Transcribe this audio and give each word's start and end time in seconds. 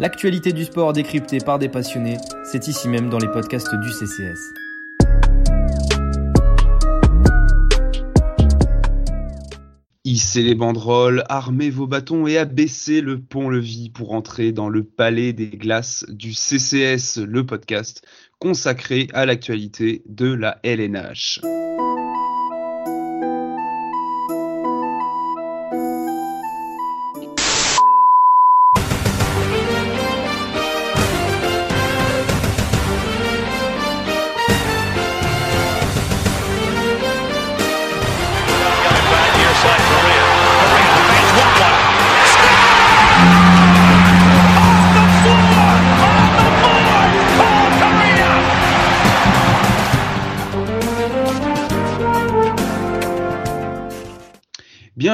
L'actualité 0.00 0.54
du 0.54 0.64
sport 0.64 0.94
décryptée 0.94 1.40
par 1.40 1.58
des 1.58 1.68
passionnés, 1.68 2.16
c'est 2.42 2.68
ici 2.68 2.88
même 2.88 3.10
dans 3.10 3.18
les 3.18 3.28
podcasts 3.28 3.74
du 3.74 3.90
CCS. 3.90 4.38
Hissez 10.06 10.42
les 10.42 10.54
banderoles, 10.54 11.22
armez 11.28 11.68
vos 11.68 11.86
bâtons 11.86 12.26
et 12.26 12.38
abaissez 12.38 13.02
le 13.02 13.20
pont-levis 13.20 13.90
pour 13.90 14.14
entrer 14.14 14.52
dans 14.52 14.70
le 14.70 14.84
palais 14.84 15.34
des 15.34 15.50
glaces 15.50 16.06
du 16.08 16.32
CCS, 16.32 17.18
le 17.18 17.44
podcast 17.44 18.02
consacré 18.38 19.08
à 19.12 19.26
l'actualité 19.26 20.02
de 20.06 20.32
la 20.32 20.60
LNH. 20.62 21.42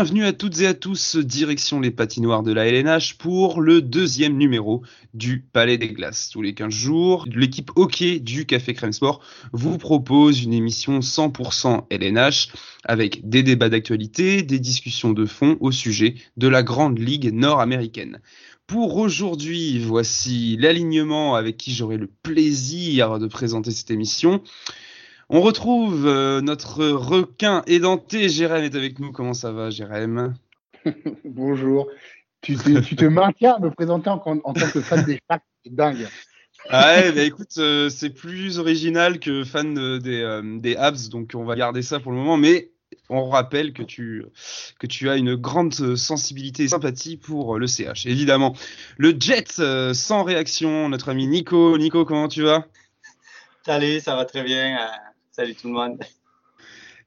Bienvenue 0.07 0.25
à 0.27 0.33
toutes 0.33 0.61
et 0.61 0.69
à 0.69 0.75
tous, 0.75 1.17
direction 1.17 1.81
les 1.81 1.91
patinoires 1.91 2.45
de 2.45 2.53
la 2.53 2.69
LNH 2.69 3.15
pour 3.19 3.61
le 3.61 3.83
deuxième 3.83 4.37
numéro 4.37 4.85
du 5.15 5.41
Palais 5.41 5.79
des 5.79 5.89
Glaces. 5.89 6.31
Tous 6.31 6.43
les 6.43 6.55
15 6.55 6.73
jours, 6.73 7.25
l'équipe 7.29 7.73
hockey 7.75 8.21
du 8.21 8.47
Café 8.47 8.73
Crème 8.73 8.93
Sport 8.93 9.21
vous 9.53 9.79
propose 9.79 10.45
une 10.45 10.53
émission 10.53 11.01
100% 11.01 11.87
LNH 11.91 12.51
avec 12.85 13.29
des 13.29 13.43
débats 13.43 13.69
d'actualité, 13.69 14.43
des 14.43 14.61
discussions 14.61 15.11
de 15.11 15.27
fond 15.27 15.57
au 15.59 15.73
sujet 15.73 16.15
de 16.37 16.47
la 16.47 16.63
Grande 16.63 17.01
Ligue 17.01 17.33
nord-américaine. 17.35 18.21
Pour 18.69 18.99
aujourd'hui, 18.99 19.81
voici 19.81 20.57
l'alignement 20.57 21.35
avec 21.35 21.57
qui 21.57 21.75
j'aurai 21.75 21.97
le 21.97 22.07
plaisir 22.07 23.19
de 23.19 23.27
présenter 23.27 23.73
cette 23.73 23.91
émission. 23.91 24.41
On 25.29 25.41
retrouve 25.41 26.07
euh, 26.07 26.41
notre 26.41 26.87
requin 26.87 27.65
édenté. 27.67 28.29
Jérém 28.29 28.63
est 28.63 28.77
avec 28.77 29.01
nous. 29.01 29.11
Comment 29.11 29.35
ça 29.35 29.51
va, 29.51 29.71
Jérém? 29.71 30.35
Bonjour. 31.25 31.89
Tu 32.43 32.57
te, 32.57 33.05
maintiens 33.07 33.55
à 33.55 33.59
me 33.59 33.71
présenter 33.73 34.09
en, 34.09 34.19
tant 34.19 34.39
que 34.39 34.81
fan 34.81 35.05
des 35.05 35.19
Sharks. 35.29 35.43
C'est 35.65 35.75
dingue. 35.75 36.07
Ah 36.71 36.95
ouais, 36.95 37.13
bah 37.13 37.23
écoute, 37.23 37.59
euh, 37.59 37.89
c'est 37.89 38.11
plus 38.11 38.61
original 38.61 39.19
que 39.19 39.43
fan 39.43 39.99
des, 39.99 40.21
euh, 40.21 40.59
des 40.59 40.77
Habs, 40.77 41.09
donc 41.11 41.33
on 41.35 41.45
va 41.45 41.57
garder 41.57 41.83
ça 41.83 41.99
pour 41.99 42.13
le 42.13 42.19
moment. 42.19 42.37
Mais 42.37 42.71
on 43.09 43.29
rappelle 43.29 43.73
que 43.73 43.83
tu, 43.83 44.25
que 44.79 44.87
tu 44.87 45.11
as 45.11 45.17
une 45.17 45.35
grande 45.35 45.75
sensibilité 45.97 46.65
et 46.65 46.69
sympathie 46.69 47.17
pour 47.17 47.59
le 47.59 47.67
CH, 47.67 48.07
évidemment. 48.07 48.55
Le 48.97 49.17
Jet 49.19 49.61
sans 49.93 50.23
réaction, 50.23 50.89
notre 50.89 51.09
ami 51.09 51.27
Nico. 51.27 51.77
Nico, 51.79 52.05
comment 52.05 52.29
tu 52.29 52.43
vas? 52.43 52.65
Salut, 53.65 53.99
ça 53.99 54.15
va 54.15 54.25
très 54.25 54.45
bien. 54.45 54.79
Salut 55.37 55.55
tout 55.55 55.69
le 55.69 55.75
monde. 55.75 55.99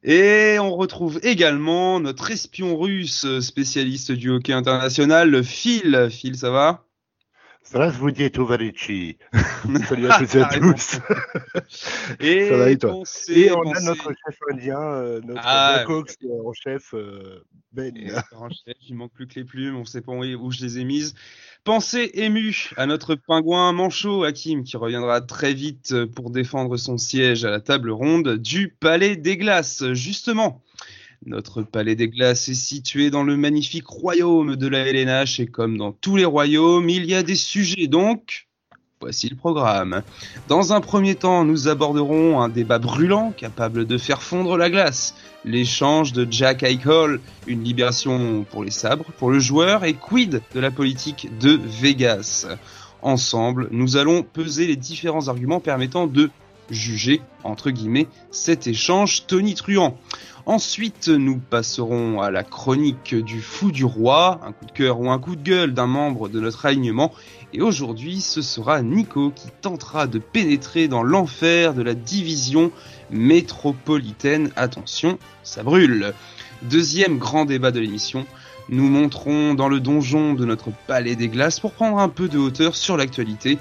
Et 0.03 0.57
on 0.59 0.75
retrouve 0.75 1.19
également 1.23 1.99
notre 1.99 2.29
espion 2.29 2.77
russe 2.77 3.25
spécialiste 3.39 4.11
du 4.11 4.29
hockey 4.29 4.53
international, 4.53 5.43
Phil. 5.43 6.09
Phil, 6.11 6.37
ça 6.37 6.51
va? 6.51 6.85
Здравствуйте, 7.66 8.28
товарищи. 8.28 9.16
Salut 9.88 10.10
à 10.10 10.18
toutes 10.18 10.34
et 10.34 10.42
à 10.42 10.48
tous. 10.48 10.98
et, 12.20 12.48
ça 12.50 12.56
va 12.58 12.70
et 12.70 12.76
toi 12.76 13.02
Et 13.28 13.50
on 13.52 13.72
a 13.72 13.80
notre 13.80 14.10
chef 14.10 14.38
indien, 14.52 14.78
euh, 14.78 15.20
notre 15.24 15.40
ah, 15.42 15.82
Cox 15.86 16.18
en 16.44 16.52
chef, 16.52 16.92
euh, 16.92 17.42
Ben. 17.72 17.94
En 18.32 18.50
chef, 18.50 18.76
il 18.86 18.94
manque 18.94 19.12
plus 19.12 19.26
que 19.26 19.36
les 19.36 19.44
plumes, 19.44 19.76
on 19.76 19.80
ne 19.80 19.84
sait 19.86 20.02
pas 20.02 20.12
où 20.12 20.50
je 20.52 20.62
les 20.62 20.78
ai 20.78 20.84
mises. 20.84 21.14
Pensez 21.64 22.10
ému 22.12 22.70
à 22.76 22.84
notre 22.84 23.14
pingouin 23.14 23.72
manchot 23.72 24.24
Hakim 24.24 24.62
qui 24.62 24.76
reviendra 24.76 25.22
très 25.22 25.54
vite 25.54 26.04
pour 26.14 26.30
défendre 26.30 26.76
son 26.76 26.98
siège 26.98 27.46
à 27.46 27.50
la 27.50 27.60
table 27.60 27.90
ronde 27.90 28.36
du 28.36 28.68
Palais 28.68 29.16
des 29.16 29.38
Glaces. 29.38 29.90
Justement, 29.94 30.62
notre 31.25 31.63
Palais 31.63 31.95
des 31.95 32.07
Glaces 32.07 32.47
est 32.47 32.53
situé 32.53 33.09
dans 33.09 33.23
le 33.23 33.35
magnifique 33.35 33.87
royaume 33.87 34.55
de 34.55 34.67
la 34.67 34.79
LNH 34.79 35.39
et 35.41 35.47
comme 35.47 35.77
dans 35.77 35.91
tous 35.91 36.15
les 36.15 36.25
royaumes, 36.25 36.89
il 36.89 37.05
y 37.05 37.13
a 37.13 37.23
des 37.23 37.35
sujets 37.35 37.87
donc. 37.87 38.47
Voici 39.01 39.29
le 39.29 39.35
programme. 39.37 40.01
Dans 40.49 40.73
un 40.73 40.81
premier 40.81 41.15
temps, 41.15 41.45
nous 41.45 41.69
aborderons 41.69 42.41
un 42.41 42.49
débat 42.49 42.79
brûlant 42.79 43.31
capable 43.31 43.85
de 43.85 43.97
faire 43.97 44.21
fondre 44.21 44.57
la 44.57 44.69
glace. 44.69 45.15
L'échange 45.45 46.11
de 46.11 46.27
Jack 46.29 46.63
Eichel, 46.63 47.21
une 47.47 47.63
libération 47.63 48.45
pour 48.49 48.65
les 48.65 48.71
sabres, 48.71 49.05
pour 49.17 49.31
le 49.31 49.39
joueur 49.39 49.85
et 49.85 49.93
quid 49.93 50.41
de 50.53 50.59
la 50.59 50.69
politique 50.69 51.29
de 51.39 51.57
Vegas. 51.81 52.47
Ensemble, 53.01 53.69
nous 53.71 53.95
allons 53.95 54.23
peser 54.23 54.67
les 54.67 54.75
différents 54.75 55.29
arguments 55.29 55.61
permettant 55.61 56.05
de 56.05 56.29
juger, 56.71 57.21
entre 57.43 57.71
guillemets, 57.71 58.07
cet 58.31 58.67
échange 58.67 59.25
tonitruant. 59.27 59.97
Ensuite, 60.45 61.09
nous 61.09 61.37
passerons 61.37 62.21
à 62.21 62.31
la 62.31 62.43
chronique 62.43 63.13
du 63.13 63.41
fou 63.41 63.71
du 63.71 63.85
roi, 63.85 64.39
un 64.43 64.51
coup 64.51 64.65
de 64.65 64.71
cœur 64.71 64.99
ou 64.99 65.11
un 65.11 65.19
coup 65.19 65.35
de 65.35 65.43
gueule 65.43 65.73
d'un 65.73 65.85
membre 65.85 66.27
de 66.27 66.39
notre 66.39 66.65
alignement. 66.65 67.13
Et 67.53 67.61
aujourd'hui, 67.61 68.19
ce 68.21 68.41
sera 68.41 68.81
Nico 68.81 69.31
qui 69.31 69.49
tentera 69.61 70.07
de 70.07 70.17
pénétrer 70.17 70.87
dans 70.87 71.03
l'enfer 71.03 71.73
de 71.73 71.83
la 71.83 71.93
division 71.93 72.71
métropolitaine. 73.11 74.51
Attention, 74.55 75.19
ça 75.43 75.63
brûle. 75.63 76.13
Deuxième 76.63 77.19
grand 77.19 77.45
débat 77.45 77.71
de 77.71 77.79
l'émission, 77.79 78.25
nous 78.69 78.87
monterons 78.87 79.55
dans 79.55 79.67
le 79.67 79.79
donjon 79.79 80.33
de 80.33 80.45
notre 80.45 80.71
palais 80.87 81.15
des 81.15 81.27
glaces 81.27 81.59
pour 81.59 81.71
prendre 81.71 81.99
un 81.99 82.09
peu 82.09 82.27
de 82.27 82.37
hauteur 82.37 82.75
sur 82.75 82.97
l'actualité. 82.97 83.57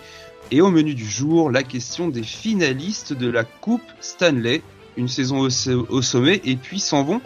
Et 0.50 0.60
au 0.60 0.70
menu 0.70 0.94
du 0.94 1.04
jour, 1.04 1.50
la 1.50 1.62
question 1.62 2.08
des 2.08 2.22
finalistes 2.22 3.12
de 3.12 3.28
la 3.28 3.44
Coupe 3.44 3.82
Stanley 4.00 4.62
une 4.98 5.08
saison 5.08 5.38
au, 5.38 6.02
sommet 6.02 6.40
et 6.44 6.56
puis 6.56 6.80
s'en 6.80 7.04
vont. 7.04 7.20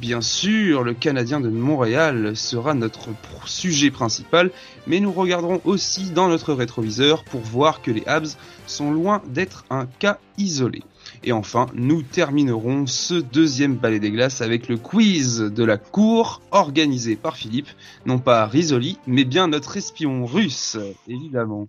Bien 0.00 0.20
sûr, 0.20 0.84
le 0.84 0.94
Canadien 0.94 1.40
de 1.40 1.48
Montréal 1.48 2.36
sera 2.36 2.72
notre 2.72 3.08
sujet 3.46 3.90
principal, 3.90 4.52
mais 4.86 5.00
nous 5.00 5.10
regarderons 5.10 5.60
aussi 5.64 6.10
dans 6.10 6.28
notre 6.28 6.54
rétroviseur 6.54 7.24
pour 7.24 7.40
voir 7.40 7.82
que 7.82 7.90
les 7.90 8.06
Habs 8.06 8.36
sont 8.68 8.92
loin 8.92 9.20
d'être 9.26 9.64
un 9.70 9.86
cas 9.86 10.18
isolé. 10.38 10.84
Et 11.24 11.32
enfin, 11.32 11.66
nous 11.74 12.02
terminerons 12.02 12.86
ce 12.86 13.14
deuxième 13.14 13.74
balai 13.74 13.98
des 13.98 14.12
glaces 14.12 14.40
avec 14.40 14.68
le 14.68 14.76
quiz 14.76 15.38
de 15.40 15.64
la 15.64 15.78
cour 15.78 16.42
organisé 16.52 17.16
par 17.16 17.36
Philippe, 17.36 17.68
non 18.06 18.20
pas 18.20 18.46
Risoli, 18.46 18.98
mais 19.08 19.24
bien 19.24 19.48
notre 19.48 19.76
espion 19.76 20.26
russe, 20.26 20.78
évidemment. 21.08 21.66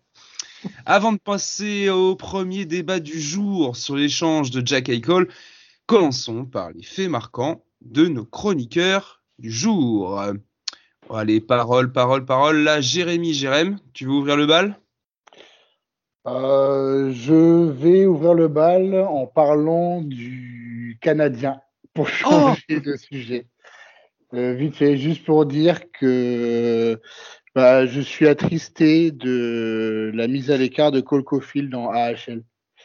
Avant 0.86 1.14
de 1.14 1.18
passer 1.18 1.90
au 1.90 2.16
premier 2.16 2.66
débat 2.66 3.00
du 3.00 3.20
jour 3.20 3.76
sur 3.76 3.96
l'échange 3.96 4.52
de 4.52 4.66
Jack 4.66 4.90
Eichel, 4.90 5.28
commençons 5.86 6.46
par 6.46 6.72
les 6.72 6.84
faits 6.84 7.10
marquants 7.10 7.64
de 7.82 8.08
nos 8.08 8.26
chroniqueurs 8.26 9.22
du 9.38 9.52
jour. 9.52 10.22
Allez, 11.10 11.42
parole, 11.42 11.92
parole, 11.92 12.26
parole. 12.26 12.60
Là, 12.60 12.82
Jérémy, 12.82 13.34
Jérém, 13.34 13.80
tu 13.94 14.06
veux 14.06 14.12
ouvrir 14.12 14.38
le 14.38 14.46
bal? 14.46 14.80
Euh, 16.28 17.12
Je 17.14 17.70
vais 17.70 18.06
ouvrir 18.06 18.34
le 18.34 18.48
bal 18.48 18.94
en 18.96 19.26
parlant 19.26 20.02
du 20.02 21.00
Canadien 21.02 21.62
pour 21.94 22.06
oh 22.06 22.10
changer 22.10 22.80
de 22.80 22.96
sujet. 22.96 23.48
Euh, 24.36 24.54
vite 24.54 24.76
fait, 24.76 24.98
juste 24.98 25.26
pour 25.26 25.48
dire 25.48 25.92
que 25.92 27.02
bah, 27.60 27.86
je 27.86 28.00
suis 28.00 28.26
attristé 28.26 29.12
de 29.12 30.12
la 30.14 30.30
mise 30.30 30.50
à 30.50 30.56
l'écart 30.56 30.94
de 30.94 31.02
Cole 31.02 31.26
dans 31.70 31.90
AHL. 31.92 32.42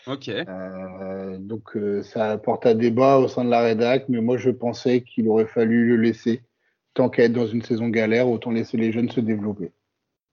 Ok. 0.09 0.29
Euh, 0.29 1.39
donc 1.39 1.77
euh, 1.77 2.03
ça 2.03 2.33
apporte 2.33 2.67
un 2.67 2.75
débat 2.75 3.19
au 3.19 3.29
sein 3.29 3.45
de 3.45 3.51
la 3.51 3.61
rédac, 3.61 4.07
mais 4.09 4.21
moi 4.21 4.37
je 4.37 4.51
pensais 4.51 5.03
qu'il 5.03 5.29
aurait 5.29 5.47
fallu 5.47 5.87
le 5.87 5.97
laisser. 5.97 6.43
Tant 6.93 7.09
qu'à 7.09 7.23
être 7.23 7.33
dans 7.33 7.47
une 7.47 7.63
saison 7.63 7.89
galère, 7.89 8.29
autant 8.29 8.51
laisser 8.51 8.77
les 8.77 8.91
jeunes 8.91 9.09
se 9.09 9.21
développer. 9.21 9.71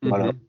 Voilà. 0.01 0.31
Mhm. 0.31 0.39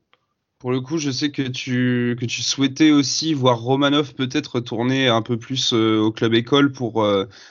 Pour 0.57 0.71
le 0.71 0.81
coup, 0.81 0.97
je 0.97 1.11
sais 1.11 1.29
que 1.29 1.43
tu, 1.43 2.17
que 2.19 2.25
tu 2.25 2.41
souhaitais 2.41 2.89
aussi 2.89 3.35
voir 3.35 3.59
Romanov 3.59 4.15
peut-être 4.15 4.55
retourner 4.55 5.07
un 5.07 5.21
peu 5.21 5.37
plus 5.37 5.71
euh, 5.73 5.99
au 5.99 6.11
club 6.11 6.33
école 6.33 6.71
pour, 6.71 7.05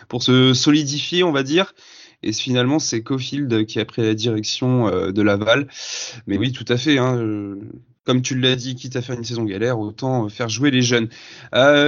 pour 0.09 0.23
se 0.25 0.55
solidifier, 0.55 1.23
on 1.23 1.31
va 1.31 1.45
dire. 1.45 1.73
Et 2.23 2.33
finalement, 2.33 2.79
c'est 2.79 3.03
Cofield 3.03 3.67
qui 3.67 3.81
a 3.81 3.85
pris 3.85 4.03
la 4.03 4.15
direction 4.15 4.89
euh, 4.89 5.13
de 5.13 5.23
Laval. 5.23 5.69
Mais 6.27 6.39
oui, 6.39 6.53
tout 6.53 6.65
à 6.69 6.77
fait. 6.77 6.99
Hein, 6.99 7.17
euh, 7.17 7.61
comme 8.05 8.23
tu 8.23 8.39
l'as 8.39 8.57
dit, 8.57 8.75
quitte 8.75 8.97
à 8.97 9.03
faire 9.03 9.17
une 9.17 9.25
saison 9.25 9.45
galère, 9.45 9.79
autant 9.79 10.27
euh, 10.27 10.29
faire 10.29 10.49
jouer 10.49 10.71
les 10.71 10.83
jeunes. 10.83 11.09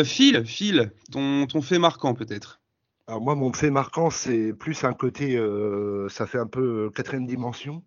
Phil, 0.05 0.45
Phil, 0.45 0.93
ton, 1.13 1.47
ton 1.47 1.63
fait 1.63 1.79
marquant 1.79 2.15
peut-être? 2.15 2.61
Alors 3.07 3.21
moi, 3.21 3.35
mon 3.35 3.53
fait 3.53 3.71
marquant, 3.71 4.11
c'est 4.11 4.55
plus 4.55 4.85
un 4.85 4.95
côté, 4.95 5.39
ça 6.09 6.27
fait 6.27 6.39
un 6.39 6.47
peu 6.47 6.91
quatrième 6.95 7.27
dimension. 7.27 7.83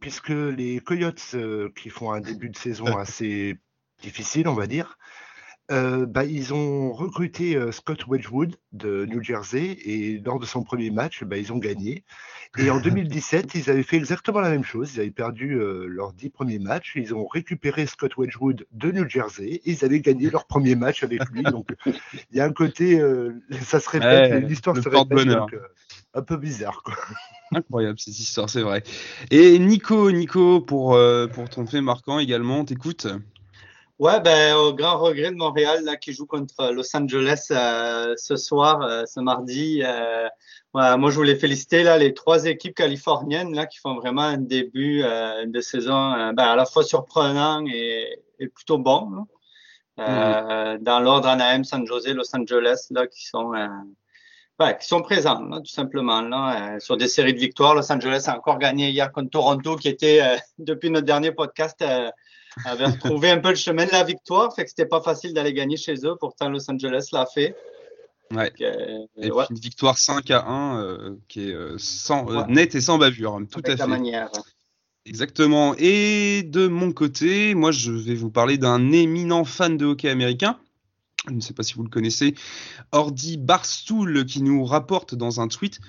puisque 0.00 0.28
les 0.28 0.80
Coyotes, 0.80 1.36
qui 1.74 1.88
font 1.88 2.12
un 2.12 2.20
début 2.20 2.50
de 2.50 2.56
saison 2.56 2.84
assez 2.98 3.56
difficile, 4.02 4.48
on 4.48 4.54
va 4.54 4.66
dire, 4.66 4.98
euh, 5.70 6.04
bah, 6.04 6.24
ils 6.24 6.52
ont 6.52 6.92
recruté 6.92 7.54
euh, 7.54 7.70
Scott 7.70 8.06
Wedgwood 8.08 8.56
de 8.72 9.06
New 9.06 9.22
Jersey 9.22 9.78
et 9.84 10.18
lors 10.24 10.40
de 10.40 10.46
son 10.46 10.64
premier 10.64 10.90
match, 10.90 11.22
bah, 11.22 11.36
ils 11.36 11.52
ont 11.52 11.58
gagné. 11.58 12.04
Et 12.58 12.70
en 12.70 12.80
2017, 12.80 13.54
ils 13.54 13.70
avaient 13.70 13.84
fait 13.84 13.96
exactement 13.96 14.40
la 14.40 14.50
même 14.50 14.64
chose. 14.64 14.94
Ils 14.94 15.00
avaient 15.00 15.10
perdu 15.10 15.60
euh, 15.60 15.86
leurs 15.86 16.12
dix 16.12 16.28
premiers 16.28 16.58
matchs. 16.58 16.94
Ils 16.96 17.14
ont 17.14 17.26
récupéré 17.26 17.86
Scott 17.86 18.16
Wedgwood 18.16 18.66
de 18.72 18.90
New 18.90 19.08
Jersey 19.08 19.44
et 19.44 19.70
ils 19.70 19.84
avaient 19.84 20.00
gagné 20.00 20.28
leur 20.30 20.46
premier 20.46 20.74
match 20.74 21.04
avec 21.04 21.22
lui. 21.30 21.42
Donc 21.44 21.68
il 21.86 22.36
y 22.36 22.40
a 22.40 22.44
un 22.44 22.52
côté, 22.52 23.00
ça 23.62 23.78
se 23.78 23.88
répète, 23.88 24.48
l'histoire 24.48 24.76
se 24.76 24.88
répète. 24.88 25.28
Donc, 25.28 25.54
un 26.12 26.22
peu 26.22 26.36
bizarre. 26.36 26.82
Quoi. 26.82 26.94
Incroyable 27.52 27.98
cette 28.00 28.18
histoire, 28.18 28.50
c'est 28.50 28.62
vrai. 28.62 28.82
Et 29.30 29.56
Nico, 29.60 30.10
Nico, 30.10 30.60
pour, 30.60 30.98
pour 31.32 31.48
ton 31.48 31.66
fait 31.66 31.80
marquant 31.80 32.18
également, 32.18 32.64
t'écoutes 32.64 33.06
Ouais, 34.00 34.18
ben, 34.18 34.56
au 34.56 34.72
grand 34.72 34.96
regret 34.98 35.30
de 35.30 35.36
Montréal, 35.36 35.84
là, 35.84 35.94
qui 35.94 36.14
joue 36.14 36.24
contre 36.24 36.72
Los 36.72 36.96
Angeles 36.96 37.48
euh, 37.50 38.14
ce 38.16 38.34
soir, 38.34 38.80
euh, 38.80 39.04
ce 39.04 39.20
mardi. 39.20 39.82
Euh, 39.84 40.26
moi, 40.72 41.10
je 41.10 41.16
voulais 41.16 41.36
féliciter 41.36 41.82
là, 41.82 41.98
les 41.98 42.14
trois 42.14 42.46
équipes 42.46 42.74
californiennes 42.74 43.54
là, 43.54 43.66
qui 43.66 43.78
font 43.78 43.96
vraiment 43.96 44.22
un 44.22 44.38
début 44.38 45.02
de 45.02 45.60
saison 45.60 46.32
ben, 46.32 46.44
à 46.44 46.56
la 46.56 46.64
fois 46.64 46.82
surprenant 46.82 47.62
et, 47.66 48.22
et 48.38 48.48
plutôt 48.48 48.78
bon. 48.78 49.10
Là. 49.98 50.76
Mm. 50.78 50.78
Dans 50.82 51.00
l'ordre 51.00 51.28
Anaheim, 51.28 51.64
San 51.64 51.86
Jose, 51.86 52.08
Los 52.08 52.34
Angeles, 52.34 52.86
là, 52.92 53.06
qui 53.06 53.26
sont, 53.26 53.50
ben, 54.58 54.72
qui 54.80 54.88
sont 54.88 55.02
présents, 55.02 55.42
là, 55.42 55.58
tout 55.58 55.72
simplement. 55.72 56.22
Là, 56.22 56.80
sur 56.80 56.96
des 56.96 57.08
séries 57.08 57.34
de 57.34 57.38
victoires, 57.38 57.74
Los 57.74 57.92
Angeles 57.92 58.24
a 58.28 58.38
encore 58.38 58.58
gagné 58.58 58.88
hier 58.88 59.12
contre 59.12 59.28
Toronto, 59.28 59.76
qui 59.76 59.88
était, 59.88 60.22
depuis 60.58 60.88
notre 60.88 61.04
dernier 61.04 61.32
podcast, 61.32 61.84
avait 62.64 62.86
retrouvé 62.86 63.30
un 63.30 63.38
peu 63.38 63.50
le 63.50 63.54
chemin 63.54 63.86
de 63.86 63.92
la 63.92 64.04
victoire, 64.04 64.54
fait 64.54 64.64
que 64.64 64.70
c'était 64.70 64.86
pas 64.86 65.00
facile 65.00 65.34
d'aller 65.34 65.52
gagner 65.52 65.76
chez 65.76 65.94
eux. 66.04 66.16
Pourtant, 66.18 66.48
Los 66.48 66.70
Angeles 66.70 67.08
l'a 67.12 67.26
fait. 67.26 67.56
Ouais. 68.32 68.52
Euh, 68.60 69.06
et 69.16 69.30
Puis 69.30 69.46
une 69.50 69.58
victoire 69.58 69.98
5 69.98 70.30
à 70.30 70.46
1 70.46 70.82
euh, 70.82 71.16
qui 71.28 71.48
est 71.48 71.52
euh, 71.52 71.74
sans, 71.78 72.46
nette 72.46 72.74
et 72.74 72.80
sans 72.80 72.98
bavure, 72.98 73.34
hein, 73.34 73.44
tout 73.50 73.62
à 73.64 73.76
fait. 73.76 73.86
manière. 73.86 74.30
Exactement. 75.04 75.74
Et 75.78 76.42
de 76.44 76.68
mon 76.68 76.92
côté, 76.92 77.54
moi, 77.54 77.72
je 77.72 77.90
vais 77.90 78.14
vous 78.14 78.30
parler 78.30 78.58
d'un 78.58 78.92
éminent 78.92 79.44
fan 79.44 79.76
de 79.76 79.86
hockey 79.86 80.08
américain. 80.08 80.58
Je 81.26 81.32
ne 81.32 81.40
sais 81.40 81.54
pas 81.54 81.62
si 81.62 81.74
vous 81.74 81.82
le 81.82 81.90
connaissez, 81.90 82.34
Ordi 82.92 83.36
Barstool, 83.36 84.24
qui 84.24 84.42
nous 84.42 84.64
rapporte 84.64 85.14
dans 85.14 85.40
un 85.40 85.48
tweet 85.48 85.80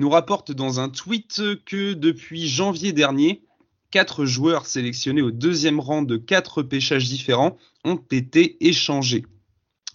nous 0.00 0.08
rapporte 0.08 0.50
dans 0.50 0.80
un 0.80 0.88
tweet 0.88 1.42
que 1.66 1.92
depuis 1.92 2.48
janvier 2.48 2.92
dernier, 2.92 3.42
quatre 3.90 4.24
joueurs 4.24 4.64
sélectionnés 4.64 5.20
au 5.20 5.30
deuxième 5.30 5.78
rang 5.78 6.00
de 6.00 6.16
quatre 6.16 6.62
pêchages 6.62 7.06
différents 7.06 7.58
ont 7.84 8.00
été 8.10 8.56
échangés. 8.66 9.26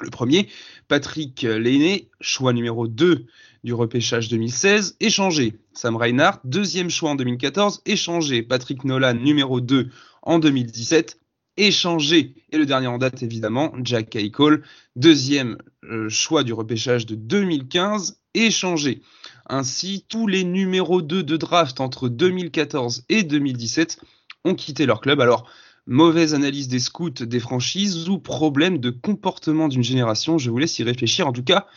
Le 0.01 0.11
premier, 0.11 0.47
Patrick 0.87 1.41
Lainé, 1.41 2.09
choix 2.21 2.53
numéro 2.53 2.87
2 2.87 3.25
du 3.63 3.73
repêchage 3.73 4.29
2016, 4.29 4.97
échangé. 4.99 5.55
Sam 5.73 5.95
Reinhardt, 5.95 6.39
deuxième 6.43 6.91
choix 6.91 7.09
en 7.09 7.15
2014, 7.15 7.81
échangé. 7.87 8.43
Patrick 8.43 8.83
Nolan, 8.83 9.15
numéro 9.15 9.59
2 9.59 9.89
en 10.21 10.37
2017, 10.37 11.19
échangé. 11.57 12.35
Et 12.51 12.59
le 12.59 12.67
dernier 12.67 12.87
en 12.87 12.99
date, 12.99 13.23
évidemment, 13.23 13.73
Jack 13.81 14.15
Eichel, 14.15 14.61
deuxième 14.95 15.57
euh, 15.83 16.09
choix 16.09 16.43
du 16.43 16.53
repêchage 16.53 17.07
de 17.07 17.15
2015, 17.15 18.19
échangé. 18.35 19.01
Ainsi, 19.47 20.05
tous 20.09 20.27
les 20.27 20.43
numéros 20.43 21.01
2 21.01 21.23
de 21.23 21.37
draft 21.37 21.79
entre 21.79 22.09
2014 22.09 23.03
et 23.09 23.23
2017 23.23 23.99
ont 24.43 24.55
quitté 24.55 24.85
leur 24.85 25.01
club. 25.01 25.21
Alors, 25.21 25.49
mauvaise 25.85 26.33
analyse 26.33 26.67
des 26.67 26.79
scouts 26.79 27.09
des 27.09 27.39
franchises 27.39 28.09
ou 28.09 28.17
problème 28.17 28.79
de 28.79 28.89
comportement 28.89 29.67
d'une 29.67 29.83
génération, 29.83 30.37
je 30.37 30.49
vous 30.49 30.57
laisse 30.57 30.79
y 30.79 30.83
réfléchir. 30.83 31.27
En 31.27 31.33
tout 31.33 31.43
cas, 31.43 31.67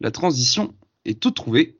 la 0.00 0.10
transition 0.10 0.74
est 1.04 1.20
toute 1.20 1.36
trouvée 1.36 1.78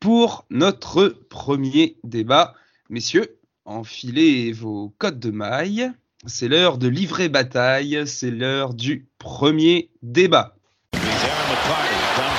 pour 0.00 0.46
notre 0.50 1.08
premier 1.30 1.96
débat. 2.02 2.54
Messieurs, 2.90 3.38
enfilez 3.64 4.52
vos 4.52 4.92
codes 4.98 5.20
de 5.20 5.30
maille. 5.30 5.90
C'est 6.26 6.48
l'heure 6.48 6.78
de 6.78 6.88
livrer 6.88 7.28
bataille, 7.28 8.02
c'est 8.06 8.30
l'heure 8.30 8.74
du 8.74 9.08
premier 9.18 9.90
débat. 10.02 10.56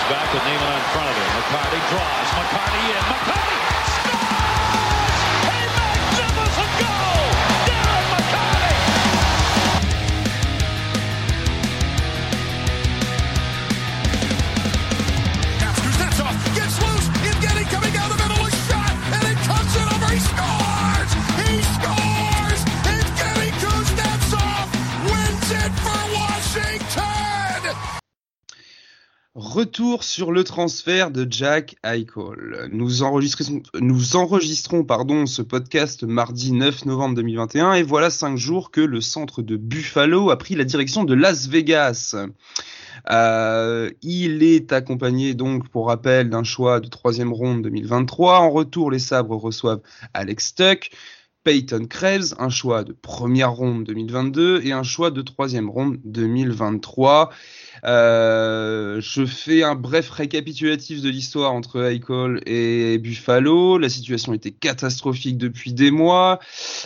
back 0.10 0.34
with 0.34 0.44
Neiman 0.44 0.76
in 0.76 0.84
front 0.92 1.08
of 1.08 1.16
him. 1.16 1.30
McCarty 1.40 1.80
draws. 1.90 2.28
McCarty 2.36 2.82
in. 2.92 3.04
McCarty 3.08 3.63
Retour 29.64 30.04
sur 30.04 30.34
le 30.34 30.44
transfert 30.44 31.10
de 31.10 31.26
Jack 31.30 31.78
Eichel. 31.86 32.68
Nous, 32.74 32.90
nous 33.80 34.16
enregistrons 34.18 34.84
pardon, 34.84 35.26
ce 35.26 35.42
podcast 35.42 36.04
mardi 36.04 36.52
9 36.52 36.84
novembre 36.84 37.16
2021 37.16 37.76
et 37.76 37.84
voilà 37.84 38.10
cinq 38.10 38.36
jours 38.36 38.72
que 38.72 38.82
le 38.82 39.00
centre 39.00 39.42
de 39.42 39.56
Buffalo 39.56 40.32
a 40.32 40.38
pris 40.38 40.56
la 40.56 40.66
direction 40.66 41.06
de 41.06 41.14
Las 41.14 41.48
Vegas. 41.48 42.18
Euh, 43.10 43.90
il 44.02 44.44
est 44.44 44.74
accompagné 44.74 45.34
donc, 45.34 45.70
pour 45.70 45.88
rappel, 45.88 46.30
d'un 46.30 46.44
choix 46.44 46.82
de 46.82 46.90
troisième 46.90 47.32
ronde 47.32 47.62
2023. 47.62 48.40
En 48.40 48.50
retour, 48.50 48.92
les 48.92 49.00
Sabres 49.00 49.38
reçoivent 49.38 49.82
Alex 50.14 50.56
Tuck, 50.56 50.90
Peyton 51.46 51.86
Krebs, 51.90 52.36
un 52.38 52.50
choix 52.50 52.84
de 52.84 52.92
première 52.92 53.54
ronde 53.54 53.86
2022 53.86 54.60
et 54.66 54.74
un 54.74 54.84
choix 54.84 55.10
de 55.10 55.22
troisième 55.22 55.70
ronde 55.70 56.00
2023. 56.04 57.30
Euh, 57.86 59.02
je 59.02 59.26
fais 59.26 59.64
un 59.64 59.76
bref 59.76 60.10
récapitulatif 60.10 61.02
de 61.02 61.10
l'histoire 61.10 61.54
entre 61.54 61.84
Eichel 61.84 62.42
et 62.46 62.98
Buffalo. 62.98 63.78
La 63.78 63.90
situation 63.90 64.34
était 64.34 64.52
catastrophique 64.52 65.38
depuis 65.38 65.74
des 65.74 65.92
mois. 65.92 66.40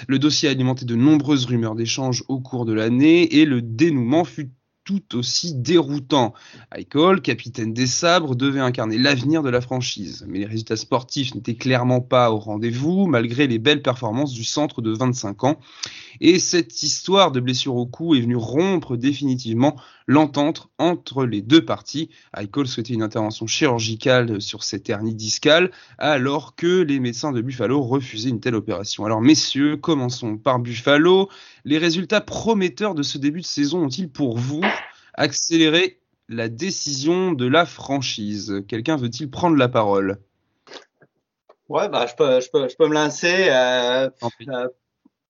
Le 0.08 0.20
dossier 0.20 0.50
a 0.50 0.52
alimenté 0.52 0.86
de 0.86 0.96
nombreuses 0.96 1.46
rumeurs 1.46 1.76
d'échanges 1.76 2.24
au 2.28 2.40
cours 2.40 2.66
de 2.66 2.74
l'année 2.74 3.36
et 3.36 3.46
le 3.46 3.62
dénouement 3.62 4.24
fut 4.24 4.52
tout 4.88 5.18
aussi 5.18 5.54
déroutant. 5.54 6.34
Eichel, 6.74 7.20
capitaine 7.22 7.74
des 7.74 7.88
sabres, 7.88 8.36
devait 8.36 8.62
incarner 8.62 8.98
l'avenir 8.98 9.44
de 9.44 9.50
la 9.50 9.60
franchise. 9.60 10.26
Mais 10.30 10.40
les 10.40 10.46
résultats 10.46 10.78
sportifs 10.78 11.36
n'étaient 11.36 11.56
clairement 11.56 12.00
pas 12.00 12.32
au 12.32 12.38
rendez-vous, 12.38 13.06
malgré 13.06 13.48
les 13.48 13.60
belles 13.60 13.82
performances 13.82 14.32
du 14.32 14.46
centre 14.46 14.82
de 14.82 14.92
25 14.92 15.44
ans. 15.44 15.60
Et 16.22 16.40
cette 16.40 16.84
histoire 16.84 17.34
de 17.34 17.42
blessure 17.42 17.76
au 17.76 17.86
cou 17.86 18.16
est 18.16 18.22
venue 18.22 18.38
rompre 18.38 18.96
définitivement 18.96 19.76
l'entente 20.08 20.70
entre 20.78 21.26
les 21.26 21.42
deux 21.42 21.64
parties. 21.64 22.10
Eichel 22.36 22.68
souhaitait 22.68 22.94
une 22.94 23.04
intervention 23.04 23.46
chirurgicale 23.46 24.42
sur 24.42 24.64
cette 24.64 24.90
hernie 24.90 25.14
discale, 25.14 25.72
alors 25.98 26.56
que 26.56 26.82
les 26.82 27.00
médecins 27.00 27.32
de 27.32 27.42
Buffalo 27.42 27.82
refusaient 27.82 28.30
une 28.30 28.40
telle 28.40 28.56
opération. 28.56 29.06
Alors 29.06 29.22
messieurs, 29.22 29.78
commençons 29.78 30.38
par 30.38 30.60
Buffalo. 30.60 31.30
Les 31.66 31.78
résultats 31.78 32.22
prometteurs 32.22 32.96
de 32.96 33.04
ce 33.04 33.18
début 33.18 33.42
de 33.42 33.46
saison 33.46 33.84
ont-ils 33.84 34.10
pour 34.10 34.38
vous 34.38 34.64
accéléré 35.14 36.00
la 36.30 36.50
décision 36.50 37.34
de 37.34 37.46
la 37.46 37.66
franchise? 37.66 38.64
Quelqu'un 38.68 38.96
veut-il 38.96 39.30
prendre 39.30 39.58
la 39.58 39.68
parole? 39.68 40.20
Ouais, 41.70 41.90
bah, 41.90 42.06
je, 42.08 42.16
peux, 42.16 42.40
je, 42.40 42.50
peux, 42.50 42.70
je 42.70 42.76
peux 42.78 42.88
me 42.88 42.94
lancer. 42.94 43.50
Euh, 43.50 44.10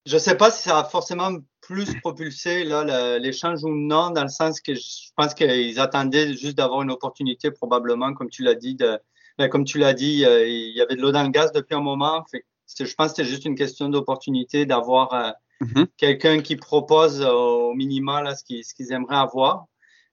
je 0.05 0.17
sais 0.17 0.37
pas 0.37 0.51
si 0.51 0.63
ça 0.63 0.79
a 0.79 0.83
forcément 0.83 1.31
plus 1.67 1.99
propulsé 1.99 2.63
là 2.63 3.19
l'échange 3.19 3.63
ou 3.63 3.69
non, 3.69 4.09
dans 4.11 4.23
le 4.23 4.29
sens 4.29 4.61
que 4.61 4.73
je 4.73 5.11
pense 5.15 5.33
qu'ils 5.33 5.79
attendaient 5.79 6.33
juste 6.33 6.57
d'avoir 6.57 6.81
une 6.81 6.91
opportunité, 6.91 7.51
probablement, 7.51 8.13
comme 8.13 8.29
tu 8.29 8.41
l'as 8.41 8.55
dit. 8.55 8.75
De, 8.75 8.99
ben, 9.37 9.49
comme 9.49 9.65
tu 9.65 9.77
l'as 9.77 9.93
dit, 9.93 10.25
euh, 10.25 10.47
il 10.47 10.75
y 10.75 10.81
avait 10.81 10.95
de 10.95 11.01
l'eau 11.01 11.11
dans 11.11 11.23
le 11.23 11.29
gaz 11.29 11.51
depuis 11.51 11.75
un 11.75 11.81
moment. 11.81 12.25
Fait, 12.31 12.45
je 12.79 12.93
pense 12.95 13.11
que 13.11 13.17
c'était 13.17 13.29
juste 13.29 13.45
une 13.45 13.55
question 13.55 13.89
d'opportunité 13.89 14.65
d'avoir 14.65 15.13
euh, 15.13 15.31
mm-hmm. 15.61 15.87
quelqu'un 15.97 16.41
qui 16.41 16.55
propose 16.55 17.21
au 17.21 17.73
minimum 17.73 18.33
ce 18.33 18.43
qu'ils 18.43 18.63
ce 18.63 18.73
qu'ils 18.73 18.93
aimeraient 18.93 19.17
avoir. 19.17 19.65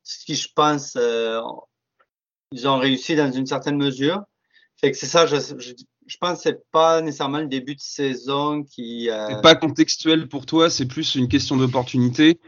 Ce 0.02 0.24
qui, 0.24 0.34
je 0.34 0.48
pense, 0.54 0.96
euh, 0.96 1.40
ils 2.50 2.66
ont 2.66 2.78
réussi 2.78 3.14
dans 3.14 3.30
une 3.30 3.46
certaine 3.46 3.76
mesure. 3.76 4.22
Fait 4.76 4.90
que 4.90 4.98
c'est 4.98 5.06
ça, 5.06 5.24
je, 5.24 5.36
je, 5.36 5.72
je 6.06 6.16
pense 6.18 6.38
que 6.38 6.42
c'est 6.44 6.70
pas 6.70 7.00
nécessairement 7.00 7.38
le 7.38 7.46
début 7.46 7.74
de 7.74 7.80
saison 7.80 8.62
qui. 8.62 9.10
Euh... 9.10 9.28
C'est 9.28 9.42
pas 9.42 9.54
contextuel 9.54 10.28
pour 10.28 10.46
toi, 10.46 10.70
c'est 10.70 10.86
plus 10.86 11.14
une 11.14 11.28
question 11.28 11.56
d'opportunité. 11.56 12.38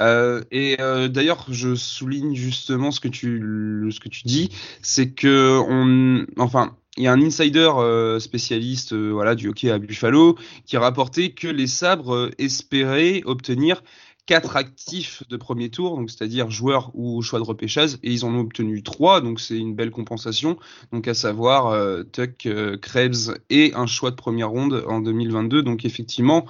Euh, 0.00 0.42
et 0.50 0.76
euh, 0.80 1.08
d'ailleurs, 1.08 1.46
je 1.50 1.74
souligne 1.74 2.34
justement 2.34 2.90
ce 2.90 3.00
que 3.00 3.08
tu 3.08 3.88
ce 3.90 4.00
que 4.00 4.08
tu 4.08 4.22
dis, 4.24 4.50
c'est 4.82 5.10
que 5.10 5.60
on, 5.68 6.26
enfin, 6.42 6.76
il 6.96 7.04
y 7.04 7.06
a 7.06 7.12
un 7.12 7.22
insider 7.22 7.70
spécialiste 8.20 8.94
voilà 8.94 9.34
du 9.34 9.48
hockey 9.48 9.70
à 9.70 9.78
Buffalo 9.78 10.36
qui 10.64 10.76
a 10.76 10.80
rapporté 10.80 11.32
que 11.32 11.48
les 11.48 11.66
sabres 11.66 12.30
espéraient 12.38 13.22
obtenir 13.24 13.82
quatre 14.26 14.56
actifs 14.56 15.22
de 15.28 15.36
premier 15.36 15.70
tour, 15.70 15.96
donc 15.96 16.10
c'est-à-dire 16.10 16.50
joueurs 16.50 16.90
ou 16.94 17.20
choix 17.22 17.38
de 17.38 17.44
repêchage, 17.44 17.94
et 18.02 18.10
ils 18.10 18.24
en 18.24 18.34
ont 18.34 18.40
obtenu 18.40 18.82
trois, 18.82 19.20
donc 19.20 19.40
c'est 19.40 19.58
une 19.58 19.74
belle 19.74 19.90
compensation. 19.90 20.58
Donc 20.92 21.08
à 21.08 21.14
savoir 21.14 21.66
euh, 21.68 22.02
Tuck, 22.04 22.46
euh, 22.46 22.78
Krebs 22.78 23.38
et 23.50 23.72
un 23.74 23.86
choix 23.86 24.10
de 24.10 24.16
première 24.16 24.50
ronde 24.50 24.84
en 24.88 25.00
2022. 25.00 25.62
Donc 25.62 25.84
effectivement, 25.84 26.46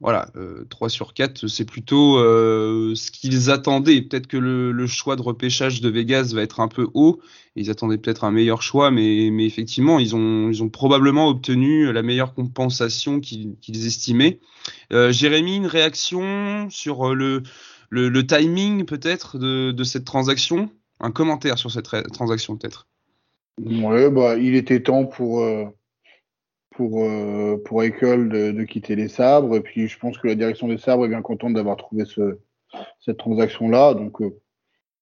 voilà, 0.00 0.30
euh, 0.36 0.64
3 0.70 0.88
sur 0.88 1.12
4, 1.12 1.46
c'est 1.46 1.66
plutôt 1.66 2.18
euh, 2.18 2.94
ce 2.94 3.10
qu'ils 3.10 3.50
attendaient. 3.50 4.00
Peut-être 4.00 4.26
que 4.26 4.38
le, 4.38 4.72
le, 4.72 4.86
choix 4.86 5.14
de 5.14 5.20
repêchage 5.20 5.82
de 5.82 5.90
Vegas 5.90 6.32
va 6.34 6.40
être 6.40 6.60
un 6.60 6.68
peu 6.68 6.88
haut. 6.94 7.20
Ils 7.54 7.70
attendaient 7.70 7.98
peut-être 7.98 8.24
un 8.24 8.30
meilleur 8.30 8.62
choix, 8.62 8.90
mais, 8.90 9.28
mais 9.30 9.44
effectivement, 9.44 9.98
ils 9.98 10.16
ont, 10.16 10.48
ils 10.48 10.62
ont 10.62 10.70
probablement 10.70 11.28
obtenu 11.28 11.92
la 11.92 12.02
meilleure 12.02 12.32
compensation 12.32 13.20
qu'ils 13.20 13.86
estimaient. 13.86 14.40
Euh, 14.90 15.12
Jérémy, 15.12 15.56
une 15.56 15.66
réaction 15.66 16.70
sur 16.70 17.14
le, 17.14 17.42
le, 17.90 18.08
le 18.08 18.26
timing 18.26 18.86
peut-être 18.86 19.38
de, 19.38 19.70
de, 19.70 19.84
cette 19.84 20.06
transaction? 20.06 20.70
Un 21.00 21.10
commentaire 21.10 21.58
sur 21.58 21.70
cette 21.70 21.88
transaction 22.12 22.56
peut-être 22.56 22.86
Ouais, 23.58 24.10
bah, 24.10 24.36
il 24.36 24.54
était 24.54 24.82
temps 24.82 25.04
pour 25.04 25.40
euh, 25.40 25.66
pour, 26.70 27.04
euh, 27.04 27.60
pour 27.64 27.82
Eichel 27.82 28.28
de, 28.28 28.52
de, 28.52 28.64
quitter 28.64 28.96
les 28.96 29.08
sabres. 29.08 29.56
Et 29.56 29.60
puis, 29.60 29.88
je 29.88 29.98
pense 29.98 30.18
que 30.18 30.28
la 30.28 30.34
direction 30.34 30.68
des 30.68 30.78
sabres 30.78 31.04
est 31.04 31.08
bien 31.08 31.22
contente 31.22 31.54
d'avoir 31.54 31.76
trouvé 31.76 32.04
ce, 32.04 32.38
cette 33.00 33.18
transaction-là. 33.18 33.94
Donc, 33.94 34.20
euh, 34.20 34.30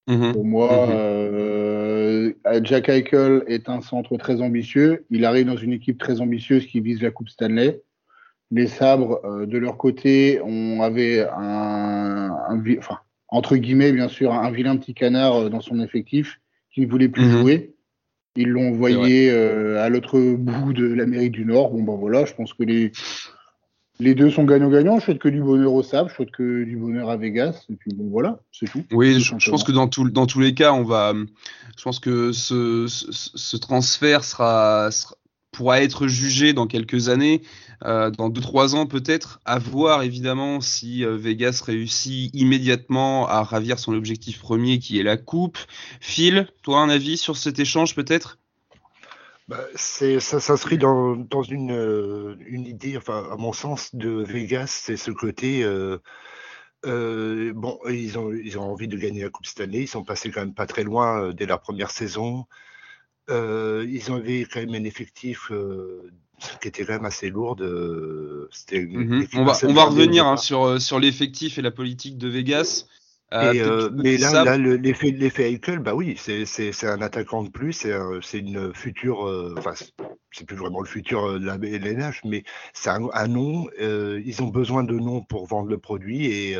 mmh. 0.07 0.33
pour 0.33 0.45
moi, 0.45 0.87
mmh. 0.87 0.91
euh, 0.93 2.33
Jack 2.63 2.89
Eichel 2.89 3.45
est 3.47 3.69
un 3.69 3.81
centre 3.81 4.17
très 4.17 4.41
ambitieux. 4.41 5.05
Il 5.11 5.25
arrive 5.25 5.47
dans 5.47 5.57
une 5.57 5.73
équipe 5.73 5.99
très 5.99 6.21
ambitieuse 6.21 6.67
qui 6.67 6.81
vise 6.81 7.03
la 7.03 7.11
Coupe 7.11 7.29
Stanley. 7.29 7.83
Les 8.51 8.67
sabres, 8.67 9.21
euh, 9.25 9.47
de 9.47 9.59
leur 9.59 9.77
côté, 9.77 10.41
on 10.43 10.81
avait 10.81 11.27
un, 11.37 12.31
un, 12.49 12.65
enfin, 12.79 12.99
entre 13.29 13.57
guillemets, 13.57 13.93
bien 13.93 14.09
sûr, 14.09 14.33
un 14.33 14.51
vilain 14.51 14.77
petit 14.79 14.95
canard 14.95 15.37
euh, 15.37 15.49
dans 15.51 15.61
son 15.61 15.81
effectif 15.81 16.41
qui 16.73 16.81
ne 16.81 16.87
voulait 16.87 17.09
plus 17.09 17.27
mmh. 17.27 17.41
jouer. 17.41 17.75
Ils 18.37 18.49
l'ont 18.49 18.69
envoyé 18.69 19.31
euh, 19.31 19.83
à 19.83 19.89
l'autre 19.89 20.19
bout 20.21 20.73
de 20.73 20.87
l'Amérique 20.87 21.33
du 21.33 21.45
Nord. 21.45 21.71
Bon, 21.71 21.83
ben 21.83 21.97
voilà, 21.97 22.25
je 22.25 22.35
pense 22.35 22.53
que 22.53 22.63
les, 22.63 22.93
les 23.99 24.15
deux 24.15 24.31
sont 24.31 24.45
gagnants-gagnants. 24.45 24.99
Je 25.01 25.05
souhaite 25.07 25.19
que 25.19 25.29
du 25.29 25.41
bonheur 25.41 25.73
au 25.73 25.83
Sable, 25.83 26.09
je 26.11 26.15
souhaite 26.15 26.31
que 26.31 26.65
du 26.65 26.77
bonheur 26.77 27.11
à 27.11 27.17
Vegas. 27.17 27.65
Et 27.69 27.75
puis 27.75 27.93
bon, 27.95 28.09
voilà, 28.11 28.41
c'est 28.53 28.71
tout. 28.71 28.85
Oui, 28.93 29.21
je, 29.21 29.35
je, 29.39 29.51
pense 29.51 29.65
que 29.65 29.73
dans, 29.73 29.89
tout, 29.89 30.09
dans 30.11 30.27
tous 30.27 30.41
les 30.41 30.55
cas, 30.55 30.73
on 30.73 30.85
va. 30.85 31.15
Je 31.77 31.83
pense 31.83 31.99
que 31.99 32.33
ce, 32.33 32.87
ce, 32.87 33.07
ce 33.11 33.57
transfert 33.57 34.23
sera, 34.25 34.91
sera, 34.93 35.17
pourra 35.59 35.83
être 35.83 36.07
jugé 36.07 36.53
dans 36.53 36.69
quelques 36.69 37.09
années, 37.09 37.43
euh, 37.85 38.11
dans 38.11 38.31
2-3 38.31 38.77
ans 38.77 38.87
peut-être, 38.87 39.41
à 39.45 39.59
voir 39.59 40.05
évidemment 40.05 40.61
si 40.61 41.05
euh, 41.05 41.17
Vegas 41.17 41.63
réussit 41.67 42.33
immédiatement 42.33 43.27
à 43.27 43.43
ravir 43.43 43.81
son 43.81 43.93
objectif 43.93 44.39
premier 44.39 44.79
qui 44.79 45.01
est 45.01 45.03
la 45.03 45.17
coupe. 45.17 45.59
Phil, 46.01 46.47
toi 46.63 46.79
un 46.79 46.89
avis 46.89 47.17
sur 47.17 47.37
cet 47.37 47.59
échange 47.59 47.97
peut-être? 47.97 48.39
Bah, 49.49 49.59
ça 49.75 50.39
s'inscrit 50.39 50.79
dans, 50.79 51.17
une, 51.49 51.73
euh, 51.73 52.37
une, 52.47 52.65
idée, 52.65 52.97
enfin 52.97 53.27
à 53.29 53.37
mon 53.37 53.53
sens, 53.53 53.93
de 53.97 54.11
Vegas, 54.11 54.83
c'est 54.85 54.97
ce 54.97 55.11
côté... 55.11 55.65
Bon, 56.85 57.81
ils 57.91 58.17
ont, 58.17 58.33
ils 58.33 58.57
ont 58.59 58.71
envie 58.71 58.87
de 58.87 58.97
gagner 58.97 59.25
la 59.25 59.31
Coupe 59.31 59.47
Stanley. 59.47 59.83
Ils 59.83 59.89
sont 59.89 60.05
passés 60.05 60.31
quand 60.31 60.41
même 60.41 60.55
pas 60.55 60.67
très 60.67 60.85
loin 60.85 61.33
dès 61.33 61.47
la 61.47 61.59
première 61.59 61.91
saison. 61.91 62.47
Euh, 63.31 63.87
ils 63.89 64.11
avaient 64.11 64.47
quand 64.51 64.61
même 64.61 64.75
un 64.75 64.85
effectif 64.85 65.51
euh, 65.51 66.11
qui 66.61 66.69
était 66.69 66.85
quand 66.85 66.95
même 66.95 67.05
assez 67.05 67.31
lourd. 67.31 67.57
De... 67.57 68.49
Mmh 68.73 69.25
on 69.35 69.45
va, 69.45 69.53
on 69.65 69.73
va 69.73 69.85
revenir 69.85 70.27
hein, 70.27 70.37
sur, 70.37 70.81
sur 70.81 70.99
l'effectif 70.99 71.59
et 71.59 71.63
la 71.63 71.71
politique 71.71 72.19
de 72.19 72.29
Vegas. 72.29 72.87
Euh, 73.35 73.53
et, 73.53 73.61
euh, 73.61 73.91
mais 73.93 74.17
là, 74.17 74.43
là 74.45 74.57
l'effet 74.57 75.11
l'effet 75.11 75.53
Eichel, 75.53 75.81
bah 75.81 75.95
oui, 75.95 76.17
c'est 76.17 76.85
un 76.85 77.03
attaquant 77.03 77.43
de 77.43 77.51
plus, 77.51 77.73
c'est 78.23 78.39
une 78.39 78.73
future, 78.73 79.27
euh, 79.29 79.55
enfin 79.59 79.75
c'est 80.31 80.47
plus 80.47 80.57
vraiment 80.57 80.81
le 80.81 80.87
futur 80.87 81.39
de 81.39 81.45
la 81.45 81.57
LNH, 81.57 82.23
mais 82.25 82.45
c'est 82.73 82.89
un, 82.89 83.09
un, 83.13 83.29
nom. 83.29 83.67
ils 83.79 84.43
ont 84.43 84.49
besoin 84.49 84.83
de 84.83 84.95
noms 84.95 85.23
pour 85.23 85.47
vendre 85.47 85.69
le 85.69 85.79
produit 85.79 86.27
et 86.27 86.57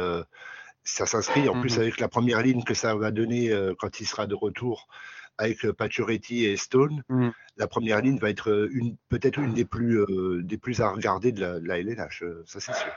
ça 0.85 1.07
s'inscrit 1.07 1.49
en 1.49 1.61
plus 1.61 1.79
avec 1.79 2.01
la 2.01 2.09
première 2.09 2.43
ligne 2.43 2.63
que 2.65 2.75
ça 2.75 2.95
va 2.95 3.11
donner 3.11 3.51
quand 3.79 4.01
il 4.01 4.07
sera 4.07 4.27
de 4.27 4.35
retour 4.35 4.89
avec 5.39 5.71
Pacioretty 5.73 6.45
et 6.45 6.57
Stone, 6.57 7.03
mmh. 7.09 7.29
la 7.57 7.67
première 7.67 8.01
ligne 8.01 8.19
va 8.19 8.31
être 8.31 8.69
une 8.73 8.97
peut-être 9.09 9.39
une 9.39 9.55
des 9.55 9.65
plus 9.65 10.01
euh, 10.01 10.43
des 10.43 10.59
plus 10.59 10.81
à 10.81 10.91
regarder 10.91 11.33
de 11.33 11.41
la, 11.41 11.61
de 11.61 11.67
la 11.67 11.79
LNH, 11.79 12.25
ça 12.45 12.61
c'est 12.61 12.75
sûr. 12.75 12.93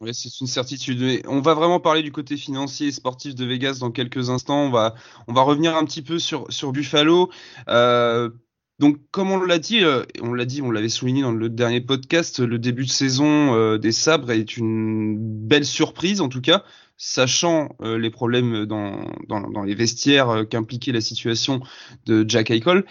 Oui, 0.00 0.14
c'est 0.14 0.40
une 0.40 0.46
certitude. 0.46 1.22
On 1.26 1.40
va 1.40 1.54
vraiment 1.54 1.80
parler 1.80 2.02
du 2.02 2.12
côté 2.12 2.36
financier 2.36 2.88
et 2.88 2.92
sportif 2.92 3.34
de 3.34 3.44
Vegas 3.44 3.78
dans 3.80 3.90
quelques 3.90 4.30
instants. 4.30 4.64
On 4.64 4.70
va, 4.70 4.94
on 5.28 5.32
va 5.32 5.42
revenir 5.42 5.76
un 5.76 5.84
petit 5.84 6.02
peu 6.02 6.18
sur, 6.18 6.50
sur 6.50 6.72
Buffalo. 6.72 7.30
Euh, 7.68 8.30
donc, 8.78 8.98
comme 9.10 9.30
on 9.30 9.40
l'a 9.40 9.58
dit, 9.58 9.84
euh, 9.84 10.02
on 10.20 10.34
l'a 10.34 10.44
dit, 10.44 10.62
on 10.62 10.70
l'avait 10.70 10.88
souligné 10.88 11.22
dans 11.22 11.32
le 11.32 11.48
dernier 11.48 11.80
podcast, 11.80 12.40
le 12.40 12.58
début 12.58 12.84
de 12.84 12.90
saison 12.90 13.54
euh, 13.54 13.78
des 13.78 13.92
Sabres 13.92 14.32
est 14.32 14.56
une 14.56 15.16
belle 15.18 15.64
surprise, 15.64 16.20
en 16.20 16.28
tout 16.28 16.40
cas, 16.40 16.64
sachant 17.04 17.74
euh, 17.82 17.98
les 17.98 18.10
problèmes 18.10 18.64
dans, 18.64 19.64
les 19.64 19.74
vestiaires 19.74 20.30
euh, 20.30 20.44
qu'impliquait 20.44 20.92
la 20.92 21.00
situation 21.00 21.60
de 22.06 22.24
Jack 22.28 22.52
Eichel. 22.52 22.84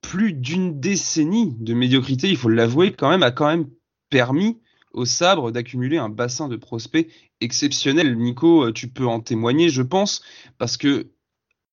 plus 0.00 0.32
d'une 0.32 0.80
décennie 0.80 1.54
de 1.60 1.74
médiocrité, 1.74 2.30
il 2.30 2.38
faut 2.38 2.48
l'avouer, 2.48 2.94
quand 2.94 3.10
même, 3.10 3.22
a 3.22 3.30
quand 3.30 3.48
même 3.48 3.68
permis 4.08 4.58
au 4.94 5.04
sabre 5.04 5.50
d'accumuler 5.50 5.98
un 5.98 6.08
bassin 6.08 6.48
de 6.48 6.56
prospects 6.56 7.06
exceptionnel. 7.42 8.16
Nico, 8.16 8.64
euh, 8.64 8.72
tu 8.72 8.88
peux 8.88 9.06
en 9.06 9.20
témoigner, 9.20 9.68
je 9.68 9.82
pense, 9.82 10.22
parce 10.56 10.78
que 10.78 11.10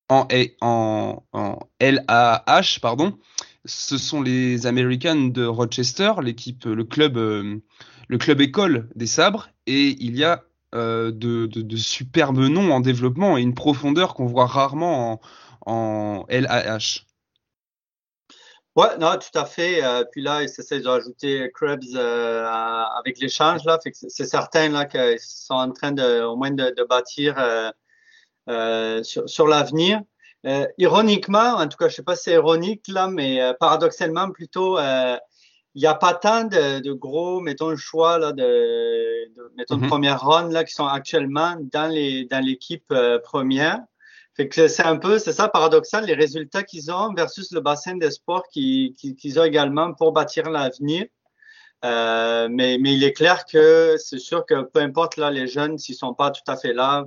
en, 0.10 0.28
en, 0.60 1.60
LAH, 1.80 2.80
pardon, 2.82 3.18
ce 3.64 3.98
sont 3.98 4.22
les 4.22 4.68
Americans 4.68 5.32
de 5.32 5.46
Rochester, 5.46 6.12
l'équipe, 6.22 6.66
le 6.66 6.84
club, 6.84 7.16
le 7.16 8.18
club 8.18 8.42
école 8.42 8.90
des 8.96 9.08
sabres, 9.08 9.48
et 9.66 9.96
il 10.00 10.18
y 10.18 10.26
a 10.26 10.44
de, 10.75 11.46
de, 11.46 11.77
superbes 11.77 12.39
noms 12.39 12.72
en 12.72 12.82
développement 12.82 13.38
et 13.38 13.41
une 13.41 13.55
profondeur 13.55 14.13
qu'on 14.13 14.25
voit 14.25 14.46
rarement 14.46 15.22
en, 15.65 16.25
LAH. 16.29 17.05
Ouais, 18.75 18.98
non, 19.00 19.17
tout 19.17 19.39
à 19.39 19.46
fait. 19.46 19.84
Euh, 19.84 20.03
puis 20.12 20.22
là, 20.22 20.41
ils 20.41 20.46
essaient 20.46 20.82
de 20.82 21.48
Krebs 21.53 21.96
euh, 21.96 22.46
avec 23.00 23.20
l'échange 23.20 23.63
là. 23.63 23.79
C'est 23.94 24.25
certain 24.25 24.67
là 24.67 24.86
qu'ils 24.86 25.20
sont 25.20 25.53
en 25.53 25.72
train 25.72 25.94
de, 25.94 26.24
au 26.24 26.36
moins 26.36 26.51
de, 26.51 26.86
bâtir 26.88 27.36
euh, 27.39 27.72
euh 28.50 29.01
sur, 29.03 29.29
sur 29.29 29.48
l'avenir. 29.48 30.01
Euh, 30.46 30.67
ironiquement, 30.77 31.55
en 31.55 31.67
tout 31.70 31.77
cas, 31.77 31.88
je 31.88 31.96
sais 31.96 32.03
pas 32.03 32.17
si 32.17 32.24
c'est 32.24 32.34
ironique 32.34 32.88
là, 32.89 33.08
mais 33.08 33.39
paradoxalement 33.62 34.29
plutôt, 34.32 34.77
il 35.75 35.82
n'y 35.82 35.88
a 35.88 35.96
pas 35.96 36.13
tant 36.13 36.46
de, 36.46 36.79
de, 36.79 36.94
gros, 36.94 37.41
mettons, 37.41 37.75
choix 37.75 38.17
là 38.17 38.32
de, 38.32 38.44
de 39.36 39.51
mettons, 39.58 39.77
mm 39.77 39.84
-hmm. 39.84 39.89
première 39.89 40.22
run 40.22 40.50
là 40.51 40.63
qui 40.63 40.74
sont 40.74 40.88
actuellement 40.88 41.51
dans 41.75 41.89
les 41.98 42.25
dans 42.25 42.44
l'équipe 42.44 42.94
première. 43.24 43.79
Fait 44.36 44.50
que 44.50 44.67
c'est 44.67 44.84
un 44.84 44.98
peu, 44.98 45.17
c'est 45.17 45.32
ça 45.32 45.48
paradoxal, 45.48 46.05
les 46.05 46.13
résultats 46.13 46.63
qu'ils 46.63 46.91
ont 46.91 47.13
versus 47.13 47.51
le 47.53 47.62
bassin 47.62 47.96
des 47.96 48.12
sports 48.12 48.46
qu'ils 48.51 49.39
ont 49.39 49.46
également 49.46 49.94
pour 49.94 50.12
bâtir 50.12 50.50
l'avenir. 50.50 51.05
Euh, 51.86 52.48
mais, 52.51 52.77
mais 52.79 52.94
il 52.94 53.03
est 53.03 53.13
clair 53.13 53.46
que 53.46 53.96
c'est 53.98 54.17
sûr 54.17 54.46
que 54.46 54.63
peu 54.63 54.79
importe 54.79 55.17
là 55.17 55.29
les 55.29 55.48
jeunes 55.48 55.77
s'ils 55.77 55.96
sont 55.96 56.13
pas 56.13 56.32
tout 56.32 56.41
à 56.48 56.58
fait 56.58 56.74
là, 56.74 57.05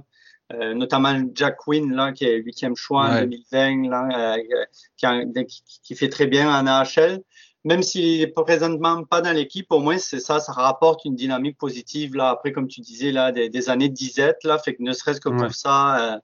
euh, 0.53 0.73
notamment 0.75 1.15
Jack 1.35 1.57
Quinn 1.57 1.93
là 1.95 2.13
qui 2.13 2.25
est 2.27 2.37
huitième 2.37 2.77
choix 2.77 3.09
ouais. 3.11 3.23
en 3.23 3.27
2020 3.27 3.91
là, 3.91 4.37
euh, 4.37 4.65
qui, 4.97 5.45
qui, 5.47 5.81
qui, 5.83 5.97
fait 5.97 6.09
très 6.09 6.27
bien 6.27 6.49
en 6.49 6.67
AHL. 6.67 7.21
Même 7.69 7.83
s'il 7.83 8.23
est 8.23 8.29
présentement 8.29 9.05
pas 9.05 9.21
dans 9.21 9.33
l'équipe, 9.33 9.71
au 9.71 9.81
moins 9.81 9.99
c'est 9.99 10.21
ça, 10.21 10.41
ça 10.41 10.53
rapporte 10.53 11.05
une 11.05 11.15
dynamique 11.15 11.59
positive 11.59 12.15
là. 12.15 12.31
Après 12.31 12.51
comme 12.53 12.69
tu 12.75 12.81
disais 12.81 13.13
là 13.13 13.31
des, 13.31 13.51
des 13.51 13.69
années 13.69 13.91
de 13.91 13.95
disette 13.95 14.43
là, 14.45 14.59
fait 14.59 14.75
que 14.75 14.83
ne 14.83 14.93
serait-ce 14.93 15.21
que 15.21 15.29
pour 15.29 15.43
ouais. 15.43 15.53
ça. 15.53 16.15
Euh, 16.15 16.19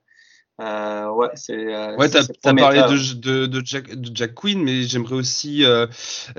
euh, 0.61 1.11
ouais, 1.11 1.31
c'est. 1.35 1.75
Euh, 1.75 1.97
ouais, 1.97 2.09
t'as 2.09 2.55
parlé 2.55 2.81
de, 2.83 3.15
de, 3.15 3.47
de, 3.47 3.63
Jack, 3.65 3.93
de 3.93 4.17
Jack 4.17 4.35
Quinn, 4.35 4.63
mais 4.63 4.85
j'aimerais 4.85 5.17
aussi 5.17 5.65
euh, 5.65 5.87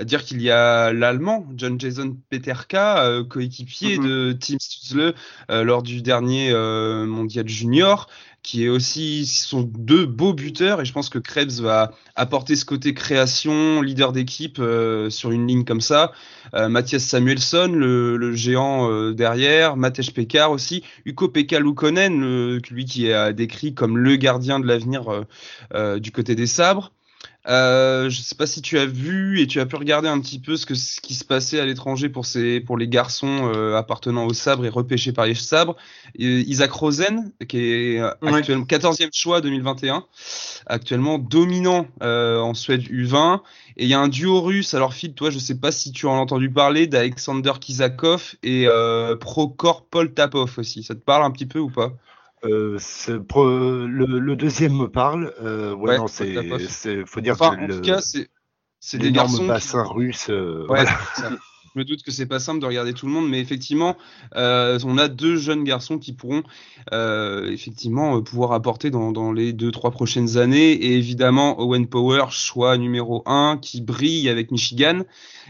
dire 0.02 0.24
qu'il 0.24 0.40
y 0.40 0.50
a 0.50 0.90
l'Allemand, 0.92 1.46
John 1.54 1.78
Jason 1.78 2.16
Peterka, 2.30 3.04
euh, 3.04 3.24
coéquipier 3.24 3.98
mm 3.98 4.02
-hmm. 4.02 4.08
de 4.08 4.32
Tim 4.32 4.56
Stutzle 4.58 5.14
lors 5.50 5.82
du 5.82 6.00
dernier 6.00 6.52
mondial 7.06 7.46
junior, 7.46 8.08
qui 8.46 8.64
est 8.64 8.68
aussi 8.68 9.26
sont 9.26 9.62
deux 9.62 10.06
beaux 10.06 10.32
buteurs 10.32 10.80
et 10.80 10.84
je 10.84 10.92
pense 10.92 11.08
que 11.08 11.18
Krebs 11.18 11.60
va 11.60 11.90
apporter 12.14 12.54
ce 12.54 12.64
côté 12.64 12.94
création, 12.94 13.82
leader 13.82 14.12
d'équipe 14.12 14.60
euh, 14.60 15.10
sur 15.10 15.32
une 15.32 15.48
ligne 15.48 15.64
comme 15.64 15.80
ça. 15.80 16.12
Euh, 16.54 16.68
Mathias 16.68 17.02
Samuelsson, 17.02 17.72
le, 17.74 18.32
géant 18.36 18.88
euh, 18.88 19.12
derrière, 19.12 19.76
Matej 19.76 20.12
Pekar 20.12 20.52
aussi, 20.52 20.84
Uko 21.06 21.26
Pekka 21.26 21.58
Lukonen, 21.58 22.60
lui 22.70 22.84
qui 22.84 23.08
est 23.08 23.32
décrit 23.32 23.74
comme 23.74 23.98
le 23.98 24.14
gardien 24.14 24.60
de 24.60 24.66
l'avenir 24.66 25.24
du 25.98 26.12
côté 26.12 26.36
des 26.36 26.46
sabres. 26.46 26.92
Euh, 27.48 28.10
je 28.10 28.20
sais 28.20 28.34
pas 28.34 28.46
si 28.46 28.60
tu 28.60 28.78
as 28.78 28.86
vu 28.86 29.40
et 29.40 29.46
tu 29.46 29.60
as 29.60 29.66
pu 29.66 29.76
regarder 29.76 30.08
un 30.08 30.18
petit 30.20 30.40
peu 30.40 30.56
ce, 30.56 30.66
que, 30.66 30.74
ce 30.74 31.00
qui 31.00 31.14
se 31.14 31.24
passait 31.24 31.60
à 31.60 31.64
l'étranger 31.64 32.08
pour, 32.08 32.26
ces, 32.26 32.60
pour 32.60 32.76
les 32.76 32.88
garçons 32.88 33.52
euh, 33.54 33.76
appartenant 33.76 34.26
au 34.26 34.32
sabre 34.32 34.66
et 34.66 34.68
repêchés 34.68 35.12
par 35.12 35.26
les 35.26 35.34
sabres. 35.34 35.76
Isaac 36.18 36.72
Rosen, 36.72 37.32
qui 37.48 37.58
est 37.58 38.00
actuellement 38.00 38.64
14e 38.64 39.10
choix 39.12 39.40
2021, 39.40 40.04
actuellement 40.66 41.18
dominant 41.18 41.86
euh, 42.02 42.38
en 42.40 42.54
Suède 42.54 42.82
U20. 42.82 43.40
Et 43.76 43.84
il 43.84 43.88
y 43.88 43.94
a 43.94 44.00
un 44.00 44.08
duo 44.08 44.40
russe, 44.40 44.74
alors 44.74 44.94
Phil, 44.94 45.12
toi, 45.14 45.30
je 45.30 45.38
sais 45.38 45.58
pas 45.58 45.70
si 45.70 45.92
tu 45.92 46.06
en 46.06 46.14
as 46.16 46.20
entendu 46.20 46.50
parler, 46.50 46.86
d'Alexander 46.86 47.52
Kizakov 47.60 48.34
et 48.42 48.66
euh, 48.66 49.16
Prokor 49.16 49.84
Poltapov 49.84 50.58
aussi. 50.58 50.82
Ça 50.82 50.94
te 50.94 51.00
parle 51.00 51.24
un 51.24 51.30
petit 51.30 51.46
peu 51.46 51.58
ou 51.58 51.70
pas? 51.70 51.92
Euh, 52.44 52.78
le, 53.86 54.18
le, 54.18 54.36
deuxième 54.36 54.76
me 54.76 54.88
parle. 54.88 55.32
Euh, 55.42 55.74
ouais, 55.74 55.96
non, 55.96 56.06
c'est, 56.06 57.04
faut 57.06 57.20
dire 57.20 57.34
enfin, 57.34 57.56
que 57.56 57.62
en 57.62 57.66
le, 57.66 57.76
tout 57.76 57.80
cas, 57.82 58.00
c'est, 58.00 58.28
c'est 58.78 58.98
des 58.98 59.12
garçons 59.12 59.46
bassin 59.46 59.84
qui... 59.84 59.92
russe. 59.92 60.26
Euh, 60.30 60.60
ouais, 60.68 60.84
voilà. 60.84 60.98
Je 61.76 61.80
me 61.80 61.84
doute 61.84 62.02
que 62.02 62.10
c'est 62.10 62.24
pas 62.24 62.38
simple 62.38 62.60
de 62.60 62.64
regarder 62.64 62.94
tout 62.94 63.04
le 63.04 63.12
monde, 63.12 63.28
mais 63.28 63.38
effectivement, 63.38 63.98
euh, 64.34 64.78
on 64.86 64.96
a 64.96 65.08
deux 65.08 65.36
jeunes 65.36 65.62
garçons 65.62 65.98
qui 65.98 66.14
pourront 66.14 66.42
euh, 66.94 67.52
effectivement 67.52 68.16
euh, 68.16 68.22
pouvoir 68.22 68.52
apporter 68.52 68.88
dans, 68.90 69.30
les 69.30 69.52
deux 69.52 69.70
trois 69.72 69.90
prochaines 69.90 70.38
années. 70.38 70.72
Et 70.72 70.94
évidemment, 70.94 71.60
Owen 71.60 71.86
Power, 71.86 72.28
choix 72.30 72.78
numéro 72.78 73.22
un, 73.26 73.58
qui 73.60 73.82
brille 73.82 74.30
avec 74.30 74.52
Michigan. 74.52 75.02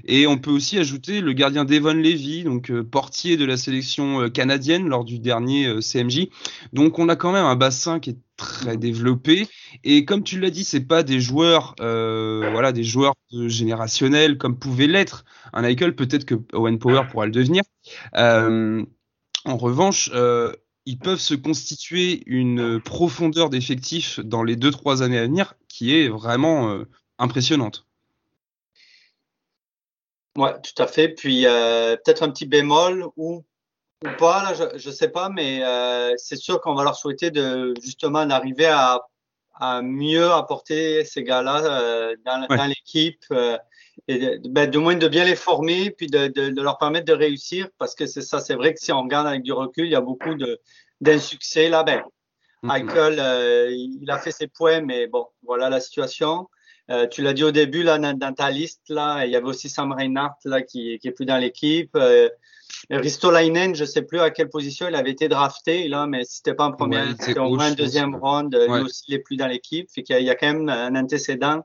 Et 0.05 0.27
on 0.27 0.37
peut 0.37 0.51
aussi 0.51 0.81
ajouter 0.81 1.21
le 1.21 1.33
gardien 1.33 1.65
Devon 1.65 1.95
Levy, 1.95 2.43
donc 2.43 2.73
portier 2.91 3.37
de 3.37 3.45
la 3.45 3.57
sélection 3.57 4.29
canadienne 4.29 4.89
lors 4.89 5.05
du 5.05 5.21
dernier 5.21 5.81
CMJ. 5.81 6.27
Donc 6.73 6.99
on 6.99 7.09
a 7.09 7.15
quand 7.15 7.31
même 7.31 7.45
un 7.45 7.55
bassin 7.55 8.01
qui 8.01 8.11
est 8.11 8.19
très 8.37 8.77
développé. 8.77 9.49
Et 9.85 10.05
comme 10.05 10.23
tu 10.23 10.41
l'as 10.41 10.51
dit, 10.51 10.65
c'est 10.65 10.81
pas 10.81 11.03
des 11.03 11.21
joueurs, 11.21 11.75
euh, 11.81 12.49
voilà, 12.53 12.73
des 12.73 12.85
joueurs 12.85 13.15
générationnels 13.33 14.39
comme 14.39 14.59
pouvait 14.59 14.87
l'être 14.87 15.25
un 15.53 15.63
Michael. 15.63 15.95
Peut-être 15.95 16.25
que 16.25 16.35
Owen 16.53 16.79
Power 16.79 17.03
pourra 17.11 17.27
le 17.27 17.33
devenir. 17.33 17.63
Euh, 18.17 18.85
en 19.45 19.57
revanche, 19.57 20.11
euh, 20.15 20.53
ils 20.87 20.99
peuvent 20.99 21.21
se 21.21 21.35
constituer 21.35 22.23
une 22.27 22.81
profondeur 22.81 23.51
d'effectifs 23.51 24.21
dans 24.21 24.43
les 24.43 24.57
deux 24.57 24.71
trois 24.71 25.03
années 25.03 25.19
à 25.19 25.23
venir 25.23 25.55
qui 25.69 25.97
est 25.97 26.09
vraiment 26.09 26.71
euh, 26.71 26.85
impressionnante. 27.19 27.87
Ouais, 30.37 30.55
tout 30.63 30.83
à 30.83 30.87
fait. 30.87 31.09
Puis 31.09 31.47
euh, 31.47 31.97
peut-être 31.97 32.23
un 32.23 32.31
petit 32.31 32.47
bémol 32.47 33.07
ou 33.17 33.45
ou 34.05 34.09
pas, 34.19 34.43
là, 34.43 34.71
je 34.77 34.89
ne 34.89 34.95
sais 34.95 35.09
pas, 35.09 35.29
mais 35.29 35.65
euh, 35.65 36.13
c'est 36.17 36.37
sûr 36.37 36.61
qu'on 36.61 36.75
va 36.75 36.85
leur 36.85 36.97
souhaiter 36.97 37.31
de 37.31 37.75
justement 37.83 38.27
d'arriver 38.27 38.67
à, 38.67 39.01
à 39.59 39.83
mieux 39.83 40.31
apporter 40.33 41.05
ces 41.05 41.23
gars-là 41.23 41.65
euh, 41.65 42.17
dans, 42.25 42.47
dans 42.47 42.67
l'équipe 42.67 43.25
euh, 43.33 43.57
et 44.09 44.19
de, 44.39 44.49
ben, 44.49 44.69
de 44.69 44.79
moins 44.79 44.97
de 44.97 45.09
bien 45.09 45.25
les 45.25 45.37
former 45.37 45.91
puis 45.91 46.09
de, 46.09 46.27
de, 46.29 46.51
de 46.51 46.63
leur 46.63 46.79
permettre 46.79 47.07
de 47.07 47.15
réussir 47.15 47.69
parce 47.79 47.95
que 47.95 48.07
c'est 48.07 48.23
ça, 48.23 48.41
c'est 48.41 48.55
vrai 48.55 48.75
que 48.75 48.81
si 48.81 48.93
on 48.93 49.03
regarde 49.03 49.27
avec 49.27 49.43
du 49.43 49.53
recul, 49.53 49.87
il 49.87 49.93
y 49.93 49.97
a 49.97 50.01
beaucoup 50.01 50.35
d'insuccès 51.01 51.71
là. 51.71 51.83
Ben, 51.83 52.01
mm-hmm. 52.01 52.05
Michael, 52.63 53.17
euh, 53.19 53.71
il 53.71 54.11
a 54.11 54.19
fait 54.19 54.31
ses 54.31 54.49
points, 54.49 54.83
mais 54.83 55.07
bon, 55.07 55.27
voilà 55.43 55.71
la 55.71 55.81
situation. 55.81 56.49
Euh, 56.91 57.07
tu 57.09 57.23
l'as 57.23 57.33
dit 57.33 57.43
au 57.43 57.51
début 57.51 57.83
là 57.83 57.99
dans, 57.99 58.17
dans, 58.17 58.33
ta 58.33 58.51
liste 58.51 58.89
là, 58.91 59.25
il 59.25 59.33
y 59.33 59.37
avait 59.37 59.47
aussi 59.47 59.69
Sam 59.69 59.91
Reinhardt 59.91 60.37
là 60.45 60.63
qui, 60.63 60.99
qui 61.01 61.09
est 61.09 61.13
plus 61.13 61.27
dans 61.27 61.39
l'équipe. 61.39 61.91
Euh, 61.97 62.29
Ristolainen, 62.91 63.75
je 63.75 63.85
sais 63.85 64.03
plus 64.03 64.21
à 64.21 64.31
quelle 64.31 64.49
position 64.49 64.87
il 64.89 64.95
avait 64.95 65.11
été 65.11 65.29
drafté 65.29 65.89
là, 65.89 66.07
mais 66.07 66.23
c'était 66.25 66.55
pas 66.55 66.67
en 66.67 66.73
première, 66.73 67.07
c'était 67.21 67.39
au 67.39 67.55
moins 67.55 67.67
un 67.67 67.75
deuxième 67.75 68.15
round. 68.15 68.55
Ouais. 68.55 68.79
Lui 68.79 68.85
aussi, 68.85 69.05
il 69.09 69.15
est 69.15 69.19
plus 69.19 69.37
dans 69.37 69.47
l'équipe. 69.47 69.89
Fait 69.91 70.03
qu'il 70.03 70.19
y, 70.19 70.25
y, 70.25 70.31
a 70.31 70.35
quand 70.35 70.53
même 70.53 70.69
un 70.69 70.95
antécédent 70.95 71.65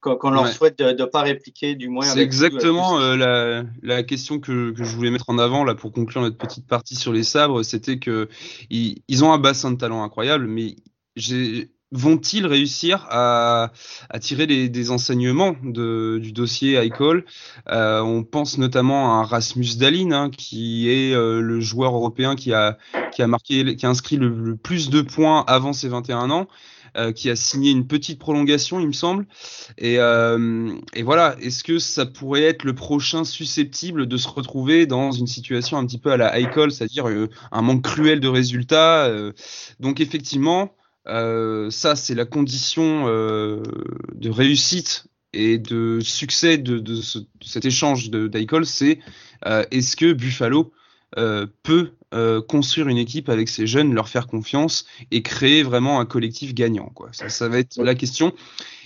qu'on 0.00 0.30
leur 0.30 0.44
ouais. 0.44 0.52
souhaite 0.52 0.78
de 0.78 0.92
ne 0.92 1.04
pas 1.04 1.22
répliquer, 1.22 1.74
du 1.74 1.88
moins. 1.88 2.04
C'est 2.04 2.20
exactement 2.20 2.98
euh, 2.98 3.16
la, 3.16 3.64
la, 3.82 4.02
question 4.02 4.40
que, 4.40 4.70
que, 4.70 4.82
je 4.82 4.96
voulais 4.96 5.10
mettre 5.10 5.28
en 5.28 5.38
avant 5.38 5.62
là 5.64 5.74
pour 5.74 5.92
conclure 5.92 6.22
notre 6.22 6.38
petite 6.38 6.66
partie 6.66 6.94
sur 6.94 7.12
les 7.12 7.22
sabres, 7.22 7.62
c'était 7.62 7.98
que 7.98 8.28
ils, 8.70 9.02
ils 9.08 9.24
ont 9.24 9.32
un 9.32 9.38
bassin 9.38 9.70
de 9.70 9.76
talent 9.76 10.02
incroyable, 10.02 10.46
mais 10.46 10.76
j'ai 11.16 11.70
vont-ils 11.92 12.46
réussir 12.46 13.06
à, 13.10 13.72
à 14.08 14.18
tirer 14.18 14.46
des 14.46 14.90
enseignements 14.90 15.56
de, 15.62 16.18
du 16.22 16.32
dossier 16.32 16.82
iCall 16.84 17.24
euh, 17.68 18.00
On 18.00 18.22
pense 18.22 18.58
notamment 18.58 19.20
à 19.20 19.24
Rasmus 19.24 19.76
Dahlin, 19.76 20.12
hein, 20.12 20.30
qui 20.30 20.88
est 20.88 21.14
euh, 21.14 21.40
le 21.40 21.60
joueur 21.60 21.94
européen 21.94 22.36
qui 22.36 22.52
a, 22.52 22.78
qui 23.12 23.22
a 23.22 23.26
marqué, 23.26 23.76
qui 23.76 23.86
a 23.86 23.88
inscrit 23.88 24.16
le, 24.16 24.56
plus 24.56 24.90
de 24.90 25.00
points 25.00 25.44
avant 25.46 25.72
ses 25.72 25.88
21 25.88 26.30
ans. 26.30 26.46
Euh, 26.96 27.12
qui 27.12 27.30
a 27.30 27.36
signé 27.36 27.70
une 27.70 27.86
petite 27.86 28.18
prolongation, 28.18 28.80
il 28.80 28.88
me 28.88 28.92
semble. 28.92 29.24
Et, 29.78 30.00
euh, 30.00 30.74
et 30.92 31.04
voilà, 31.04 31.36
est-ce 31.40 31.62
que 31.62 31.78
ça 31.78 32.04
pourrait 32.04 32.42
être 32.42 32.64
le 32.64 32.74
prochain 32.74 33.22
susceptible 33.22 34.08
de 34.08 34.16
se 34.16 34.26
retrouver 34.26 34.86
dans 34.86 35.12
une 35.12 35.28
situation 35.28 35.78
un 35.78 35.86
petit 35.86 35.98
peu 35.98 36.10
à 36.10 36.16
la 36.16 36.40
iCall, 36.40 36.72
c'est-à-dire 36.72 37.08
euh, 37.08 37.28
un 37.52 37.62
manque 37.62 37.82
cruel 37.82 38.18
de 38.18 38.26
résultats 38.26 39.08
Donc 39.78 40.00
effectivement, 40.00 40.74
euh, 41.08 41.70
ça, 41.70 41.96
c'est 41.96 42.14
la 42.14 42.24
condition 42.24 43.06
euh, 43.08 43.62
de 44.14 44.30
réussite 44.30 45.06
et 45.32 45.58
de 45.58 46.00
succès 46.00 46.58
de, 46.58 46.78
de, 46.78 46.96
ce, 46.96 47.18
de 47.18 47.26
cet 47.44 47.64
échange 47.64 48.10
d'Aicol, 48.10 48.66
c'est 48.66 48.98
euh, 49.46 49.64
est-ce 49.70 49.96
que 49.96 50.12
Buffalo 50.12 50.72
peut 51.64 51.90
construire 52.46 52.86
une 52.86 52.96
équipe 52.96 53.28
avec 53.28 53.48
ces 53.48 53.66
jeunes, 53.66 53.92
leur 53.94 54.08
faire 54.08 54.28
confiance 54.28 54.86
et 55.10 55.22
créer 55.22 55.64
vraiment 55.64 55.98
un 55.98 56.06
collectif 56.06 56.54
gagnant. 56.54 56.92
Ça, 57.10 57.28
ça 57.28 57.48
va 57.48 57.58
être 57.58 57.82
la 57.82 57.96
question. 57.96 58.32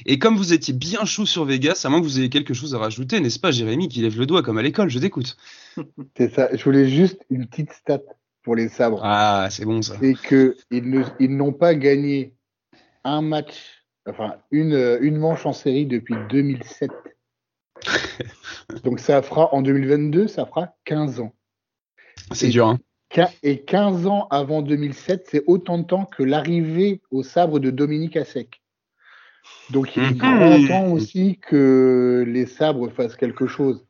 Et 0.07 0.19
comme 0.19 0.35
vous 0.37 0.55
étiez 0.55 0.73
bien 0.73 1.05
chaud 1.05 1.27
sur 1.27 1.45
Vegas, 1.45 1.83
à 1.85 1.91
moins 1.91 2.01
que 2.01 2.05
vous 2.07 2.19
ayez 2.19 2.31
quelque 2.31 2.55
chose 2.55 2.75
à 2.75 2.79
rajouter, 2.79 3.21
n'est-ce 3.21 3.39
pas, 3.39 3.51
Jérémy, 3.51 3.89
qui 3.89 4.01
lève 4.01 4.19
le 4.19 4.25
doigt 4.25 4.43
comme 4.43 4.57
à 4.57 4.63
l'école? 4.63 4.89
Je 4.89 4.99
t'écoute. 4.99 5.37
C'est 6.17 6.35
ça. 6.35 6.49
Je 6.55 6.65
voulais 6.65 6.89
juste 6.89 7.21
une 7.29 7.47
petite 7.47 7.73
stat 7.73 8.01
pour 8.45 8.55
les 8.55 8.69
sabres. 8.69 9.01
Ah, 9.03 9.49
c'est 9.51 9.65
bon 9.65 9.83
ça. 9.83 9.97
C'est 9.99 10.15
que 10.15 10.57
ils 10.71 11.37
n'ont 11.37 11.53
pas 11.53 11.75
gagné 11.75 12.35
un 13.03 13.23
match, 13.23 13.85
enfin 14.07 14.37
une, 14.53 14.99
une 15.01 15.17
manche 15.17 15.45
en 15.47 15.53
série 15.53 15.87
depuis 15.87 16.15
2007. 16.31 16.91
Donc 18.85 19.01
ça 19.01 19.21
fera 19.23 19.53
en 19.53 19.63
2022, 19.63 20.29
ça 20.29 20.47
fera 20.47 20.75
15 20.85 21.21
ans. 21.21 21.35
C'est 22.33 22.49
dur, 22.49 22.69
hein. 22.69 22.79
Et 23.43 23.63
15 23.63 24.07
ans 24.07 24.27
avant 24.31 24.63
2007, 24.63 25.29
c'est 25.31 25.45
autant 25.47 25.79
de 25.79 25.85
temps 25.85 26.05
que 26.05 26.23
l'arrivée 26.23 27.01
au 27.11 27.23
sabre 27.23 27.61
de 27.61 27.71
Dominique 27.71 28.17
Assec. 28.17 28.61
Donc 29.71 29.95
il 29.97 30.03
est 30.03 30.11
mmh. 30.11 30.17
grand 30.17 30.67
temps 30.67 30.93
aussi 30.93 31.39
que 31.39 32.25
les 32.27 32.47
sabres 32.47 32.91
fassent 32.91 33.17
quelque 33.17 33.47
chose. 33.47 33.87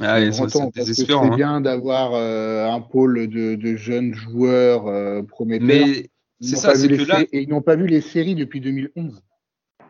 Ah, 0.00 0.18
c'est 0.32 1.10
hein. 1.12 1.36
bien 1.36 1.60
d'avoir 1.60 2.14
euh, 2.14 2.68
un 2.68 2.80
pôle 2.80 3.28
de, 3.28 3.54
de 3.54 3.76
jeunes 3.76 4.12
joueurs 4.12 4.88
euh, 4.88 5.22
prometteurs. 5.22 5.66
Mais 5.66 6.10
c'est 6.40 6.56
ça, 6.56 6.74
c'est 6.74 6.88
que 6.88 7.08
là. 7.08 7.22
Et 7.32 7.42
ils 7.42 7.48
n'ont 7.48 7.62
pas 7.62 7.76
vu 7.76 7.86
les 7.86 8.00
séries 8.00 8.34
depuis 8.34 8.60
2011. 8.60 9.22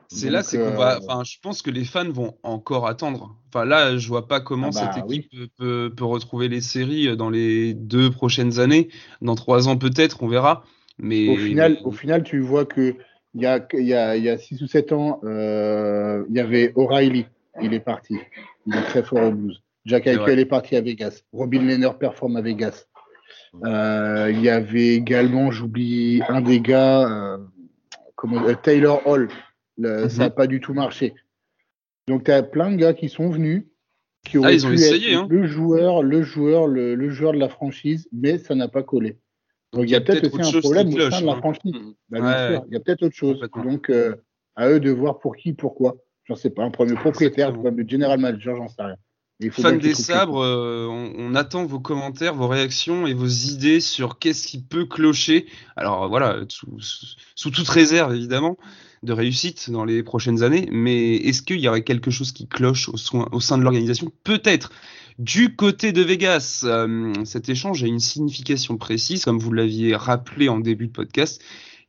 C'est 0.09 0.31
là, 0.31 0.43
c'est 0.43 0.59
qu'on 0.59 0.77
va. 0.77 1.01
Enfin, 1.03 1.23
je 1.25 1.39
pense 1.43 1.63
que 1.63 1.71
les 1.71 1.85
fans 1.85 2.11
vont 2.11 2.37
encore 2.43 2.87
attendre. 2.87 3.37
Enfin, 3.49 3.65
là, 3.65 3.97
je 3.97 4.07
vois 4.09 4.29
pas 4.29 4.41
comment 4.41 4.69
ah 4.69 4.75
bah, 4.75 4.93
cette 4.93 5.05
équipe 5.05 5.31
oui. 5.33 5.51
peut, 5.57 5.91
peut, 5.95 6.05
retrouver 6.05 6.49
les 6.49 6.61
séries 6.61 7.17
dans 7.17 7.31
les 7.31 7.73
deux 7.73 8.11
prochaines 8.11 8.61
années. 8.61 8.91
Dans 9.23 9.35
trois 9.35 9.69
ans, 9.69 9.79
peut-être, 9.79 10.23
on 10.23 10.29
verra. 10.29 10.65
Mais 10.99 11.29
au 11.29 11.37
final, 11.37 11.79
au 11.83 11.91
final, 11.91 12.23
tu 12.23 12.41
vois 12.41 12.67
que 12.67 12.95
il 13.35 13.43
y 13.43 13.47
a, 13.47 13.67
il 13.73 13.87
y 13.87 13.95
a, 13.95 14.17
il 14.17 14.23
y 14.23 14.29
a 14.29 14.39
six 14.39 14.63
ou 14.63 14.67
sept 14.67 14.93
ans, 14.93 15.21
euh, 15.25 16.25
il 16.29 16.37
y 16.37 16.41
avait 16.41 16.73
O'Reilly. 16.77 17.27
Il 17.63 17.73
est 17.73 17.81
parti. 17.81 18.19
Il 18.67 18.77
est 18.77 18.83
très 18.83 19.03
fort 19.03 19.23
au 19.23 19.33
blues. 19.33 19.64
Jack 19.85 20.07
Eichel 20.07 20.39
est 20.39 20.47
parti 20.47 20.77
à 20.77 20.81
Vegas. 20.81 21.23
Robin 21.33 21.63
Lehner 21.63 21.91
performe 21.99 22.37
à 22.37 22.43
Vegas. 22.43 22.87
Euh, 23.65 24.31
il 24.33 24.41
y 24.41 24.49
avait 24.49 24.95
également, 24.95 25.51
j'oublie 25.51 26.23
un 26.29 26.41
des 26.41 26.61
gars, 26.61 27.09
euh, 27.09 27.39
comment, 28.17 28.43
euh, 28.47 28.55
Taylor 28.55 29.07
Hall. 29.07 29.29
Le, 29.77 29.89
mm 29.89 30.07
-hmm. 30.07 30.09
Ça 30.09 30.23
n'a 30.25 30.31
pas 30.31 30.47
du 30.47 30.61
tout 30.61 30.75
marché. 30.75 31.15
Donc, 32.09 32.25
tu 32.25 32.33
as 32.33 32.43
plein 32.43 32.71
de 32.73 32.77
gars 32.77 32.95
qui 32.95 33.09
sont 33.09 33.29
venus, 33.31 33.65
qui 34.27 34.39
ont 34.39 34.45
ah, 34.45 34.49
pu 34.49 34.75
essayé, 34.75 35.13
être 35.13 35.21
hein. 35.21 35.27
le 35.29 35.47
joueur, 35.47 36.03
le 36.03 36.23
joueur, 36.23 36.67
le, 36.67 36.95
le, 36.95 37.11
joueur 37.11 37.33
de 37.33 37.39
la 37.39 37.49
franchise, 37.49 38.09
mais 38.13 38.39
ça 38.39 38.55
n'a 38.55 38.69
pas 38.69 38.83
collé. 38.83 39.19
Donc, 39.73 39.85
il 39.85 39.91
y 39.91 39.97
a, 39.97 40.01
peut-être 40.01 40.31
peut 40.31 40.39
aussi 40.39 40.57
un 40.57 40.61
problème 40.61 40.89
au 40.89 41.11
sein 41.11 41.21
de 41.21 41.27
la 41.27 41.33
hein. 41.33 41.37
franchise. 41.37 41.75
Mmh. 41.75 41.95
Bah, 42.11 42.19
ouais, 42.21 42.61
il 42.69 42.75
y 42.75 42.77
a 42.77 42.81
peut-être 42.81 43.03
autre 43.03 43.17
chose. 43.17 43.41
Donc, 43.69 43.91
à 44.57 44.69
eux 44.69 44.81
de 44.81 44.91
voir 44.91 45.19
pour 45.19 45.37
qui, 45.37 45.53
pourquoi. 45.53 45.97
J'en 46.27 46.37
sais 46.37 46.51
pas. 46.51 46.63
Un 46.65 46.71
premier 46.71 46.95
propriétaire, 46.95 47.49
un 47.51 47.89
general 47.89 48.19
manager, 48.19 48.57
j'en 48.57 48.69
sais 48.69 48.83
rien. 48.83 48.97
Fans 49.51 49.73
des 49.73 49.95
sabres, 49.95 50.45
euh, 50.45 50.87
on, 50.89 51.13
on, 51.19 51.35
attend 51.35 51.67
vos 51.67 51.81
commentaires, 51.81 52.35
vos 52.35 52.47
réactions 52.47 53.07
et 53.07 53.15
vos 53.15 53.27
idées 53.27 53.81
sur 53.81 54.19
qu'est-ce 54.19 54.47
qui 54.47 54.63
peut 54.63 54.87
clocher. 54.87 55.47
Alors 55.77 56.09
voilà, 56.09 56.45
sous, 56.49 56.79
sous, 57.35 57.51
toute 57.51 57.69
réserve 57.69 58.15
évidemment 58.15 58.57
de 59.03 59.13
réussite 59.13 59.71
dans 59.71 59.85
les 59.85 60.03
prochaines 60.03 60.43
années, 60.43 60.69
mais 60.71 61.17
est-ce 61.17 61.43
qu'il 61.43 61.61
y 61.61 61.69
aurait 61.69 61.83
quelque 61.83 62.11
chose 62.11 62.33
qui 62.33 62.47
cloche 62.47 62.89
au, 62.89 62.97
soin, 62.97 63.29
au 63.33 63.41
sein 63.41 63.59
de 63.59 63.65
l'organisation? 63.65 64.11
Peut-être. 64.23 64.71
Du 65.19 65.55
côté 65.55 65.93
de 65.93 66.03
Vegas, 66.03 66.63
euh, 66.65 67.13
cet 67.25 67.49
échange 67.49 67.85
a 67.85 67.87
une 67.87 68.01
signification 68.01 68.77
précise, 68.79 69.25
comme 69.25 69.39
vous 69.39 69.53
l'aviez 69.53 69.95
rappelé 69.95 70.49
en 70.49 70.59
début 70.59 70.87
de 70.87 70.93
podcast. 70.93 71.41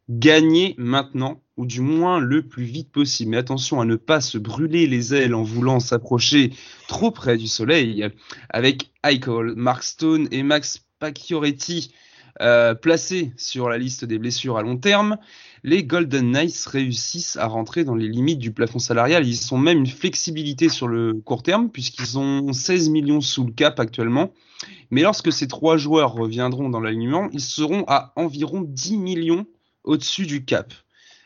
Gagner 0.09 0.75
maintenant, 0.77 1.41
ou 1.57 1.65
du 1.65 1.81
moins 1.81 2.19
le 2.19 2.47
plus 2.47 2.63
vite 2.63 2.91
possible. 2.91 3.31
Mais 3.31 3.37
attention 3.37 3.81
à 3.81 3.85
ne 3.85 3.95
pas 3.95 4.21
se 4.21 4.37
brûler 4.37 4.87
les 4.87 5.15
ailes 5.15 5.33
en 5.33 5.43
voulant 5.43 5.79
s'approcher 5.79 6.53
trop 6.87 7.11
près 7.11 7.37
du 7.37 7.47
soleil. 7.47 8.07
Avec 8.49 8.91
Eichel, 9.03 9.53
Mark 9.55 9.83
Stone 9.83 10.27
et 10.31 10.43
Max 10.43 10.85
Pacioretty 10.99 11.93
euh, 12.41 12.75
placés 12.75 13.31
sur 13.37 13.69
la 13.69 13.77
liste 13.77 14.03
des 14.03 14.19
blessures 14.19 14.57
à 14.57 14.61
long 14.61 14.77
terme, 14.77 15.17
les 15.63 15.83
Golden 15.83 16.31
Knights 16.31 16.65
réussissent 16.65 17.37
à 17.37 17.47
rentrer 17.47 17.85
dans 17.85 17.95
les 17.95 18.09
limites 18.09 18.39
du 18.39 18.51
plafond 18.51 18.79
salarial. 18.79 19.25
Ils 19.25 19.53
ont 19.53 19.57
même 19.57 19.79
une 19.79 19.87
flexibilité 19.87 20.67
sur 20.67 20.87
le 20.87 21.13
court 21.13 21.43
terme 21.43 21.69
puisqu'ils 21.69 22.19
ont 22.19 22.51
16 22.51 22.89
millions 22.89 23.21
sous 23.21 23.45
le 23.45 23.53
cap 23.53 23.79
actuellement. 23.79 24.33
Mais 24.91 25.01
lorsque 25.01 25.31
ces 25.31 25.47
trois 25.47 25.77
joueurs 25.77 26.13
reviendront 26.13 26.69
dans 26.69 26.81
l'alignement, 26.81 27.29
ils 27.31 27.41
seront 27.41 27.85
à 27.87 28.13
environ 28.15 28.61
10 28.61 28.97
millions 28.97 29.45
au-dessus 29.85 30.25
du 30.25 30.43
cap. 30.43 30.73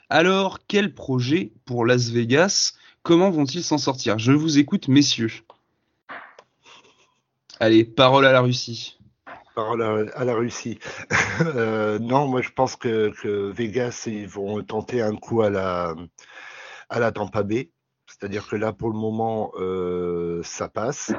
Alors, 0.10 0.60
quel 0.68 0.94
projet 0.94 1.52
pour 1.66 1.86
Las 1.86 2.10
Vegas? 2.10 2.74
Comment 3.04 3.30
vont-ils 3.30 3.64
s'en 3.64 3.78
sortir? 3.78 4.20
Je 4.20 4.32
vous 4.32 4.60
écoute, 4.60 4.88
messieurs. 4.88 5.32
Allez, 7.60 7.84
parole 7.84 8.26
à 8.26 8.32
la 8.32 8.42
Russie. 8.42 8.98
Parole 9.56 10.10
à, 10.14 10.24
la 10.24 10.36
Russie. 10.36 10.80
Euh, 11.42 12.00
non, 12.00 12.28
moi 12.28 12.42
je 12.42 12.50
pense 12.50 12.76
que, 12.76 13.14
Vegas, 13.52 14.04
ils 14.08 14.28
vont 14.28 14.62
tenter 14.62 15.02
un 15.02 15.16
coup 15.16 15.42
à 15.42 15.50
la, 15.50 15.96
à 16.90 17.12
Tampa 17.14 17.44
Bay. 17.44 17.72
C'est-à-dire 18.08 18.46
que 18.46 18.58
là, 18.58 18.74
pour 18.74 18.90
le 18.90 18.98
moment, 18.98 19.54
euh, 19.58 20.42
ça 20.44 20.68
passe 20.68 21.14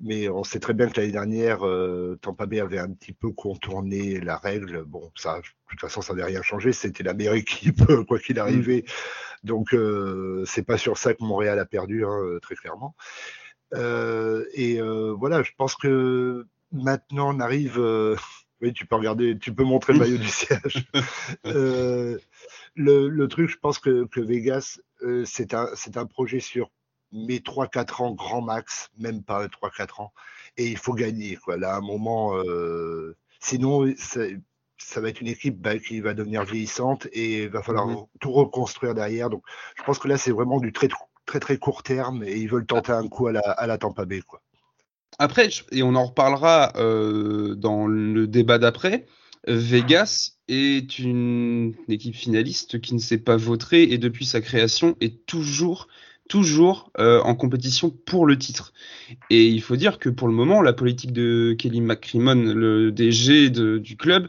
mais 0.00 0.28
on 0.28 0.44
sait 0.44 0.60
très 0.60 0.74
bien 0.74 0.88
que 0.88 1.00
l'année 1.00 1.12
dernière, 1.12 1.66
euh, 1.66 2.18
Tampa 2.20 2.46
Bay 2.46 2.60
avait 2.60 2.78
un 2.78 2.90
petit 2.90 3.12
peu 3.12 3.30
contourné 3.30 4.20
la 4.20 4.36
règle. 4.36 4.84
Bon, 4.84 5.10
ça, 5.14 5.38
de 5.38 5.42
toute 5.70 5.80
façon, 5.80 6.00
ça 6.00 6.12
n'avait 6.12 6.26
rien 6.26 6.42
changé. 6.42 6.72
C'était 6.72 7.02
la 7.02 7.14
meilleure 7.14 7.34
équipe, 7.34 7.82
quoi 8.08 8.18
qu'il 8.18 8.38
arrivait. 8.38 8.84
Donc, 9.44 9.74
euh, 9.74 10.44
c'est 10.46 10.62
pas 10.62 10.78
sur 10.78 10.98
ça 10.98 11.14
que 11.14 11.22
Montréal 11.22 11.58
a 11.58 11.66
perdu, 11.66 12.04
hein, 12.04 12.38
très 12.42 12.54
clairement. 12.54 12.94
Euh, 13.74 14.44
et 14.54 14.80
voilà, 14.80 15.42
je 15.42 15.52
pense 15.56 15.74
que 15.74 16.46
maintenant, 16.72 17.34
on 17.34 17.40
arrive. 17.40 17.78
oui, 18.60 18.72
tu 18.72 18.86
peux 18.86 18.96
regarder, 18.96 19.38
tu 19.38 19.52
peux 19.54 19.64
montrer 19.64 19.92
le 19.92 19.98
maillot 20.00 20.18
du 20.18 20.28
siège. 20.28 20.86
Le, 22.74 23.26
truc, 23.26 23.48
je 23.50 23.58
pense 23.58 23.78
que, 23.78 24.06
que 24.06 24.20
Vegas, 24.20 24.78
c'est 25.24 25.54
un, 25.54 25.68
un 25.94 26.06
projet 26.06 26.40
sur 26.40 26.70
mais 27.16 27.38
3-4 27.38 28.02
ans 28.02 28.12
grand 28.12 28.42
max, 28.42 28.90
même 28.98 29.22
pas 29.22 29.46
3-4 29.46 30.02
ans. 30.02 30.12
Et 30.56 30.68
il 30.68 30.76
faut 30.76 30.94
gagner. 30.94 31.36
Quoi. 31.36 31.56
Là, 31.56 31.74
à 31.74 31.78
un 31.78 31.80
moment, 31.80 32.36
euh, 32.36 33.16
sinon, 33.40 33.92
ça, 33.96 35.00
va 35.00 35.08
être 35.08 35.20
une 35.20 35.28
équipe 35.28 35.60
bah, 35.60 35.78
qui 35.78 36.00
va 36.00 36.14
devenir 36.14 36.44
vieillissante 36.44 37.06
et 37.12 37.44
il 37.44 37.48
va 37.48 37.62
falloir 37.62 37.86
mmh 37.86 38.06
tout 38.20 38.32
reconstruire 38.32 38.94
derrière. 38.94 39.30
Donc, 39.30 39.42
je 39.76 39.82
pense 39.82 39.98
que 39.98 40.08
là, 40.08 40.16
c'est 40.16 40.30
vraiment 40.30 40.60
du 40.60 40.72
très, 40.72 40.88
très, 41.26 41.40
très 41.40 41.58
court 41.58 41.82
terme 41.82 42.22
et 42.24 42.36
ils 42.36 42.48
veulent 42.48 42.66
tenter 42.66 42.92
un 42.92 43.08
coup 43.08 43.26
à 43.26 43.32
la, 43.32 43.40
à 43.40 43.66
la 43.66 43.78
Tampa 43.78 44.04
Bay. 44.04 44.22
Quoi. 44.22 44.40
Après, 45.18 45.48
et 45.72 45.82
on 45.82 45.94
en 45.94 46.04
reparlera 46.04 46.72
euh, 46.76 47.54
dans 47.54 47.86
le 47.86 48.26
débat 48.26 48.58
d'après, 48.58 49.06
Vegas 49.46 50.32
est 50.48 50.98
une 50.98 51.74
équipe 51.88 52.14
finaliste 52.14 52.80
qui 52.80 52.94
ne 52.94 52.98
s'est 52.98 53.18
pas 53.18 53.36
vautrée 53.36 53.84
et 53.84 53.98
depuis 53.98 54.26
sa 54.26 54.40
création 54.40 54.96
est 55.00 55.24
toujours 55.26 55.88
toujours 56.28 56.90
euh, 56.98 57.20
en 57.22 57.34
compétition 57.34 57.90
pour 57.90 58.26
le 58.26 58.38
titre. 58.38 58.72
Et 59.30 59.46
il 59.46 59.62
faut 59.62 59.76
dire 59.76 59.98
que 59.98 60.08
pour 60.08 60.28
le 60.28 60.34
moment, 60.34 60.62
la 60.62 60.72
politique 60.72 61.12
de 61.12 61.54
Kelly 61.58 61.80
McCrimmon, 61.80 62.54
le 62.54 62.90
DG 62.92 63.50
du 63.50 63.96
club, 63.96 64.28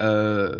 euh, 0.00 0.56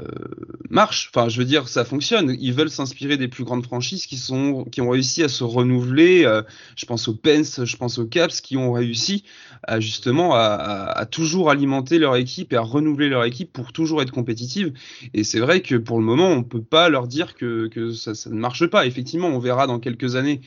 marche. 0.68 1.10
Enfin, 1.14 1.28
je 1.28 1.38
veux 1.38 1.44
dire, 1.44 1.68
ça 1.68 1.84
fonctionne. 1.84 2.36
Ils 2.38 2.52
veulent 2.52 2.70
s'inspirer 2.70 3.16
des 3.16 3.28
plus 3.28 3.44
grandes 3.44 3.64
franchises 3.64 4.06
qui 4.06 4.16
sont, 4.16 4.64
qui 4.64 4.80
ont 4.80 4.90
réussi 4.90 5.22
à 5.22 5.28
se 5.28 5.44
renouveler. 5.44 6.24
Euh, 6.24 6.42
je 6.76 6.84
pense 6.86 7.08
aux 7.08 7.14
Pence, 7.14 7.64
je 7.64 7.76
pense 7.76 7.98
aux 7.98 8.06
Caps, 8.06 8.40
qui 8.40 8.56
ont 8.56 8.72
réussi 8.72 9.24
à 9.62 9.80
justement 9.80 10.34
à, 10.34 11.06
toujours 11.10 11.50
alimenter 11.50 11.98
leur 11.98 12.16
équipe 12.16 12.52
et 12.52 12.56
à 12.56 12.60
renouveler 12.60 13.08
leur 13.08 13.24
équipe 13.24 13.52
pour 13.52 13.72
toujours 13.72 14.02
être 14.02 14.10
compétitive. 14.10 14.72
Et 15.14 15.24
c'est 15.24 15.40
vrai 15.40 15.60
que 15.62 15.76
pour 15.76 15.98
le 15.98 16.04
moment, 16.04 16.28
on 16.28 16.42
peut 16.42 16.62
pas 16.62 16.88
leur 16.88 17.06
dire 17.06 17.34
que, 17.34 17.68
que 17.68 17.92
ça, 17.92 18.12
ne 18.28 18.38
marche 18.38 18.66
pas. 18.66 18.86
Effectivement, 18.86 19.28
on 19.28 19.38
verra 19.38 19.66
dans 19.66 19.78
quelques 19.78 20.16
années 20.16 20.40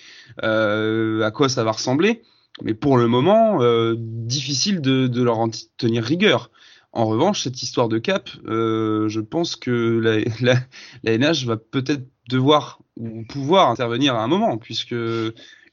euh, 0.43 1.21
à 1.23 1.31
quoi 1.31 1.49
ça 1.49 1.63
va 1.63 1.71
ressembler. 1.71 2.21
Mais 2.61 2.73
pour 2.73 2.97
le 2.97 3.07
moment, 3.07 3.59
difficile 3.97 4.79
de, 4.79 5.07
de 5.07 5.23
leur 5.23 5.39
en 5.39 5.49
tenir 5.77 6.03
rigueur. 6.03 6.51
En 6.95 7.05
revanche, 7.05 7.43
cette 7.43 7.61
histoire 7.61 7.89
de 7.89 7.97
cap, 7.97 8.29
euh, 8.47 9.09
je 9.09 9.19
pense 9.19 9.55
que 9.55 9.99
la, 9.99 10.19
la, 10.41 10.59
la 11.03 11.17
NH 11.17 11.45
va 11.45 11.57
peut-être 11.57 12.07
devoir 12.29 12.79
ou 12.97 13.23
pouvoir 13.23 13.69
intervenir 13.69 14.15
à 14.15 14.23
un 14.23 14.27
moment, 14.27 14.57
puisque 14.57 14.95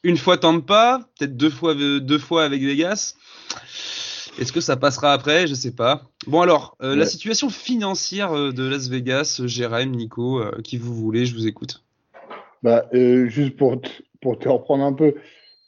une 0.03 0.17
fois 0.17 0.37
Tampa, 0.37 1.09
peut-être 1.19 1.37
deux 1.37 1.51
fois, 1.51 1.75
deux 1.75 2.19
fois 2.19 2.45
avec 2.45 2.63
Vegas. 2.63 3.15
Est-ce 4.39 4.53
que 4.53 4.61
ça 4.61 4.77
passera 4.77 5.13
après? 5.13 5.47
Je 5.47 5.55
sais 5.55 5.73
pas. 5.73 6.11
Bon 6.27 6.41
alors, 6.41 6.77
euh, 6.83 6.97
la 6.97 7.07
situation 7.07 7.51
financière 7.51 8.33
euh, 8.33 8.53
de 8.53 8.67
Las 8.67 8.89
Vegas, 8.89 9.43
Jérém, 9.45 9.91
Nico, 9.91 10.41
euh, 10.41 10.61
qui 10.65 10.79
vous 10.79 10.95
voulez, 10.95 11.27
je 11.27 11.35
vous 11.35 11.47
écoute. 11.47 11.85
Bah, 12.63 12.87
euh, 12.95 13.29
juste 13.29 13.57
pour 13.57 13.81
te, 13.81 13.89
pour 14.21 14.39
te 14.39 14.49
reprendre 14.49 14.85
un 14.85 14.93
peu, 14.93 15.15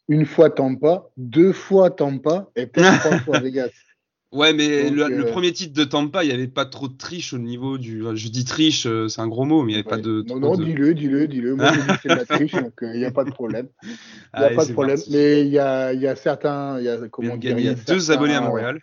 une 0.09 0.27
fois 0.27 0.51
Tampa, 0.51 1.11
deux 1.17 1.53
fois 1.53 1.91
Tampa 1.91 2.49
et 2.57 2.67
peut-être 2.67 3.01
trois 3.01 3.19
fois 3.19 3.39
Vegas. 3.41 3.71
Ouais, 4.35 4.53
mais 4.53 4.91
le, 4.91 5.05
euh... 5.05 5.31
premier 5.31 5.53
titre 5.53 5.73
de 5.73 5.85
Tampa, 5.85 6.25
il 6.25 6.27
n'y 6.27 6.35
avait 6.35 6.49
pas 6.49 6.67
trop 6.67 6.89
de 6.89 6.97
triche 6.97 7.33
au 7.33 7.39
niveau 7.39 7.79
du. 7.79 8.03
Je 8.15 8.29
dis 8.29 8.45
triche, 8.45 8.85
euh, 8.85 9.07
c'est 9.07 9.21
un 9.21 9.29
gros 9.29 9.45
mot, 9.45 9.63
mais 9.63 9.73
il 9.73 9.77
n'y 9.77 9.81
avait 9.81 9.89
ouais. 9.89 9.97
pas 9.97 10.03
de. 10.03 10.25
Non, 10.27 10.41
non, 10.41 10.57
de... 10.57 10.65
dis-le, 10.65 10.93
dis-le, 10.93 11.29
dis-le. 11.29 11.55
Moi, 11.55 11.73
je 11.73 11.81
dis 11.81 11.87
que 11.87 11.95
c'est 12.03 12.09
de 12.09 12.15
la 12.15 12.25
triche, 12.27 12.53
donc 12.53 12.73
il 12.83 12.89
euh, 12.89 12.97
n'y 12.97 13.05
a 13.05 13.13
pas 13.13 13.23
de 13.23 13.31
problème. 13.31 13.69
Il 13.85 13.89
n'y 13.89 13.95
a 14.43 14.47
Allez, 14.47 14.57
pas 14.57 14.67
de 14.67 14.73
problème. 14.73 14.97
Parti. 14.97 15.13
Mais 15.13 15.43
il 15.43 15.53
y 15.53 15.61
a, 15.61 15.93
y 15.93 16.09
a 16.09 16.17
certains. 16.17 16.81
Y 16.81 16.89
a, 16.89 17.09
comment 17.09 17.37
dire, 17.37 17.57
y 17.61 17.69
a 17.69 17.75
deux 17.75 18.01
certains, 18.01 18.15
abonnés 18.15 18.35
à 18.35 18.41
Montréal. 18.41 18.81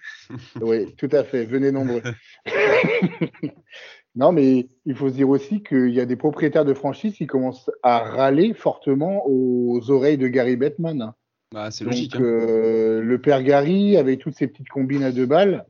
oui, 0.62 0.86
tout 0.96 1.10
à 1.12 1.26
fait. 1.26 1.44
Venez 1.44 1.74
nombreux. 1.74 2.02
non, 4.16 4.32
mais 4.32 4.70
il 4.86 4.96
faut 4.96 5.10
se 5.10 5.16
dire 5.16 5.28
aussi 5.28 5.64
qu'il 5.64 5.90
y 5.90 6.00
a 6.00 6.06
des 6.06 6.16
propriétaires 6.16 6.66
de 6.66 6.74
franchise 6.74 7.16
qui 7.16 7.28
commencent 7.28 7.70
à 7.84 8.00
râler 8.00 8.54
fortement 8.54 9.24
aux 9.28 9.92
oreilles 9.92 10.18
de 10.18 10.30
Gary 10.30 10.56
Bettman. 10.56 11.12
Bah, 11.52 11.70
c'est 11.70 11.84
logique. 11.84 12.14
Donc, 12.14 12.22
hein. 12.22 12.26
euh, 12.26 13.02
le 13.02 13.20
père 13.20 13.44
Gary, 13.44 13.98
avec 13.98 14.20
toutes 14.20 14.36
ces 14.36 14.48
petites 14.48 14.70
combines 14.70 15.04
à 15.04 15.12
deux 15.12 15.26
balles, 15.26 15.66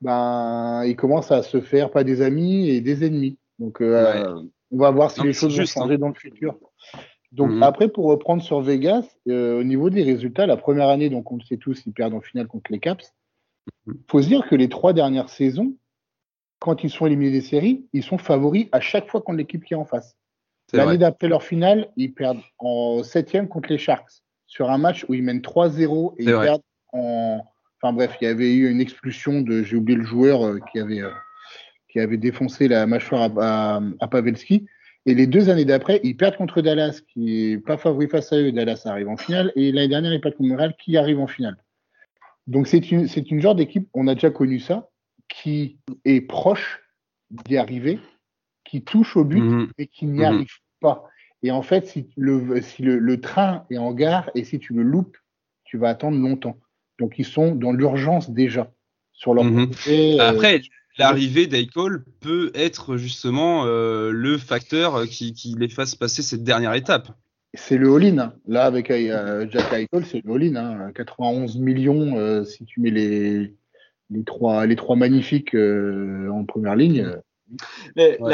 ben, 0.00 0.82
il 0.86 0.96
commence 0.96 1.30
à 1.30 1.42
se 1.42 1.60
faire 1.60 1.90
pas 1.90 2.04
des 2.04 2.22
amis 2.22 2.70
et 2.70 2.80
des 2.80 3.04
ennemis. 3.04 3.38
Donc, 3.58 3.82
euh, 3.82 4.34
ouais. 4.34 4.42
on 4.70 4.78
va 4.78 4.90
voir 4.90 5.10
si 5.10 5.20
non, 5.20 5.26
les 5.26 5.32
choses 5.34 5.58
vont 5.58 5.66
changer 5.66 5.94
hein. 5.94 5.98
dans 5.98 6.08
le 6.08 6.14
futur. 6.14 6.58
Donc, 7.32 7.50
mmh. 7.50 7.62
après, 7.62 7.88
pour 7.88 8.06
reprendre 8.06 8.42
sur 8.42 8.60
Vegas, 8.60 9.06
euh, 9.28 9.60
au 9.60 9.62
niveau 9.62 9.90
des 9.90 10.02
résultats, 10.02 10.46
la 10.46 10.56
première 10.56 10.88
année, 10.88 11.10
donc 11.10 11.30
on 11.30 11.36
le 11.36 11.42
sait 11.42 11.58
tous, 11.58 11.82
ils 11.86 11.92
perdent 11.92 12.14
en 12.14 12.20
finale 12.20 12.48
contre 12.48 12.72
les 12.72 12.80
Caps. 12.80 13.12
Il 13.86 13.94
faut 14.08 14.22
se 14.22 14.26
dire 14.26 14.48
que 14.48 14.56
les 14.56 14.68
trois 14.68 14.94
dernières 14.94 15.28
saisons, 15.28 15.74
quand 16.58 16.82
ils 16.82 16.90
sont 16.90 17.06
éliminés 17.06 17.30
des 17.30 17.40
séries, 17.40 17.86
ils 17.92 18.02
sont 18.02 18.18
favoris 18.18 18.68
à 18.72 18.80
chaque 18.80 19.08
fois 19.08 19.20
contre 19.20 19.38
l'équipe 19.38 19.64
qui 19.64 19.74
est 19.74 19.76
en 19.76 19.84
face. 19.84 20.16
L'année 20.72 20.98
d'après 20.98 21.28
leur 21.28 21.42
finale, 21.42 21.90
ils 21.96 22.12
perdent 22.12 22.40
en 22.58 23.02
septième 23.02 23.48
contre 23.48 23.70
les 23.70 23.78
Sharks 23.78 24.22
sur 24.50 24.68
un 24.68 24.78
match 24.78 25.06
où 25.08 25.14
ils 25.14 25.22
mènent 25.22 25.40
3-0 25.40 26.14
et 26.18 26.24
ils 26.24 26.32
vrai. 26.32 26.46
perdent 26.46 26.62
en. 26.92 27.46
Enfin 27.82 27.94
bref, 27.94 28.16
il 28.20 28.24
y 28.24 28.26
avait 28.26 28.52
eu 28.52 28.68
une 28.68 28.80
expulsion 28.80 29.40
de, 29.40 29.62
j'ai 29.62 29.76
oublié 29.76 29.96
le 29.96 30.04
joueur 30.04 30.44
euh, 30.44 30.58
qui 30.70 30.78
avait 30.80 31.00
euh, 31.00 31.10
qui 31.88 31.98
avait 32.00 32.18
défoncé 32.18 32.68
la 32.68 32.86
mâchoire 32.86 33.30
à, 33.38 33.76
à, 33.76 33.80
à, 34.00 34.08
Pavelski. 34.08 34.66
Et 35.06 35.14
les 35.14 35.26
deux 35.26 35.48
années 35.48 35.64
d'après, 35.64 35.98
ils 36.04 36.14
perdent 36.16 36.36
contre 36.36 36.60
Dallas, 36.60 37.00
qui 37.08 37.52
est 37.52 37.58
pas 37.58 37.78
favori 37.78 38.06
face 38.08 38.32
à 38.32 38.36
eux. 38.36 38.52
Dallas 38.52 38.82
arrive 38.84 39.08
en 39.08 39.16
finale. 39.16 39.50
Et 39.56 39.72
l'année 39.72 39.88
dernière, 39.88 40.12
ils 40.12 40.20
perdent 40.20 40.34
contre 40.36 40.48
Montréal, 40.50 40.74
qui 40.78 40.96
arrive 40.98 41.20
en 41.20 41.26
finale. 41.26 41.56
Donc 42.48 42.66
c'est 42.66 42.90
une 42.90 43.06
c'est 43.08 43.30
une 43.30 43.40
genre 43.40 43.54
d'équipe. 43.54 43.88
On 43.94 44.08
a 44.08 44.14
déjà 44.14 44.30
connu 44.30 44.58
ça, 44.58 44.90
qui 45.28 45.78
est 46.04 46.20
proche 46.20 46.82
d'y 47.30 47.56
arriver, 47.56 47.98
qui 48.64 48.82
touche 48.82 49.16
au 49.16 49.24
but, 49.24 49.40
Mhm. 49.40 49.70
mais 49.78 49.86
qui 49.86 50.06
n'y 50.06 50.18
Mhm. 50.18 50.24
arrive 50.24 50.52
pas. 50.80 51.04
Et 51.42 51.50
en 51.50 51.62
fait, 51.62 51.86
si 51.86 52.06
le, 52.16 52.60
si 52.60 52.82
le, 52.82 52.98
le 52.98 53.20
train 53.20 53.64
est 53.70 53.78
en 53.78 53.92
gare 53.92 54.30
et 54.34 54.44
si 54.44 54.58
tu 54.58 54.74
le 54.74 54.82
loupes, 54.82 55.16
tu 55.64 55.78
vas 55.78 55.88
attendre 55.88 56.18
longtemps. 56.18 56.58
Donc, 56.98 57.18
ils 57.18 57.24
sont 57.24 57.54
dans 57.54 57.72
l'urgence 57.72 58.30
déjà 58.30 58.70
sur 59.12 59.32
leur 59.34 59.44
Mhm. 59.44 59.68
côté. 59.68 60.20
euh, 60.20 60.28
Après, 60.28 60.60
l'arrivée 60.98 61.46
d'Eicol 61.46 62.04
peut 62.20 62.50
être 62.54 62.96
justement 62.98 63.64
euh, 63.66 64.10
le 64.10 64.36
facteur 64.36 65.04
qui, 65.06 65.32
qui 65.32 65.54
les 65.58 65.68
fasse 65.68 65.94
passer 65.94 66.22
cette 66.22 66.44
dernière 66.44 66.74
étape. 66.74 67.08
c'est 67.54 67.78
le 67.78 67.94
all-in. 67.94 68.18
hein. 68.18 68.34
Là, 68.46 68.64
avec 68.64 68.90
euh, 68.90 69.46
Jack 69.50 69.72
Eichel, 69.72 70.04
c'est 70.04 70.22
le 70.24 70.34
all-in. 70.34 70.56
Hein. 70.56 70.92
91 70.94 71.56
millions 71.58 72.18
euh, 72.18 72.44
si 72.44 72.64
tu 72.66 72.80
mets 72.80 72.90
les, 72.90 73.54
les, 74.10 74.24
trois, 74.24 74.66
les 74.66 74.76
trois 74.76 74.96
magnifiques 74.96 75.54
euh, 75.54 76.28
en 76.30 76.44
première 76.44 76.76
ligne. 76.76 77.10
Mais 77.96 78.18
Ouais. 78.20 78.30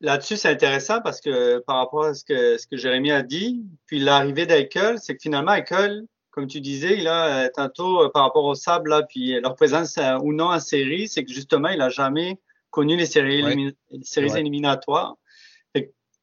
Là-dessus, 0.00 0.36
c'est 0.36 0.48
intéressant 0.48 1.00
parce 1.00 1.20
que 1.20 1.58
par 1.60 1.76
rapport 1.76 2.04
à 2.04 2.14
ce 2.14 2.24
que, 2.24 2.58
ce 2.58 2.66
que 2.66 2.76
Jérémy 2.76 3.12
a 3.12 3.22
dit, 3.22 3.62
puis 3.86 3.98
l'arrivée 3.98 4.46
d'Eichel, 4.46 4.98
c'est 4.98 5.14
que 5.16 5.22
finalement, 5.22 5.52
Eichel, 5.54 6.06
comme 6.30 6.46
tu 6.46 6.60
disais, 6.60 6.96
il 6.96 7.08
a 7.08 7.44
euh, 7.44 7.48
tantôt 7.54 8.02
euh, 8.02 8.08
par 8.08 8.22
rapport 8.22 8.44
au 8.44 8.54
sable, 8.54 8.90
là, 8.90 9.02
puis 9.02 9.38
leur 9.40 9.54
présence 9.54 9.98
euh, 9.98 10.16
ou 10.22 10.32
non 10.32 10.46
en 10.46 10.60
série, 10.60 11.08
c'est 11.08 11.24
que 11.24 11.32
justement, 11.32 11.68
il 11.68 11.80
a 11.80 11.88
jamais 11.88 12.38
connu 12.70 12.96
les 12.96 13.06
séries, 13.06 13.42
Ouais. 13.42 13.54
élimi- 13.54 13.76
les 13.90 14.04
séries 14.04 14.30
Ouais. 14.30 14.40
éliminatoires. 14.40 15.16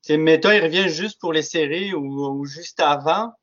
c'est 0.01 0.17
mettons, 0.17 0.51
il 0.51 0.63
revient 0.63 0.87
juste 0.87 1.19
pour 1.19 1.33
les 1.33 1.41
séries 1.41 1.93
ou, 1.93 2.45
juste 2.45 2.79
avant. 2.79 3.33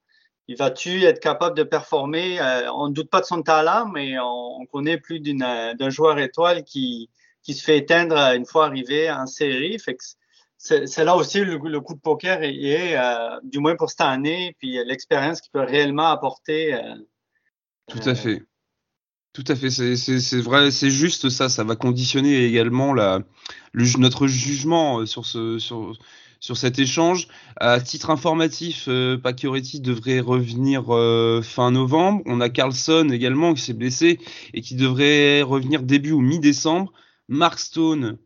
Il 0.49 0.57
va-tu 0.57 1.05
être 1.05 1.21
capable 1.21 1.57
de 1.57 1.63
performer? 1.63 2.41
Euh, 2.41 2.73
on 2.73 2.89
ne 2.89 2.95
doute 2.95 3.11
pas 3.11 3.21
de 3.21 3.27
son 3.27 3.43
talent, 3.43 3.87
mais 3.87 4.19
on, 4.19 4.65
connaît 4.73 4.99
plus 4.99 5.21
d'un 5.21 5.91
joueur 5.91 6.19
étoile 6.19 6.65
qui, 6.65 7.11
qui 7.43 7.53
se 7.55 7.63
fait 7.63 7.79
éteindre 7.79 8.17
une 8.35 8.47
fois 8.47 8.67
arrivé 8.67 9.11
en 9.11 9.27
série. 9.27 9.79
Fait 9.79 9.95
que 9.95 10.03
c'est 10.65 11.05
là 11.05 11.15
aussi 11.15 11.41
le, 11.41 11.59
le, 11.59 11.81
coup 11.81 11.95
de 11.95 12.01
poker 12.01 12.43
est, 12.43 12.97
euh, 12.97 13.39
du 13.43 13.59
moins 13.59 13.77
pour 13.77 13.91
cette 13.91 14.01
année, 14.01 14.57
puis 14.59 14.79
l'expérience 14.85 15.41
qu'il 15.41 15.51
peut 15.53 15.61
réellement 15.61 16.07
apporter. 16.07 16.75
Euh, 16.75 16.95
Tout 17.89 18.09
à 18.09 18.15
fait. 18.15 18.43
Tout 19.35 19.45
à 19.49 19.57
fait, 19.57 19.69
c'est 19.69 20.41
vrai, 20.41 20.71
c'est 20.71 20.93
juste 20.93 21.29
ça. 21.29 21.49
Ça 21.49 21.65
va 21.65 21.75
conditionner 21.75 22.45
également 22.45 22.95
la, 22.95 23.19
le, 23.73 23.85
notre 23.99 24.29
jugement 24.29 25.01
euh, 25.01 25.07
sur 25.07 25.27
ce, 25.27 25.59
sur, 25.59 25.93
sur 26.39 26.57
cet 26.57 26.79
échange. 26.79 27.27
À 27.57 27.81
titre 27.81 28.11
informatif, 28.11 28.85
euh, 28.87 29.19
Pacioretty 29.19 29.81
devrait 29.81 30.21
revenir 30.21 30.95
euh, 30.95 31.43
fin 31.43 31.73
novembre. 31.73 32.23
On 32.27 32.41
a 32.41 32.49
Carlson 32.49 33.09
également 33.11 33.55
qui 33.55 33.63
s'est 33.63 33.73
blessé 33.73 34.21
et 34.55 34.61
qui 34.61 34.77
devrait 34.77 35.43
revenir 35.43 35.83
début 35.83 36.13
ou 36.13 36.21
mi-décembre. 36.21 36.93
Mark 37.29 37.59
Stone, 37.59 38.19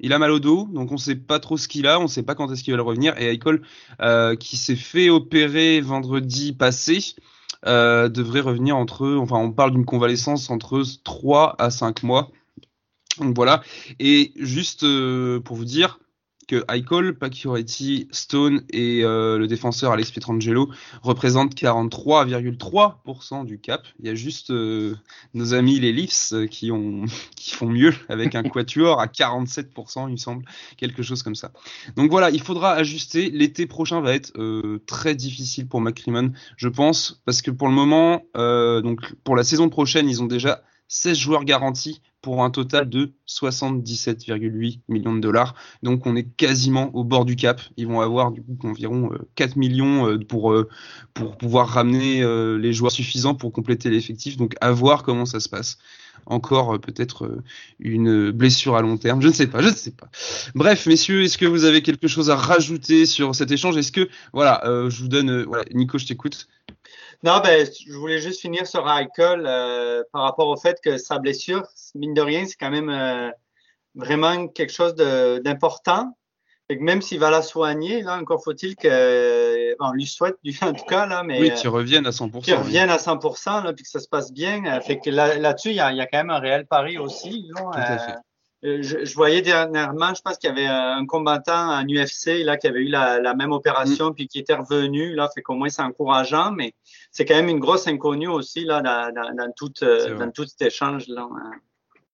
il 0.00 0.12
a 0.12 0.18
mal 0.18 0.30
au 0.30 0.40
dos, 0.40 0.68
donc 0.72 0.92
on 0.92 0.96
sait 0.96 1.14
pas 1.14 1.38
trop 1.38 1.56
ce 1.56 1.68
qu'il 1.68 1.86
a, 1.86 2.00
on 2.00 2.08
sait 2.08 2.22
pas 2.22 2.34
quand 2.34 2.50
est-ce 2.50 2.64
qu'il 2.64 2.74
va 2.74 2.82
revenir. 2.82 3.16
Et 3.18 3.30
Eichel, 3.30 3.62
euh, 4.00 4.34
qui 4.34 4.56
s'est 4.56 4.76
fait 4.76 5.10
opérer 5.10 5.80
vendredi 5.80 6.52
passé, 6.52 7.14
euh, 7.66 8.08
devrait 8.08 8.40
revenir 8.40 8.76
entre, 8.76 9.06
enfin 9.16 9.36
on 9.36 9.52
parle 9.52 9.72
d'une 9.72 9.84
convalescence 9.84 10.50
entre 10.50 10.82
3 11.04 11.56
à 11.58 11.70
5 11.70 12.02
mois. 12.02 12.30
Donc 13.18 13.36
voilà. 13.36 13.62
Et 13.98 14.32
juste 14.36 14.84
euh, 14.84 15.40
pour 15.40 15.56
vous 15.56 15.64
dire, 15.66 16.00
que 16.50 16.64
Eichel, 16.68 17.14
Pacioretty, 17.14 18.08
Stone 18.10 18.64
et 18.70 19.04
euh, 19.04 19.38
le 19.38 19.46
défenseur 19.46 19.92
Alex 19.92 20.10
Pietrangelo 20.10 20.68
représentent 21.00 21.54
43,3% 21.54 23.46
du 23.46 23.60
cap. 23.60 23.86
Il 24.00 24.06
y 24.06 24.08
a 24.08 24.16
juste 24.16 24.50
euh, 24.50 24.96
nos 25.32 25.54
amis 25.54 25.78
les 25.78 25.92
Leafs 25.92 26.32
euh, 26.32 26.48
qui, 26.48 26.72
ont, 26.72 27.04
qui 27.36 27.54
font 27.54 27.68
mieux 27.68 27.94
avec 28.08 28.34
un 28.34 28.42
quatuor 28.42 29.00
à 29.00 29.06
47%, 29.06 30.08
il 30.08 30.12
me 30.12 30.16
semble, 30.16 30.44
quelque 30.76 31.04
chose 31.04 31.22
comme 31.22 31.36
ça. 31.36 31.52
Donc 31.94 32.10
voilà, 32.10 32.30
il 32.30 32.42
faudra 32.42 32.72
ajuster. 32.72 33.30
L'été 33.30 33.66
prochain 33.66 34.00
va 34.00 34.12
être 34.12 34.32
très 34.86 35.14
difficile 35.14 35.68
pour 35.68 35.80
McCrimmon, 35.80 36.32
je 36.56 36.68
pense, 36.68 37.22
parce 37.26 37.42
que 37.42 37.52
pour 37.52 37.68
le 37.68 37.74
moment, 37.74 38.24
donc 38.34 39.14
pour 39.22 39.36
la 39.36 39.44
saison 39.44 39.68
prochaine, 39.68 40.08
ils 40.08 40.20
ont 40.20 40.26
déjà 40.26 40.62
16 40.88 41.16
joueurs 41.16 41.44
garantis 41.44 42.02
pour 42.22 42.44
un 42.44 42.50
total 42.50 42.88
de 42.88 43.12
77,8 43.26 44.80
millions 44.88 45.14
de 45.14 45.20
dollars. 45.20 45.54
Donc 45.82 46.06
on 46.06 46.16
est 46.16 46.24
quasiment 46.36 46.94
au 46.94 47.04
bord 47.04 47.24
du 47.24 47.36
cap. 47.36 47.60
Ils 47.76 47.86
vont 47.86 48.00
avoir 48.00 48.30
du 48.30 48.42
coup 48.42 48.56
environ 48.64 49.10
4 49.36 49.50
euh, 49.50 49.54
millions 49.58 50.08
euh, 50.08 50.18
pour, 50.18 50.52
euh, 50.52 50.68
pour 51.14 51.38
pouvoir 51.38 51.68
ramener 51.68 52.20
les 52.58 52.72
joueurs 52.72 52.92
suffisants 52.92 53.34
pour 53.34 53.52
compléter 53.52 53.90
l'effectif. 53.90 54.36
Donc 54.36 54.54
à 54.60 54.72
voir 54.72 55.02
comment 55.02 55.26
ça 55.26 55.40
se 55.40 55.48
passe. 55.48 55.78
Encore 56.26 56.78
peut-être 56.78 57.42
une 57.78 58.30
blessure 58.30 58.76
à 58.76 58.82
long 58.82 58.98
terme. 58.98 59.22
Je 59.22 59.28
ne 59.28 59.32
sais 59.32 59.46
pas, 59.46 59.62
je 59.62 59.68
ne 59.68 59.74
sais 59.74 59.90
pas. 59.90 60.10
Bref, 60.54 60.86
messieurs, 60.86 61.22
est-ce 61.22 61.38
que 61.38 61.46
vous 61.46 61.64
avez 61.64 61.80
quelque 61.80 62.08
chose 62.08 62.28
à 62.28 62.36
rajouter 62.36 63.06
sur 63.06 63.34
cet 63.34 63.50
échange? 63.50 63.78
Est-ce 63.78 63.90
que, 63.90 64.08
voilà, 64.34 64.60
je 64.64 65.00
vous 65.00 65.08
donne, 65.08 65.44
voilà, 65.44 65.64
Nico, 65.72 65.96
je 65.96 66.06
t'écoute. 66.06 66.46
Non, 67.22 67.40
ben, 67.40 67.66
je 67.66 67.92
voulais 67.92 68.18
juste 68.18 68.40
finir 68.40 68.66
sur 68.66 68.88
Eichel 68.90 69.44
euh, 69.46 70.02
par 70.12 70.22
rapport 70.22 70.48
au 70.48 70.56
fait 70.56 70.80
que 70.82 70.96
sa 70.96 71.18
blessure, 71.18 71.66
mine 71.94 72.14
de 72.14 72.22
rien, 72.22 72.46
c'est 72.46 72.56
quand 72.56 72.70
même 72.70 72.88
euh, 72.88 73.30
vraiment 73.94 74.48
quelque 74.48 74.72
chose 74.72 74.94
d'important. 74.94 76.16
Même 76.70 77.02
s'il 77.02 77.18
va 77.18 77.30
la 77.30 77.42
soigner, 77.42 78.02
là, 78.02 78.16
encore 78.16 78.42
faut-il 78.44 78.76
que, 78.76 79.74
on 79.80 79.90
lui 79.90 80.06
souhaite 80.06 80.36
du 80.44 80.56
en 80.62 80.72
tout 80.72 80.84
cas, 80.84 81.04
là, 81.04 81.24
mais. 81.24 81.40
Oui, 81.40 81.52
qu'il 81.52 81.68
revienne 81.68 82.06
à 82.06 82.10
100%. 82.10 82.42
Qu'il 82.42 82.54
revienne 82.54 82.90
à 82.90 82.96
100%, 82.96 83.64
là, 83.64 83.72
puis 83.72 83.82
que 83.82 83.90
ça 83.90 83.98
se 83.98 84.08
passe 84.08 84.32
bien. 84.32 84.80
Fait 84.80 84.98
que 84.98 85.10
là-dessus, 85.10 85.70
il 85.70 85.76
y 85.76 85.80
a, 85.80 85.92
y 85.92 86.00
a, 86.00 86.06
quand 86.06 86.18
même 86.18 86.30
un 86.30 86.38
réel 86.38 86.66
pari 86.66 86.96
aussi. 86.96 87.48
Là, 87.54 87.62
tout 87.72 87.78
à 87.78 87.98
fait. 87.98 88.14
Euh, 88.62 88.82
je, 88.82 89.06
je, 89.06 89.14
voyais 89.14 89.40
dernièrement, 89.40 90.14
je 90.14 90.20
pense 90.20 90.36
qu'il 90.36 90.48
y 90.48 90.52
avait 90.52 90.66
un 90.66 91.06
combattant 91.06 91.80
en 91.80 91.82
UFC 91.84 92.44
là 92.44 92.58
qui 92.58 92.66
avait 92.66 92.80
eu 92.80 92.88
la, 92.88 93.18
la 93.18 93.34
même 93.34 93.52
opération 93.52 94.10
mm. 94.10 94.14
puis 94.14 94.28
qui 94.28 94.38
était 94.38 94.54
revenu 94.54 95.14
là, 95.14 95.30
fait 95.34 95.40
qu'au 95.40 95.54
moins 95.54 95.70
c'est 95.70 95.82
encourageant, 95.82 96.52
mais 96.52 96.74
c'est 97.10 97.24
quand 97.24 97.36
même 97.36 97.48
une 97.48 97.58
grosse 97.58 97.86
inconnue 97.86 98.28
aussi 98.28 98.64
là 98.64 98.82
dans, 98.82 99.14
dans, 99.14 99.34
dans 99.34 99.50
tout 99.56 99.72
euh, 99.82 100.14
dans 100.18 100.30
tout 100.30 100.44
cet 100.44 100.60
échange 100.60 101.08
là. 101.08 101.22
Hein, 101.22 101.52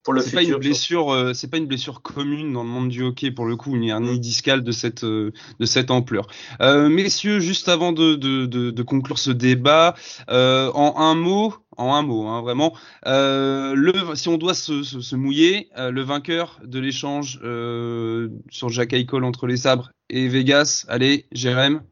pour 0.06 0.14
le 0.14 0.22
pas 0.22 0.42
une 0.42 0.56
blessure, 0.56 1.12
euh, 1.12 1.34
c'est 1.34 1.50
pas 1.50 1.58
une 1.58 1.66
blessure 1.66 2.00
commune 2.00 2.54
dans 2.54 2.62
le 2.62 2.70
monde 2.70 2.88
du 2.88 3.02
hockey 3.02 3.30
pour 3.30 3.44
le 3.44 3.56
coup, 3.56 3.76
une 3.76 3.84
hernie 3.84 4.18
discale 4.18 4.64
de 4.64 4.72
cette 4.72 5.04
de 5.04 5.32
cette 5.60 5.90
ampleur. 5.90 6.28
Euh, 6.62 6.88
messieurs, 6.88 7.40
juste 7.40 7.68
avant 7.68 7.92
de, 7.92 8.14
de, 8.14 8.46
de, 8.46 8.70
de 8.70 8.82
conclure 8.82 9.18
ce 9.18 9.30
débat, 9.30 9.94
en 10.28 10.94
un 10.96 11.14
mot, 11.14 11.54
en 11.76 11.94
un 11.94 12.02
mot, 12.02 12.26
hein, 12.26 12.42
vraiment. 12.42 12.76
Euh, 13.06 13.74
le, 13.74 14.14
si 14.14 14.28
on 14.28 14.38
doit 14.38 14.54
se, 14.54 14.82
se, 14.82 15.16
mouiller, 15.16 15.70
euh, 15.76 15.90
le 15.90 16.02
vainqueur 16.02 16.60
de 16.64 16.78
l'échange 16.78 17.40
euh, 17.42 18.28
sur 18.50 18.68
Jack 18.68 18.92
Eichel 18.92 19.24
entre 19.24 19.46
les 19.46 19.58
sabres 19.58 19.92
et 20.08 20.28
Vegas, 20.28 20.86
allez, 20.88 21.26
Jérém. 21.32 21.82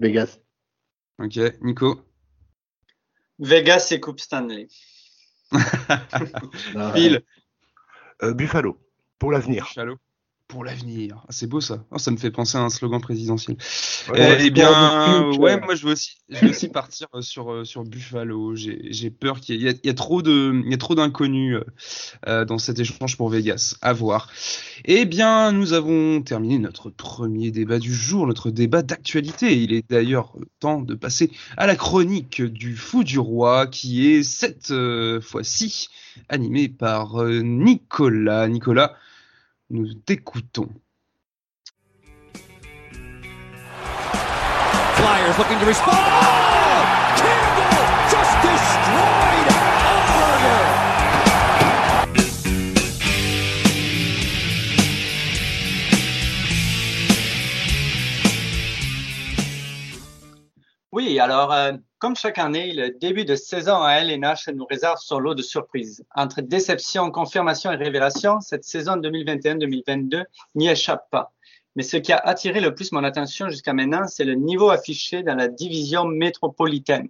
Vegas. 0.00 0.38
Ok, 1.18 1.38
Nico. 1.62 2.00
Vegas 3.38 3.88
et 3.90 4.00
Coupe 4.00 4.20
Stanley. 4.20 4.68
Phil. 6.94 7.22
Buffalo, 8.22 8.78
pour 9.18 9.32
l'avenir. 9.32 9.64
Buffalo 9.66 9.98
pour 10.52 10.64
l'avenir. 10.64 11.16
Ah, 11.22 11.30
c'est 11.30 11.46
beau 11.46 11.62
ça. 11.62 11.82
Oh, 11.90 11.98
ça 11.98 12.10
me 12.10 12.18
fait 12.18 12.30
penser 12.30 12.58
à 12.58 12.60
un 12.60 12.68
slogan 12.68 13.00
présidentiel. 13.00 13.56
eh, 14.14 14.50
bien, 14.50 15.30
ouais, 15.38 15.58
moi 15.58 15.74
je 15.74 15.86
veux 15.86 15.92
aussi, 15.92 16.18
je 16.28 16.44
veux 16.44 16.50
aussi 16.50 16.68
partir 16.68 17.06
euh, 17.14 17.22
sur 17.22 17.50
euh, 17.50 17.64
sur 17.64 17.84
Buffalo. 17.84 18.54
J'ai 18.54 19.10
peur 19.10 19.40
qu'il 19.40 19.62
y, 19.62 19.80
y, 19.82 19.88
a 19.88 19.94
trop 19.94 20.20
de, 20.20 20.60
il 20.62 20.70
y 20.70 20.74
a 20.74 20.76
trop 20.76 20.94
d'inconnus 20.94 21.56
euh, 22.26 22.44
dans 22.44 22.58
cet 22.58 22.78
échange 22.78 23.16
pour 23.16 23.30
Vegas. 23.30 23.76
À 23.80 23.94
voir. 23.94 24.30
Eh 24.84 25.06
bien, 25.06 25.52
nous 25.52 25.72
avons 25.72 26.20
terminé 26.20 26.58
notre 26.58 26.90
premier 26.90 27.50
débat 27.50 27.78
du 27.78 27.94
jour, 27.94 28.26
notre 28.26 28.50
débat 28.50 28.82
d'actualité. 28.82 29.56
Il 29.56 29.72
est 29.72 29.88
d'ailleurs 29.88 30.36
temps 30.60 30.82
de 30.82 30.94
passer 30.94 31.30
à 31.56 31.66
la 31.66 31.76
chronique 31.76 32.42
du 32.42 32.76
fou 32.76 33.04
du 33.04 33.18
roi, 33.18 33.66
qui 33.66 34.10
est 34.12 34.22
cette 34.22 34.74
fois-ci 35.22 35.88
animée 36.28 36.68
par 36.68 37.24
Nicolas. 37.24 38.48
Nicolas. 38.48 38.98
Nous 39.72 39.94
t'écoutons. 39.94 40.68
Flyers 44.96 45.38
looking 45.38 45.58
to 45.60 45.64
respond. 45.64 45.92
Oh! 45.94 46.84
Campbell 47.16 47.86
just 48.10 48.34
destroyed 48.42 49.48
Oui, 60.92 61.18
alors 61.18 61.50
euh, 61.50 61.72
comme 62.02 62.16
chaque 62.16 62.38
année, 62.38 62.72
le 62.72 62.90
début 62.90 63.24
de 63.24 63.36
saison 63.36 63.80
à 63.80 63.92
LNH 63.92 64.48
nous 64.56 64.64
réserve 64.64 64.98
son 64.98 65.20
lot 65.20 65.36
de 65.36 65.42
surprises. 65.42 66.04
Entre 66.16 66.40
déception, 66.40 67.12
confirmation 67.12 67.70
et 67.70 67.76
révélation, 67.76 68.40
cette 68.40 68.64
saison 68.64 68.96
2021-2022 68.96 70.24
n'y 70.56 70.68
échappe 70.68 71.08
pas. 71.12 71.32
Mais 71.76 71.84
ce 71.84 71.96
qui 71.98 72.12
a 72.12 72.16
attiré 72.16 72.60
le 72.60 72.74
plus 72.74 72.90
mon 72.90 73.04
attention 73.04 73.48
jusqu'à 73.50 73.72
maintenant, 73.72 74.08
c'est 74.08 74.24
le 74.24 74.34
niveau 74.34 74.70
affiché 74.70 75.22
dans 75.22 75.36
la 75.36 75.46
division 75.46 76.04
métropolitaine. 76.04 77.08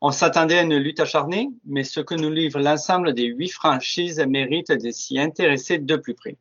On 0.00 0.12
s'attendait 0.12 0.58
à 0.60 0.62
une 0.62 0.76
lutte 0.76 1.00
acharnée, 1.00 1.48
mais 1.64 1.82
ce 1.82 1.98
que 1.98 2.14
nous 2.14 2.30
livre 2.30 2.60
l'ensemble 2.60 3.14
des 3.14 3.24
huit 3.24 3.50
franchises 3.50 4.20
mérite 4.20 4.70
de 4.70 4.92
s'y 4.92 5.18
intéresser 5.18 5.78
de 5.78 5.96
plus 5.96 6.14
près. 6.14 6.36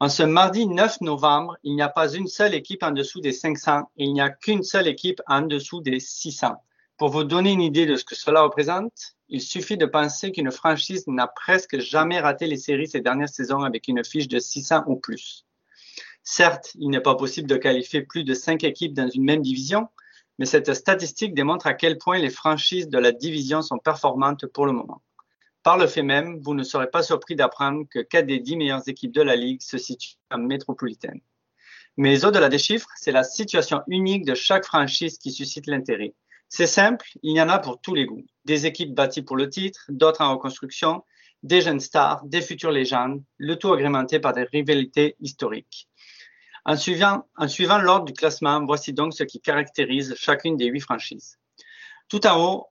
En 0.00 0.08
ce 0.08 0.24
mardi 0.24 0.66
9 0.66 1.00
novembre, 1.02 1.58
il 1.62 1.76
n'y 1.76 1.82
a 1.82 1.88
pas 1.88 2.12
une 2.12 2.26
seule 2.26 2.54
équipe 2.54 2.82
en 2.82 2.90
dessous 2.90 3.20
des 3.20 3.30
500 3.30 3.82
et 3.98 4.04
il 4.04 4.14
n'y 4.14 4.20
a 4.20 4.30
qu'une 4.30 4.64
seule 4.64 4.88
équipe 4.88 5.22
en 5.28 5.42
dessous 5.42 5.80
des 5.80 6.00
600. 6.00 6.56
Pour 6.96 7.08
vous 7.08 7.24
donner 7.24 7.50
une 7.50 7.60
idée 7.60 7.86
de 7.86 7.96
ce 7.96 8.04
que 8.04 8.14
cela 8.14 8.42
représente, 8.42 9.16
il 9.28 9.40
suffit 9.40 9.76
de 9.76 9.84
penser 9.84 10.30
qu'une 10.30 10.52
franchise 10.52 11.08
n'a 11.08 11.26
presque 11.26 11.80
jamais 11.80 12.20
raté 12.20 12.46
les 12.46 12.56
séries 12.56 12.86
ces 12.86 13.00
dernières 13.00 13.28
saisons 13.28 13.62
avec 13.62 13.88
une 13.88 14.04
fiche 14.04 14.28
de 14.28 14.38
600 14.38 14.84
ou 14.86 14.94
plus. 14.94 15.44
Certes, 16.22 16.70
il 16.78 16.90
n'est 16.90 17.00
pas 17.00 17.16
possible 17.16 17.48
de 17.48 17.56
qualifier 17.56 18.02
plus 18.02 18.22
de 18.22 18.32
cinq 18.32 18.62
équipes 18.62 18.94
dans 18.94 19.08
une 19.08 19.24
même 19.24 19.42
division, 19.42 19.88
mais 20.38 20.46
cette 20.46 20.72
statistique 20.72 21.34
démontre 21.34 21.66
à 21.66 21.74
quel 21.74 21.98
point 21.98 22.18
les 22.18 22.30
franchises 22.30 22.88
de 22.88 22.98
la 22.98 23.10
division 23.10 23.60
sont 23.60 23.78
performantes 23.78 24.46
pour 24.46 24.64
le 24.64 24.72
moment. 24.72 25.02
Par 25.64 25.78
le 25.78 25.88
fait 25.88 26.02
même, 26.02 26.38
vous 26.42 26.54
ne 26.54 26.62
serez 26.62 26.90
pas 26.90 27.02
surpris 27.02 27.34
d'apprendre 27.34 27.86
que 27.90 27.98
quatre 28.00 28.26
des 28.26 28.38
dix 28.38 28.56
meilleures 28.56 28.88
équipes 28.88 29.12
de 29.12 29.22
la 29.22 29.34
Ligue 29.34 29.62
se 29.62 29.78
situent 29.78 30.16
en 30.30 30.38
métropolitaine. 30.38 31.20
Mais 31.96 32.24
au-delà 32.24 32.48
des 32.48 32.58
chiffres, 32.58 32.88
c'est 32.96 33.12
la 33.12 33.24
situation 33.24 33.82
unique 33.88 34.24
de 34.24 34.34
chaque 34.34 34.64
franchise 34.64 35.18
qui 35.18 35.32
suscite 35.32 35.66
l'intérêt. 35.66 36.14
C'est 36.56 36.68
simple, 36.68 37.04
il 37.24 37.36
y 37.36 37.42
en 37.42 37.48
a 37.48 37.58
pour 37.58 37.80
tous 37.80 37.96
les 37.96 38.06
goûts. 38.06 38.24
Des 38.44 38.64
équipes 38.64 38.94
bâties 38.94 39.22
pour 39.22 39.34
le 39.34 39.50
titre, 39.50 39.86
d'autres 39.88 40.20
en 40.20 40.34
reconstruction, 40.34 41.02
des 41.42 41.60
jeunes 41.60 41.80
stars, 41.80 42.24
des 42.26 42.42
futures 42.42 42.70
légendes, 42.70 43.24
le 43.38 43.56
tout 43.56 43.72
agrémenté 43.72 44.20
par 44.20 44.34
des 44.34 44.44
rivalités 44.44 45.16
historiques. 45.18 45.88
En 46.64 46.76
suivant, 46.76 47.24
l'ordre 47.82 48.04
du 48.04 48.12
classement, 48.12 48.64
voici 48.64 48.92
donc 48.92 49.14
ce 49.14 49.24
qui 49.24 49.40
caractérise 49.40 50.14
chacune 50.16 50.56
des 50.56 50.66
huit 50.66 50.78
franchises. 50.78 51.40
Tout 52.08 52.24
en 52.24 52.40
haut, 52.40 52.66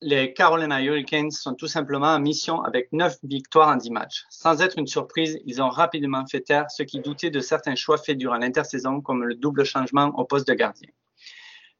les 0.00 0.32
Carolina 0.32 0.82
Hurricanes 0.82 1.30
sont 1.30 1.54
tout 1.54 1.68
simplement 1.68 2.08
en 2.08 2.18
mission 2.18 2.62
avec 2.62 2.92
neuf 2.92 3.16
victoires 3.22 3.68
en 3.68 3.76
dix 3.76 3.92
matchs. 3.92 4.24
Sans 4.28 4.60
être 4.60 4.76
une 4.76 4.88
surprise, 4.88 5.38
ils 5.46 5.62
ont 5.62 5.68
rapidement 5.68 6.26
fait 6.26 6.40
taire 6.40 6.68
ceux 6.68 6.82
qui 6.84 6.98
doutaient 6.98 7.30
de 7.30 7.38
certains 7.38 7.76
choix 7.76 7.96
faits 7.96 8.18
durant 8.18 8.38
l'intersaison, 8.38 9.00
comme 9.00 9.22
le 9.22 9.36
double 9.36 9.62
changement 9.62 10.06
au 10.18 10.24
poste 10.24 10.48
de 10.48 10.54
gardien. 10.54 10.88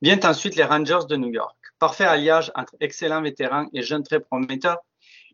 Viennent 0.02 0.24
ensuite 0.24 0.56
les 0.56 0.64
Rangers 0.64 1.06
de 1.08 1.16
New 1.16 1.30
York. 1.30 1.56
Parfait 1.78 2.04
alliage 2.04 2.50
entre 2.54 2.74
excellents 2.80 3.22
vétérans 3.22 3.66
et 3.72 3.82
jeunes 3.82 4.02
très 4.02 4.20
prometteurs, 4.20 4.78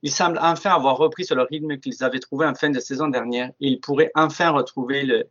ils 0.03 0.13
semblent 0.13 0.39
enfin 0.41 0.71
avoir 0.71 0.97
repris 0.97 1.25
sur 1.25 1.37
le 1.37 1.43
rythme 1.43 1.79
qu'ils 1.79 2.05
avaient 2.05 2.21
trouvé 2.21 2.47
en 2.47 2.55
fin 2.55 2.71
de 2.71 2.81
saison 2.81 3.09
dernière 3.09 3.49
et 3.61 3.69
ils 3.69 3.81
pourraient 3.81 4.11
enfin 4.15 4.51
retrouver 4.51 5.03
le, 5.05 5.25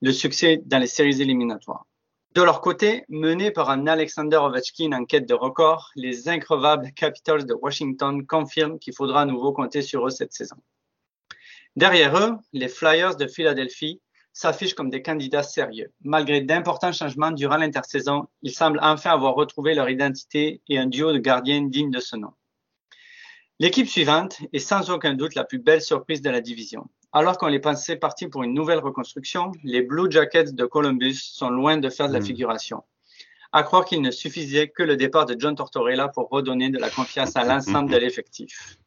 le 0.00 0.12
succès 0.12 0.62
dans 0.64 0.78
les 0.78 0.86
séries 0.86 1.20
éliminatoires. 1.20 1.86
De 2.34 2.42
leur 2.42 2.60
côté, 2.60 3.04
menés 3.08 3.50
par 3.50 3.70
un 3.70 3.86
Alexander 3.86 4.38
Ovechkin 4.38 4.92
en 4.92 5.04
quête 5.04 5.28
de 5.28 5.34
record, 5.34 5.90
les 5.94 6.28
increvables 6.28 6.90
Capitals 6.92 7.46
de 7.46 7.54
Washington 7.54 8.26
confirment 8.26 8.78
qu'il 8.78 8.94
faudra 8.94 9.22
à 9.22 9.24
nouveau 9.24 9.52
compter 9.52 9.82
sur 9.82 10.06
eux 10.06 10.10
cette 10.10 10.32
saison. 10.32 10.56
Derrière 11.76 12.16
eux, 12.18 12.32
les 12.52 12.68
Flyers 12.68 13.16
de 13.16 13.26
Philadelphie 13.26 14.00
s'affichent 14.34 14.74
comme 14.74 14.90
des 14.90 15.00
candidats 15.00 15.42
sérieux. 15.44 15.90
Malgré 16.02 16.42
d'importants 16.42 16.92
changements 16.92 17.30
durant 17.30 17.56
l'intersaison, 17.56 18.26
ils 18.42 18.52
semblent 18.52 18.80
enfin 18.82 19.10
avoir 19.12 19.34
retrouvé 19.34 19.74
leur 19.74 19.88
identité 19.88 20.60
et 20.68 20.76
un 20.78 20.86
duo 20.86 21.12
de 21.12 21.18
gardiens 21.18 21.62
digne 21.62 21.90
de 21.90 22.00
ce 22.00 22.16
nom. 22.16 22.32
L'équipe 23.60 23.88
suivante 23.88 24.38
est 24.52 24.58
sans 24.58 24.90
aucun 24.90 25.14
doute 25.14 25.36
la 25.36 25.44
plus 25.44 25.60
belle 25.60 25.80
surprise 25.80 26.20
de 26.20 26.28
la 26.28 26.40
division. 26.40 26.90
Alors 27.12 27.38
qu'on 27.38 27.46
les 27.46 27.60
pensait 27.60 27.94
partis 27.94 28.26
pour 28.26 28.42
une 28.42 28.52
nouvelle 28.52 28.80
reconstruction, 28.80 29.52
les 29.62 29.82
Blue 29.82 30.10
Jackets 30.10 30.52
de 30.52 30.64
Columbus 30.64 31.14
sont 31.14 31.50
loin 31.50 31.76
de 31.76 31.88
faire 31.88 32.08
de 32.08 32.12
la 32.12 32.18
Mm. 32.18 32.24
figuration. 32.24 32.82
À 33.52 33.62
croire 33.62 33.84
qu'il 33.84 34.02
ne 34.02 34.10
suffisait 34.10 34.66
que 34.68 34.82
le 34.82 34.96
départ 34.96 35.26
de 35.26 35.36
John 35.38 35.54
Tortorella 35.54 36.08
pour 36.08 36.28
redonner 36.28 36.70
de 36.70 36.78
la 36.78 36.90
confiance 36.90 37.36
à 37.36 37.44
l'ensemble 37.84 37.92
de 37.92 37.96
l'effectif. 37.98 38.78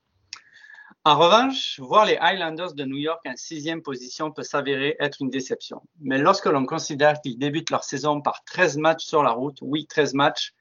En 1.07 1.17
revanche, 1.17 1.79
voir 1.79 2.05
les 2.05 2.17
Highlanders 2.17 2.73
de 2.73 2.83
New 2.83 2.97
York 2.97 3.21
en 3.25 3.37
sixième 3.37 3.81
position 3.81 4.29
peut 4.29 4.43
s'avérer 4.43 4.97
être 4.99 5.21
une 5.21 5.29
déception. 5.29 5.81
Mais 6.01 6.17
lorsque 6.17 6.47
l'on 6.47 6.65
considère 6.65 7.21
qu'ils 7.21 7.39
débutent 7.39 7.69
leur 7.69 7.85
saison 7.85 8.19
par 8.19 8.43
13 8.43 8.75
matchs 8.75 9.05
sur 9.05 9.23
la 9.23 9.31
route, 9.31 9.57
oui, 9.61 9.87
13 9.87 10.15
matchs, 10.15 10.53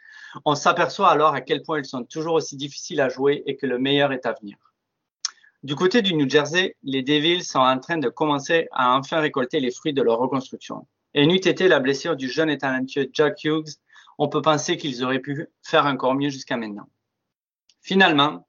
on 0.45 0.55
s'aperçoit 0.55 1.11
alors 1.11 1.35
à 1.35 1.41
quel 1.41 1.63
point 1.63 1.81
ils 1.81 1.85
sont 1.85 2.05
toujours 2.05 2.35
aussi 2.35 2.57
difficiles 2.57 3.01
à 3.01 3.09
jouer 3.09 3.43
et 3.47 3.57
que 3.57 3.67
le 3.67 3.81
meilleur 3.81 4.13
est 4.13 4.25
à 4.25 4.35
venir. 4.35 4.57
Du 5.65 5.75
côté 5.75 6.01
du 6.01 6.15
New 6.15 6.31
Jersey, 6.31 6.77
les 6.85 7.03
Devils 7.03 7.43
sont 7.43 7.59
en 7.59 7.81
train 7.81 7.99
de 7.99 8.09
commencer 8.09 8.69
à 8.71 8.97
enfin 8.97 9.19
récolter 9.19 9.59
les 9.59 9.73
fruits 9.73 9.95
de 9.95 10.03
leur 10.03 10.19
reconstruction. 10.19 10.87
Et 11.15 11.27
n'eût 11.27 11.35
été 11.35 11.67
la 11.67 11.81
blessure 11.81 12.15
du 12.15 12.31
jeune 12.31 12.51
et 12.51 12.59
talentueux 12.59 13.11
Jack 13.13 13.43
Hughes, 13.43 13.81
on 14.17 14.29
peut 14.29 14.43
penser 14.43 14.77
qu'ils 14.77 15.03
auraient 15.03 15.19
pu 15.19 15.49
faire 15.65 15.87
encore 15.87 16.15
mieux 16.15 16.31
jusqu'à 16.31 16.57
maintenant. 16.57 16.89
Finalement, 17.83 18.46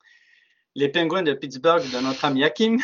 les 0.77 0.89
Penguins 0.89 1.23
de 1.23 1.33
Pittsburgh 1.33 1.91
de 1.91 1.99
notre 2.01 2.23
ami 2.23 2.43
Hakim 2.43 2.79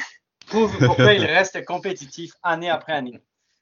prouvent 0.47 0.75
pourquoi 0.79 1.13
ils 1.13 1.25
restent 1.37 1.63
compétitifs 1.63 2.33
année 2.41 2.71
après 2.71 2.93
année. 2.93 3.19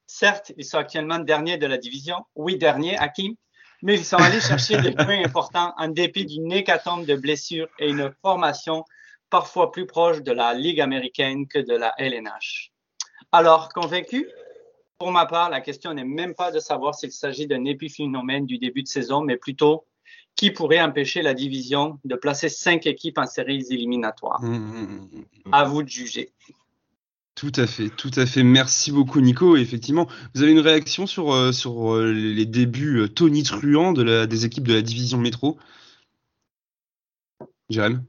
Certes, 0.08 0.54
ils 0.56 0.63
sont 0.63 0.78
actuellement 0.78 1.20
derniers 1.20 1.58
de 1.58 1.67
la 1.67 1.78
division. 1.78 2.15
Oui, 2.36 2.58
dernier, 2.58 2.98
Hakim. 2.98 3.36
Mais 3.84 3.96
ils 3.96 4.06
sont 4.06 4.15
allés 4.15 4.39
chercher 4.39 4.82
des 4.82 4.91
points 4.96 5.22
importants 5.26 5.74
en 5.78 5.89
dépit 5.89 6.26
d'une 6.26 6.50
hécatombe 6.50 7.06
de 7.06 7.15
blessures 7.15 7.67
et 7.78 7.89
une 7.89 8.13
formation 8.22 8.86
parfois 9.30 9.70
plus 9.70 9.86
proche 9.86 10.22
de 10.22 10.32
la 10.32 10.54
Ligue 10.54 10.80
américaine 10.80 11.46
que 11.46 11.60
de 11.60 11.76
la 11.76 11.94
LNH. 11.98 12.72
Alors, 13.34 13.67
convaincu? 13.67 14.30
Pour 14.98 15.12
ma 15.12 15.26
part, 15.26 15.50
la 15.50 15.60
question 15.60 15.94
n'est 15.94 16.06
même 16.06 16.36
pas 16.36 16.52
de 16.52 16.60
savoir 16.60 16.96
s'il 16.96 17.12
s'agit 17.12 17.48
d'un 17.48 17.65
épiphénomène 17.65 18.46
du 18.46 18.60
début 18.60 18.84
de 18.84 18.88
saison, 18.88 19.24
mais 19.24 19.36
plutôt 19.36 19.86
qui 20.36 20.52
pourrait 20.52 20.82
empêcher 20.82 21.22
la 21.22 21.34
division 21.34 22.00
de 22.04 22.15
placer 22.15 22.50
cinq 22.50 22.88
équipes 22.88 23.17
en 23.17 23.26
séries 23.26 23.65
éliminatoires. 23.70 24.41
Mmh, 24.41 24.56
mmh, 24.56 25.10
mmh. 25.46 25.52
À 25.52 25.65
vous 25.65 25.84
de 25.84 25.89
juger. 25.89 26.32
Tout 27.36 27.52
à 27.56 27.65
fait, 27.65 27.89
tout 27.89 28.12
à 28.17 28.26
fait. 28.26 28.44
Merci 28.44 28.91
beaucoup, 28.91 29.22
Nico. 29.22 29.56
Et 29.56 29.62
effectivement, 29.62 30.08
vous 30.36 30.44
avez 30.44 30.52
une 30.52 30.60
réaction 30.60 31.08
sur, 31.08 31.34
euh, 31.34 31.52
sur 31.52 31.96
euh, 31.96 32.12
les 32.12 32.46
débuts 32.46 33.00
euh, 33.00 33.08
tonitruants 33.08 33.94
de 33.94 34.04
la, 34.04 34.28
des 34.28 34.46
équipes 34.46 34.67
de 34.67 34.74
la 34.74 34.82
division 34.82 35.17
métro? 35.17 35.58
Jérém 37.70 38.04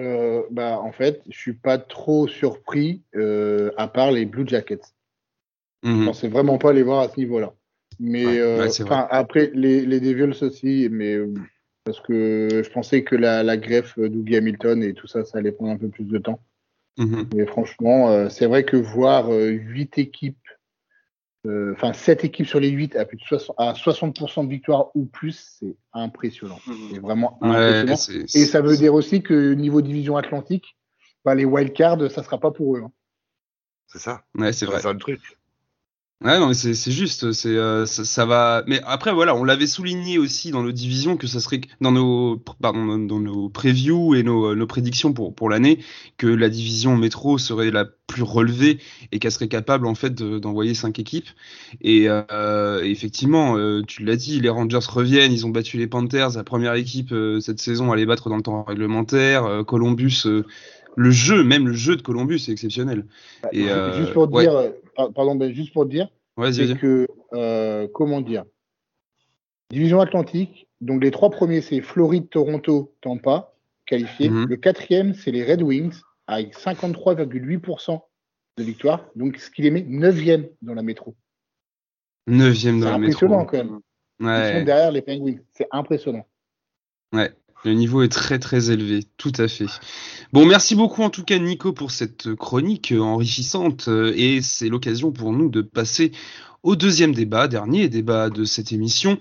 Euh, 0.00 0.42
bah, 0.50 0.78
en 0.80 0.92
fait, 0.92 1.22
je 1.28 1.38
suis 1.38 1.54
pas 1.54 1.78
trop 1.78 2.28
surpris, 2.28 3.02
euh, 3.14 3.70
à 3.76 3.88
part 3.88 4.12
les 4.12 4.26
Blue 4.26 4.46
Jackets. 4.46 4.94
Je 5.82 5.90
Mhm. 5.90 6.06
pensais 6.06 6.28
vraiment 6.28 6.58
pas 6.58 6.72
les 6.72 6.82
voir 6.82 7.00
à 7.00 7.08
ce 7.08 7.18
niveau-là. 7.18 7.54
Mais 8.00 8.26
Ouais, 8.26 8.40
euh, 8.40 8.66
ouais, 8.68 8.86
après, 9.10 9.50
les, 9.54 9.84
les 9.86 10.00
Devils 10.00 10.42
aussi, 10.44 10.88
mais 10.90 11.14
euh, 11.14 11.32
parce 11.84 12.00
que 12.00 12.62
je 12.64 12.70
pensais 12.70 13.04
que 13.04 13.16
la, 13.16 13.42
la 13.42 13.56
greffe 13.56 13.98
d'Ougie 13.98 14.36
Hamilton 14.36 14.82
et 14.82 14.94
tout 14.94 15.06
ça, 15.06 15.24
ça 15.24 15.38
allait 15.38 15.52
prendre 15.52 15.72
un 15.72 15.76
peu 15.76 15.88
plus 15.88 16.04
de 16.04 16.18
temps. 16.18 16.40
Mhm. 16.98 17.28
Mais 17.34 17.46
franchement, 17.46 18.10
euh, 18.10 18.28
c'est 18.28 18.46
vrai 18.46 18.64
que 18.64 18.76
voir 18.76 19.32
euh, 19.32 19.48
8 19.48 19.98
équipes, 19.98 20.38
euh, 21.46 21.72
enfin 21.74 21.92
7 21.92 22.24
équipes 22.24 22.46
sur 22.46 22.60
les 22.60 22.70
8 22.70 22.96
à 22.96 23.04
plus 23.04 23.16
de 23.18 23.22
60, 23.24 23.54
à 23.58 23.72
60% 23.74 24.44
de 24.44 24.50
victoire 24.50 24.90
ou 24.94 25.04
plus, 25.04 25.58
c'est 25.60 25.76
impressionnant. 25.92 26.60
C'est 26.90 27.00
vraiment 27.00 27.38
Ouais, 27.42 27.48
impressionnant. 27.56 27.96
c'est- 27.96 28.36
Et 28.40 28.46
ça 28.46 28.60
veut 28.62 28.76
dire 28.76 28.94
aussi 28.94 29.22
que 29.22 29.52
niveau 29.54 29.82
division 29.82 30.16
atlantique, 30.16 30.76
bah, 31.24 31.34
les 31.34 31.44
wildcards, 31.44 32.10
ça 32.10 32.22
sera 32.22 32.38
pas 32.38 32.50
pour 32.50 32.76
eux. 32.76 32.82
hein. 32.84 32.92
C'est 33.88 33.98
ça. 33.98 34.24
Ouais, 34.34 34.52
c'est 34.52 34.66
vrai. 34.66 34.76
C'est 34.76 34.82
ça 34.84 34.92
le 34.92 34.98
truc. 34.98 35.20
Ouais, 36.22 36.38
non, 36.38 36.48
mais 36.48 36.54
c'est 36.54 36.90
juste, 36.90 37.32
c'est 37.32 37.48
euh, 37.48 37.84
ça, 37.84 38.04
ça 38.06 38.24
va. 38.24 38.62
Mais 38.66 38.80
après, 38.86 39.12
voilà, 39.12 39.34
on 39.34 39.44
l'avait 39.44 39.66
souligné 39.66 40.16
aussi 40.16 40.50
dans 40.52 40.62
nos 40.62 40.72
divisions 40.72 41.18
que 41.18 41.26
ça 41.26 41.38
serait 41.38 41.60
dans 41.82 41.92
nos 41.92 42.38
pardon, 42.38 42.96
dans 42.98 43.20
nos 43.20 43.50
previews 43.50 44.14
et 44.14 44.22
nos, 44.22 44.54
nos 44.54 44.66
prédictions 44.66 45.12
pour 45.12 45.34
pour 45.34 45.50
l'année 45.50 45.80
que 46.16 46.26
la 46.26 46.48
division 46.48 46.96
métro 46.96 47.36
serait 47.36 47.70
la 47.70 47.84
plus 47.84 48.22
relevée 48.22 48.78
et 49.12 49.18
qu'elle 49.18 49.32
serait 49.32 49.48
capable 49.48 49.86
en 49.86 49.94
fait 49.94 50.14
de- 50.14 50.38
d'envoyer 50.38 50.72
cinq 50.72 50.98
équipes. 50.98 51.28
Et 51.82 52.06
euh, 52.08 52.82
effectivement, 52.82 53.58
euh, 53.58 53.82
tu 53.86 54.02
l'as 54.02 54.16
dit, 54.16 54.40
les 54.40 54.48
Rangers 54.48 54.78
reviennent, 54.88 55.32
ils 55.32 55.44
ont 55.44 55.50
battu 55.50 55.76
les 55.76 55.88
Panthers, 55.88 56.30
la 56.36 56.44
première 56.44 56.74
équipe 56.74 57.12
euh, 57.12 57.40
cette 57.40 57.60
saison 57.60 57.92
à 57.92 57.96
les 57.96 58.06
battre 58.06 58.30
dans 58.30 58.36
le 58.36 58.42
temps 58.42 58.62
réglementaire. 58.62 59.44
Euh, 59.44 59.62
Columbus, 59.62 60.22
euh, 60.24 60.44
le 60.96 61.10
jeu, 61.10 61.44
même 61.44 61.66
le 61.68 61.74
jeu 61.74 61.96
de 61.96 62.02
Columbus, 62.02 62.36
est 62.48 62.52
exceptionnel. 62.52 63.04
Et 63.52 63.68
euh, 63.68 63.98
juste 64.00 64.12
pour 64.14 64.32
ouais. 64.32 64.44
dire, 64.44 64.56
euh, 64.56 64.68
pardon, 64.96 65.34
ben, 65.34 65.52
juste 65.52 65.72
pour 65.72 65.86
dire, 65.86 66.08
c'est 66.52 66.78
que 66.78 67.06
euh, 67.32 67.88
comment 67.92 68.20
dire, 68.20 68.44
division 69.70 70.00
atlantique. 70.00 70.68
Donc 70.80 71.02
les 71.02 71.10
trois 71.10 71.30
premiers, 71.30 71.60
c'est 71.60 71.80
Floride, 71.80 72.28
Toronto, 72.28 72.94
Tampa, 73.00 73.54
qualifiés. 73.86 74.28
Mhm. 74.28 74.48
Le 74.48 74.56
quatrième, 74.56 75.14
c'est 75.14 75.30
les 75.30 75.44
Red 75.44 75.62
Wings 75.62 76.00
avec 76.26 76.54
53,8% 76.54 78.00
de 78.56 78.62
victoire. 78.62 79.06
Donc 79.16 79.38
ce 79.38 79.50
qui 79.50 79.62
les 79.62 79.70
met 79.70 79.82
neuvième 79.82 80.48
dans 80.62 80.74
la 80.74 80.82
métro. 80.82 81.14
Neuvième 82.26 82.78
C'est 82.78 82.84
dans 82.84 82.92
la 82.92 82.98
métro. 82.98 83.26
impressionnant 83.26 83.44
quand 83.44 83.58
même. 83.58 83.80
Ils 84.20 84.58
sont 84.58 84.64
derrière 84.64 84.92
les 84.92 85.02
Penguins. 85.02 85.38
C'est 85.52 85.68
impressionnant. 85.70 86.26
ouais. 87.12 87.32
Le 87.64 87.72
niveau 87.72 88.02
est 88.02 88.10
très 88.10 88.38
très 88.38 88.70
élevé, 88.70 89.04
tout 89.16 89.32
à 89.38 89.48
fait. 89.48 89.66
Bon, 90.32 90.44
merci 90.44 90.74
beaucoup 90.74 91.02
en 91.02 91.10
tout 91.10 91.24
cas 91.24 91.38
Nico 91.38 91.72
pour 91.72 91.90
cette 91.90 92.34
chronique 92.34 92.92
enrichissante 92.98 93.88
euh, 93.88 94.12
et 94.16 94.42
c'est 94.42 94.68
l'occasion 94.68 95.12
pour 95.12 95.32
nous 95.32 95.48
de 95.48 95.62
passer 95.62 96.12
au 96.62 96.76
deuxième 96.76 97.14
débat, 97.14 97.48
dernier 97.48 97.88
débat 97.88 98.30
de 98.30 98.44
cette 98.44 98.72
émission. 98.72 99.18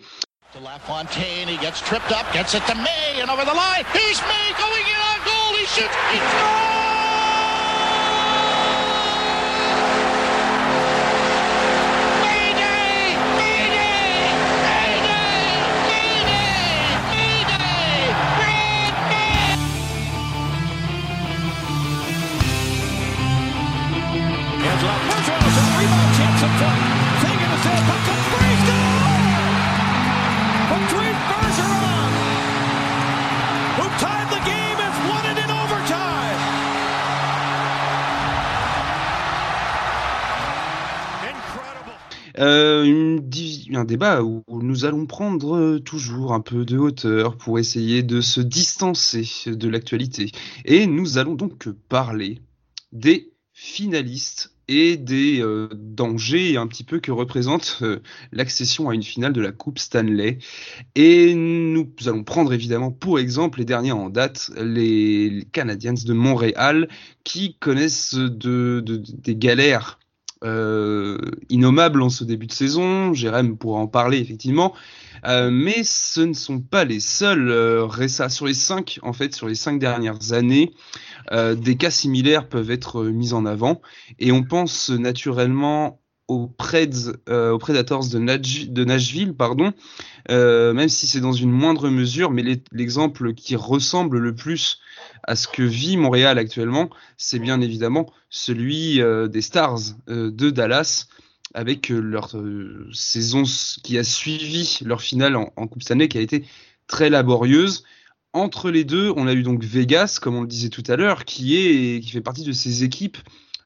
Euh, 42.39 43.19
un 43.73 43.85
débat 43.85 44.23
où 44.23 44.43
nous 44.49 44.85
allons 44.85 45.05
prendre 45.05 45.55
euh, 45.55 45.79
toujours 45.79 46.33
un 46.33 46.41
peu 46.41 46.65
de 46.65 46.77
hauteur 46.77 47.37
pour 47.37 47.59
essayer 47.59 48.03
de 48.03 48.21
se 48.21 48.41
distancer 48.41 49.25
de 49.47 49.69
l'actualité. 49.69 50.31
Et 50.65 50.87
nous 50.87 51.17
allons 51.17 51.35
donc 51.35 51.69
parler 51.89 52.39
des 52.91 53.33
finalistes 53.51 54.52
et 54.67 54.97
des 54.97 55.41
euh, 55.41 55.67
dangers 55.73 56.57
un 56.57 56.67
petit 56.67 56.83
peu 56.83 56.99
que 56.99 57.11
représente 57.11 57.79
euh, 57.81 57.99
l'accession 58.31 58.89
à 58.89 58.93
une 58.93 59.03
finale 59.03 59.33
de 59.33 59.41
la 59.41 59.51
Coupe 59.51 59.79
Stanley. 59.79 60.39
Et 60.95 61.33
nous 61.35 61.87
allons 62.05 62.23
prendre 62.23 62.53
évidemment 62.53 62.91
pour 62.91 63.19
exemple 63.19 63.59
les 63.59 63.65
derniers 63.65 63.91
en 63.91 64.09
date, 64.09 64.51
les 64.57 65.45
Canadiens 65.51 65.93
de 65.93 66.13
Montréal, 66.13 66.87
qui 67.23 67.55
connaissent 67.59 68.13
de, 68.15 68.81
de- 68.85 68.97
des 68.97 69.35
galères 69.35 69.99
euh, 70.43 71.17
innommables 71.49 72.01
en 72.01 72.09
ce 72.09 72.23
début 72.23 72.47
de 72.47 72.51
saison. 72.53 73.13
Jérém 73.13 73.57
pourra 73.57 73.79
en 73.79 73.87
parler 73.87 74.19
effectivement. 74.19 74.73
Euh, 75.25 75.49
mais 75.51 75.83
ce 75.83 76.21
ne 76.21 76.33
sont 76.33 76.59
pas 76.59 76.85
les 76.85 76.99
seuls. 76.99 77.49
Euh, 77.49 77.87
sur 78.29 78.45
les 78.45 78.53
cinq, 78.53 78.99
en 79.01 79.13
fait, 79.13 79.33
sur 79.35 79.47
les 79.47 79.55
cinq 79.55 79.79
dernières 79.79 80.33
années, 80.33 80.73
euh, 81.31 81.55
des 81.55 81.75
cas 81.75 81.91
similaires 81.91 82.47
peuvent 82.49 82.71
être 82.71 83.03
mis 83.05 83.33
en 83.33 83.45
avant. 83.45 83.81
Et 84.19 84.31
on 84.31 84.43
pense 84.43 84.89
naturellement 84.89 86.01
aux, 86.27 86.47
Preds, 86.47 87.11
aux 87.29 87.57
Predators 87.57 88.07
de, 88.07 88.67
de 88.67 88.83
Nashville, 88.85 89.33
pardon, 89.33 89.73
même 90.29 90.89
si 90.89 91.05
c'est 91.05 91.19
dans 91.19 91.33
une 91.33 91.51
moindre 91.51 91.89
mesure, 91.89 92.31
mais 92.31 92.43
l'exemple 92.71 93.33
qui 93.33 93.57
ressemble 93.57 94.19
le 94.19 94.33
plus 94.33 94.79
à 95.23 95.35
ce 95.35 95.47
que 95.49 95.63
vit 95.63 95.97
Montréal 95.97 96.37
actuellement, 96.39 96.89
c'est 97.17 97.39
bien 97.39 97.59
évidemment 97.59 98.09
celui 98.29 99.01
des 99.29 99.41
Stars 99.41 99.79
de 100.07 100.49
Dallas, 100.49 101.07
avec 101.53 101.91
euh, 101.91 101.99
leur 101.99 102.35
euh, 102.37 102.87
saison 102.93 103.43
qui 103.83 103.97
a 103.97 104.03
suivi 104.03 104.79
leur 104.83 105.01
finale 105.01 105.35
en, 105.35 105.51
en 105.55 105.67
Coupe 105.67 105.83
Stanley, 105.83 106.07
qui 106.07 106.17
a 106.17 106.21
été 106.21 106.45
très 106.87 107.09
laborieuse. 107.09 107.83
Entre 108.33 108.71
les 108.71 108.83
deux, 108.83 109.13
on 109.15 109.27
a 109.27 109.33
eu 109.33 109.43
donc 109.43 109.63
Vegas, 109.63 110.17
comme 110.21 110.35
on 110.35 110.41
le 110.41 110.47
disait 110.47 110.69
tout 110.69 110.83
à 110.87 110.95
l'heure, 110.95 111.25
qui 111.25 111.55
est 111.55 111.99
qui 111.99 112.09
fait 112.09 112.21
partie 112.21 112.43
de 112.43 112.51
ces 112.51 112.83
équipes 112.83 113.17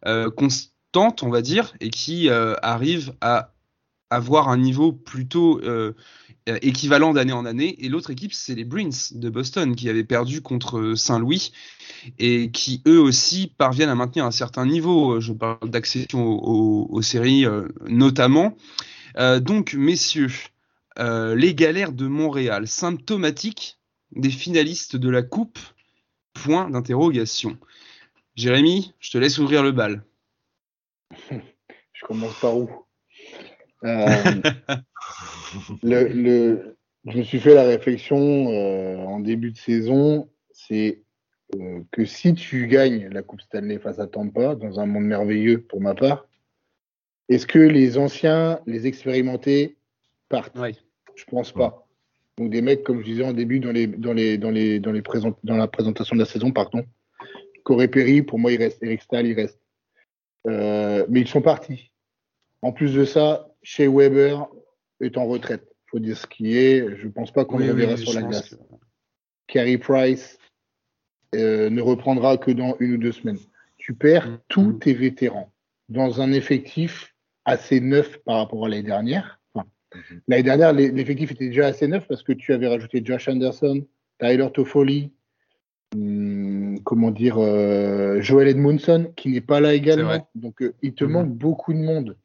euh, 0.05 0.29
constantes, 0.29 1.23
on 1.23 1.29
va 1.29 1.41
dire, 1.41 1.73
et 1.79 1.89
qui 1.89 2.29
euh, 2.29 2.55
arrive 2.61 3.13
à 3.21 3.53
avoir 4.09 4.49
un 4.49 4.57
niveau 4.57 4.93
plutôt 4.93 5.61
euh, 6.47 6.53
euh, 6.53 6.57
équivalent 6.61 7.13
d'année 7.13 7.33
en 7.33 7.45
année. 7.45 7.75
Et 7.83 7.89
l'autre 7.89 8.11
équipe, 8.11 8.33
c'est 8.33 8.55
les 8.55 8.65
Bruins 8.65 8.89
de 9.11 9.29
Boston, 9.29 9.75
qui 9.75 9.89
avaient 9.89 10.03
perdu 10.03 10.41
contre 10.41 10.93
Saint-Louis 10.95 11.51
et 12.19 12.51
qui 12.51 12.81
eux 12.87 12.99
aussi 13.01 13.53
parviennent 13.57 13.89
à 13.89 13.95
maintenir 13.95 14.25
un 14.25 14.31
certain 14.31 14.65
niveau. 14.65 15.19
Je 15.19 15.33
parle 15.33 15.69
d'accession 15.69 16.25
aux, 16.25 16.39
aux- 16.39 16.87
aux 16.89 17.01
séries 17.01 17.45
euh, 17.45 17.67
notamment. 17.87 18.55
Euh, 19.17 19.39
donc, 19.39 19.73
messieurs, 19.73 20.31
euh, 20.99 21.35
les 21.35 21.53
galères 21.55 21.91
de 21.91 22.07
Montréal, 22.07 22.67
symptomatiques 22.67 23.77
des 24.15 24.29
finalistes 24.29 24.95
de 24.95 25.09
la 25.09 25.21
Coupe? 25.21 25.59
Point 26.33 26.69
d'interrogation. 26.69 27.57
Jérémy, 28.35 28.93
je 28.99 29.09
te 29.09 29.17
laisse 29.17 29.39
ouvrir 29.39 29.63
le 29.63 29.71
bal. 29.71 30.03
Je 31.93 32.05
commence 32.05 32.39
par 32.39 32.55
où? 32.55 32.69
Euh, 33.83 34.41
le, 35.83 36.07
le- 36.07 36.77
Je 37.05 37.17
me 37.17 37.23
suis 37.23 37.39
fait 37.39 37.53
la 37.53 37.63
réflexion 37.63 38.49
euh, 38.51 38.97
en 38.97 39.19
début 39.19 39.51
de 39.51 39.57
saison, 39.57 40.29
c'est 40.51 41.01
euh, 41.55 41.81
que 41.91 42.03
si 42.05 42.33
tu 42.33 42.67
gagnes 42.67 43.07
la 43.09 43.21
Coupe 43.23 43.41
Stanley 43.41 43.79
face 43.79 43.99
à 43.99 44.07
Tampa, 44.07 44.55
dans 44.55 44.79
un 44.79 44.85
monde 44.85 45.05
merveilleux 45.05 45.61
pour 45.61 45.79
ma 45.79 45.95
part, 45.95 46.27
est-ce 47.29 47.47
que 47.47 47.59
les 47.59 47.97
anciens, 47.97 48.59
les 48.65 48.87
expérimentés 48.87 49.77
partent? 50.29 50.57
Ouais. 50.57 50.75
Je 51.15 51.23
pense 51.25 51.51
pas. 51.51 51.87
Donc 52.37 52.51
des 52.51 52.61
mecs, 52.61 52.83
comme 52.83 52.99
je 52.99 53.05
disais 53.05 53.23
en 53.23 53.33
début 53.33 53.59
dans 53.59 53.71
les 53.71 53.87
dans 53.87 54.13
les 54.13 54.37
dans 54.37 54.51
les 54.51 54.79
dans 54.79 54.91
les 54.91 55.01
présent- 55.01 55.37
dans 55.43 55.57
la 55.57 55.67
présentation 55.67 56.15
de 56.15 56.19
la 56.21 56.25
saison, 56.27 56.51
pardon. 56.51 56.83
Corey 57.63 57.87
Perry, 57.87 58.21
pour 58.21 58.37
moi, 58.39 58.51
il 58.51 58.57
reste. 58.59 58.81
Eric 58.83 59.01
Stahl, 59.01 59.25
il 59.25 59.33
reste. 59.33 59.59
Euh, 60.47 61.05
mais 61.09 61.21
ils 61.21 61.27
sont 61.27 61.41
partis. 61.41 61.91
En 62.61 62.71
plus 62.71 62.93
de 62.93 63.05
ça, 63.05 63.49
Shea 63.63 63.89
Weber 63.89 64.47
est 65.01 65.17
en 65.17 65.25
retraite. 65.25 65.67
Faut 65.87 65.99
dire 65.99 66.17
ce 66.17 66.27
qui 66.27 66.57
est. 66.57 66.95
Je 66.97 67.07
pense 67.07 67.31
pas 67.31 67.45
qu'on 67.45 67.57
Oui, 67.57 67.65
le 67.65 67.71
reverra 67.73 67.93
oui, 67.93 67.97
sur 68.05 68.13
la 68.13 68.23
glace. 68.27 68.49
que- 68.49 68.55
Carey 69.47 69.77
Price 69.77 70.37
euh, 71.35 71.69
ne 71.69 71.81
reprendra 71.81 72.37
que 72.37 72.51
dans 72.51 72.75
une 72.79 72.93
ou 72.93 72.97
deux 72.97 73.11
semaines. 73.11 73.37
Tu 73.77 73.93
perds 73.93 74.27
Mhm. 74.29 74.39
tous 74.47 74.73
tes 74.73 74.93
vétérans 74.93 75.51
dans 75.89 76.21
un 76.21 76.31
effectif 76.33 77.15
assez 77.45 77.79
neuf 77.79 78.17
par 78.23 78.37
rapport 78.37 78.65
à 78.65 78.69
l'année 78.69 78.83
dernière. 78.83 79.39
Enfin, 79.53 79.67
Mhm. 79.95 80.21
L'année 80.27 80.43
dernière, 80.43 80.73
l'e- 80.73 80.91
l'effectif 80.93 81.31
était 81.31 81.47
déjà 81.47 81.67
assez 81.67 81.87
neuf 81.87 82.07
parce 82.07 82.23
que 82.23 82.33
tu 82.33 82.53
avais 82.53 82.67
rajouté 82.67 83.01
Josh 83.03 83.27
Anderson, 83.29 83.85
Tyler 84.19 84.47
Toffoli, 84.53 85.11
hum, 85.95 86.79
comment 86.83 87.11
dire, 87.11 87.37
euh, 87.37 88.19
Joel 88.21 88.47
Edmondson 88.49 89.11
qui 89.15 89.29
n'est 89.29 89.41
pas 89.41 89.59
là 89.61 89.73
également. 89.73 90.29
Donc 90.35 90.61
euh, 90.61 90.73
il 90.81 90.93
te 90.93 91.05
manque 91.05 91.29
beaucoup 91.29 91.73
de 91.73 91.79
monde. 91.79 92.17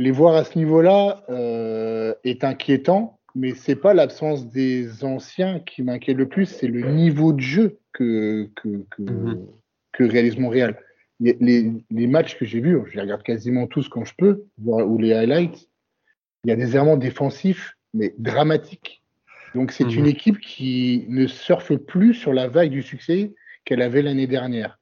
Les 0.00 0.12
voir 0.12 0.34
à 0.34 0.44
ce 0.44 0.56
niveau-là 0.58 1.22
euh, 1.28 2.14
est 2.24 2.42
inquiétant, 2.42 3.20
mais 3.34 3.54
c'est 3.54 3.76
pas 3.76 3.92
l'absence 3.92 4.48
des 4.48 5.04
anciens 5.04 5.60
qui 5.60 5.82
m'inquiète 5.82 6.16
le 6.16 6.26
plus, 6.26 6.46
c'est 6.46 6.68
le 6.68 6.90
niveau 6.90 7.34
de 7.34 7.40
jeu 7.40 7.80
que, 7.92 8.48
que, 8.56 8.86
que, 8.90 9.02
Mhm. 9.02 9.46
que 9.92 10.04
réalise 10.04 10.38
Montréal. 10.38 10.78
Les, 11.20 12.06
matchs 12.06 12.38
que 12.38 12.46
j'ai 12.46 12.60
vus, 12.60 12.78
je 12.86 12.94
les 12.94 13.02
regarde 13.02 13.22
quasiment 13.22 13.66
tous 13.66 13.90
quand 13.90 14.06
je 14.06 14.14
peux, 14.16 14.44
ou 14.64 14.96
les 14.96 15.12
highlights, 15.12 15.68
il 16.44 16.48
y 16.48 16.52
a 16.54 16.56
des 16.56 16.76
errements 16.76 16.96
défensifs, 16.96 17.76
mais 17.92 18.14
dramatiques. 18.16 19.02
Donc 19.54 19.70
c'est 19.70 19.84
Mhm. 19.84 19.98
une 19.98 20.06
équipe 20.06 20.40
qui 20.40 21.04
ne 21.10 21.26
surfe 21.26 21.74
plus 21.76 22.14
sur 22.14 22.32
la 22.32 22.48
vague 22.48 22.70
du 22.70 22.82
succès 22.82 23.34
qu'elle 23.66 23.82
avait 23.82 24.00
l'année 24.00 24.26
dernière. 24.26 24.78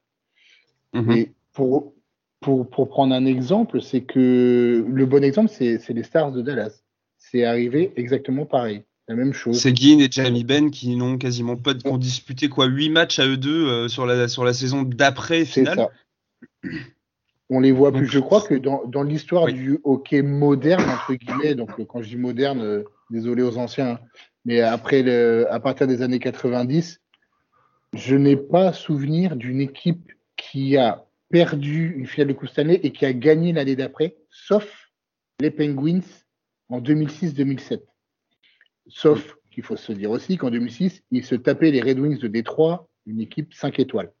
Et 1.11 1.33
pour, 1.51 1.93
pour, 2.41 2.69
pour 2.69 2.89
prendre 2.89 3.13
un 3.13 3.25
exemple, 3.25 3.81
c'est 3.81 4.01
que 4.01 4.85
le 4.87 5.05
bon 5.05 5.23
exemple, 5.23 5.49
c'est 5.49 5.77
c'est 5.79 5.93
les 5.93 6.03
Stars 6.03 6.31
de 6.31 6.41
Dallas. 6.41 6.83
C'est 7.17 7.43
arrivé 7.43 7.91
exactement 7.97 8.45
pareil. 8.45 8.83
La 9.07 9.15
même 9.15 9.33
chose. 9.33 9.59
Seguin 9.59 9.97
et 9.99 10.07
Jamie 10.09 10.43
Ben 10.43 10.69
qui 10.69 10.95
n'ont 10.95 11.17
quasiment 11.17 11.57
pas 11.57 11.73
ont 11.85 11.97
disputé 11.97 12.47
quoi 12.47 12.67
huit 12.67 12.89
matchs 12.91 13.17
à 13.19 13.25
eux 13.25 13.37
deux 13.37 13.67
euh, 13.67 13.87
sur 13.87 14.05
la 14.05 14.27
sur 14.27 14.43
la 14.45 14.53
saison 14.53 14.83
d'après 14.83 15.45
C'est 15.45 15.61
finale. 15.61 15.77
ça. 15.77 15.89
On 17.49 17.59
les 17.59 17.71
voit 17.71 17.91
plus. 17.91 18.05
Je 18.05 18.19
crois 18.19 18.41
que 18.41 18.53
dans, 18.53 18.85
dans 18.85 19.01
l'histoire 19.01 19.45
Oui. 19.45 19.53
du 19.53 19.79
hockey 19.83 20.21
moderne, 20.21 20.83
entre 20.87 21.15
guillemets, 21.15 21.55
donc 21.55 21.71
quand 21.87 22.01
je 22.03 22.09
dis 22.09 22.17
moderne, 22.17 22.61
euh, 22.61 22.83
désolé 23.09 23.41
aux 23.41 23.57
anciens, 23.57 23.93
hein, 23.93 23.99
mais 24.45 24.61
après 24.61 25.01
le, 25.01 25.47
à 25.51 25.59
partir 25.59 25.87
des 25.87 26.03
années 26.03 26.19
90, 26.19 27.01
je 27.95 28.15
n'ai 28.15 28.37
pas 28.37 28.71
souvenir 28.71 29.35
d'une 29.35 29.59
équipe 29.61 30.11
qui 30.37 30.77
a 30.77 31.05
perdu 31.29 31.93
une 31.95 32.07
finale 32.07 32.29
de 32.29 32.33
Coupe 32.33 32.49
Stanley 32.49 32.79
et 32.83 32.91
qui 32.91 33.05
a 33.05 33.13
gagné 33.13 33.53
l'année 33.53 33.75
d'après, 33.75 34.17
sauf 34.29 34.89
les 35.39 35.51
Penguins 35.51 36.01
en 36.69 36.81
2006-2007. 36.81 37.81
Sauf 38.87 39.35
qu'il 39.51 39.63
faut 39.63 39.75
se 39.77 39.91
dire 39.91 40.11
aussi 40.11 40.37
qu'en 40.37 40.49
2006, 40.49 41.03
ils 41.11 41.25
se 41.25 41.35
tapaient 41.35 41.71
les 41.71 41.81
Red 41.81 41.99
Wings 41.99 42.19
de 42.19 42.27
Détroit, 42.27 42.87
une 43.05 43.21
équipe 43.21 43.53
5 43.53 43.79
étoiles. 43.79 44.11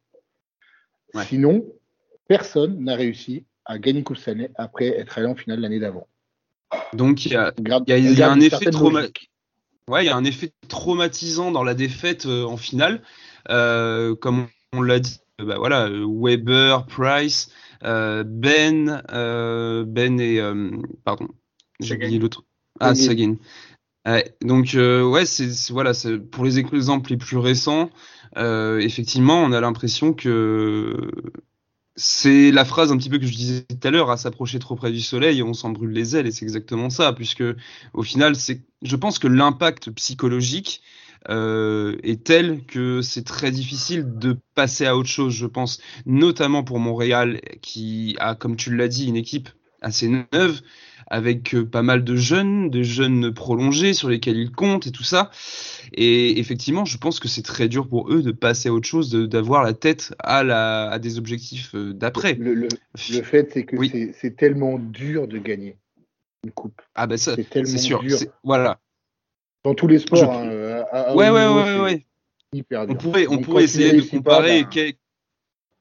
Ouais. 1.13 1.25
Sinon, 1.25 1.65
personne 2.27 2.83
n'a 2.83 2.95
réussi 2.95 3.45
à 3.65 3.79
gagner 3.79 4.03
Coupe 4.03 4.17
Stanley 4.17 4.51
après 4.55 4.87
être 4.87 5.17
allé 5.17 5.27
en 5.27 5.35
finale 5.35 5.59
l'année 5.59 5.79
d'avant. 5.79 6.07
Donc 6.93 7.25
il 7.25 7.31
y 7.31 7.35
a 7.35 7.51
y 7.87 8.13
y 8.13 8.23
un 8.23 8.39
effet 8.39 8.49
certaine 8.49 8.71
trauma- 8.73 9.01
logique. 9.01 9.31
Ouais, 9.87 10.03
il 10.03 10.07
y 10.07 10.11
a 10.11 10.15
un 10.15 10.23
effet 10.23 10.51
traumatisant 10.67 11.49
dans 11.51 11.63
la 11.63 11.73
défaite 11.73 12.27
euh, 12.27 12.43
en 12.45 12.57
finale. 12.57 13.01
Euh, 13.49 14.15
comme 14.15 14.47
on 14.73 14.83
l'a 14.83 14.99
dit, 14.99 15.19
bah 15.45 15.57
voilà, 15.57 15.87
euh, 15.87 16.05
Weber, 16.07 16.85
Price, 16.85 17.51
euh, 17.83 18.23
Ben, 18.25 19.03
euh, 19.11 19.85
Ben 19.85 20.19
et 20.19 20.39
euh, 20.39 20.71
pardon, 21.03 21.27
j'ai 21.79 21.95
oublié 21.95 22.19
l'autre. 22.19 22.43
Ah. 22.79 22.93
Ouais, 24.05 24.33
donc 24.41 24.75
euh, 24.75 25.03
ouais, 25.03 25.25
c'est 25.25 25.49
voilà, 25.71 25.91
pour 26.31 26.45
les 26.45 26.57
exemples 26.57 27.11
les 27.11 27.17
plus 27.17 27.37
récents. 27.37 27.89
euh, 28.37 28.79
effectivement, 28.79 29.41
on 29.43 29.51
a 29.51 29.59
l'impression 29.61 30.13
que 30.13 31.11
c'est 31.95 32.51
la 32.51 32.63
phrase 32.63 32.93
un 32.93 32.97
petit 32.97 33.09
peu 33.09 33.17
que 33.17 33.25
je 33.25 33.35
disais 33.35 33.63
tout 33.63 33.87
à 33.87 33.91
l'heure, 33.91 34.09
à 34.09 34.15
s'approcher 34.15 34.57
trop 34.59 34.75
près 34.75 34.91
du 34.91 35.01
soleil, 35.01 35.43
on 35.43 35.53
s'en 35.53 35.71
brûle 35.71 35.91
les 35.91 36.15
ailes, 36.15 36.27
et 36.27 36.31
c'est 36.31 36.45
exactement 36.45 36.89
ça, 36.89 37.11
puisque 37.11 37.43
au 37.93 38.03
final, 38.03 38.37
c'est, 38.37 38.61
je 38.81 38.95
pense 38.95 39.19
que 39.19 39.27
l'impact 39.27 39.91
psychologique 39.91 40.81
euh, 41.27 41.97
est 42.03 42.23
tel 42.23 42.63
que 42.65 43.01
c'est 43.01 43.25
très 43.25 43.51
difficile 43.51 44.05
de 44.17 44.37
passer 44.55 44.85
à 44.85 44.95
autre 44.95 45.09
chose, 45.09 45.33
je 45.33 45.45
pense, 45.47 45.81
notamment 46.05 46.63
pour 46.63 46.79
Montréal, 46.79 47.41
qui 47.61 48.15
a, 48.19 48.35
comme 48.35 48.55
tu 48.55 48.75
l'as 48.75 48.87
dit, 48.87 49.07
une 49.07 49.17
équipe 49.17 49.49
assez 49.81 50.07
neuve, 50.33 50.61
avec 51.11 51.55
euh, 51.55 51.65
pas 51.65 51.81
mal 51.81 52.03
de 52.03 52.15
jeunes, 52.15 52.69
de 52.69 52.83
jeunes 52.83 53.33
prolongés 53.33 53.93
sur 53.93 54.09
lesquels 54.09 54.37
ils 54.37 54.51
comptent 54.51 54.85
et 54.87 54.91
tout 54.91 55.03
ça. 55.03 55.31
Et 55.93 56.39
effectivement, 56.39 56.85
je 56.85 56.97
pense 56.97 57.19
que 57.19 57.27
c'est 57.27 57.41
très 57.41 57.67
dur 57.67 57.87
pour 57.87 58.11
eux 58.13 58.21
de 58.21 58.31
passer 58.31 58.69
à 58.69 58.73
autre 58.73 58.87
chose, 58.87 59.09
d'avoir 59.11 59.63
la 59.63 59.73
tête 59.73 60.13
à, 60.19 60.43
la, 60.43 60.89
à 60.89 60.99
des 60.99 61.17
objectifs 61.17 61.73
euh, 61.73 61.93
d'après. 61.93 62.35
Le, 62.35 62.53
le- 62.53 62.67
le 63.11 63.21
fait, 63.23 63.49
c'est 63.53 63.63
que 63.65 63.75
Oui. 63.75 63.91
c'est- 64.13 64.35
tellement 64.35 64.77
dur 64.77 65.27
de 65.27 65.37
gagner 65.39 65.77
une 66.43 66.51
coupe. 66.51 66.81
Ah 66.95 67.07
ben 67.07 67.17
ça, 67.17 67.35
C'est 67.35 67.77
sûr. 67.77 68.01
dur. 68.01 68.17
Voilà. 68.43 68.79
Dans 69.63 69.73
tous 69.73 69.87
les 69.87 69.99
sports. 69.99 70.19
Je- 70.19 70.25
hein, 70.25 70.45
à- 70.91 71.01
à 71.01 71.13
haut 71.13 71.17
Ouais, 71.17 71.29
ouais, 71.29 71.47
niveau, 71.47 71.61
ouais, 71.61 71.81
ouais, 71.81 72.05
On 72.89 72.95
pourrait, 72.95 73.27
on 73.27 73.35
Donc, 73.37 73.45
pourrait 73.45 73.63
essayer 73.63 73.93
de 73.93 74.01
pas, 74.01 74.11
comparer. 74.17 74.63
ben, 74.63 74.69
quel- 74.71 74.93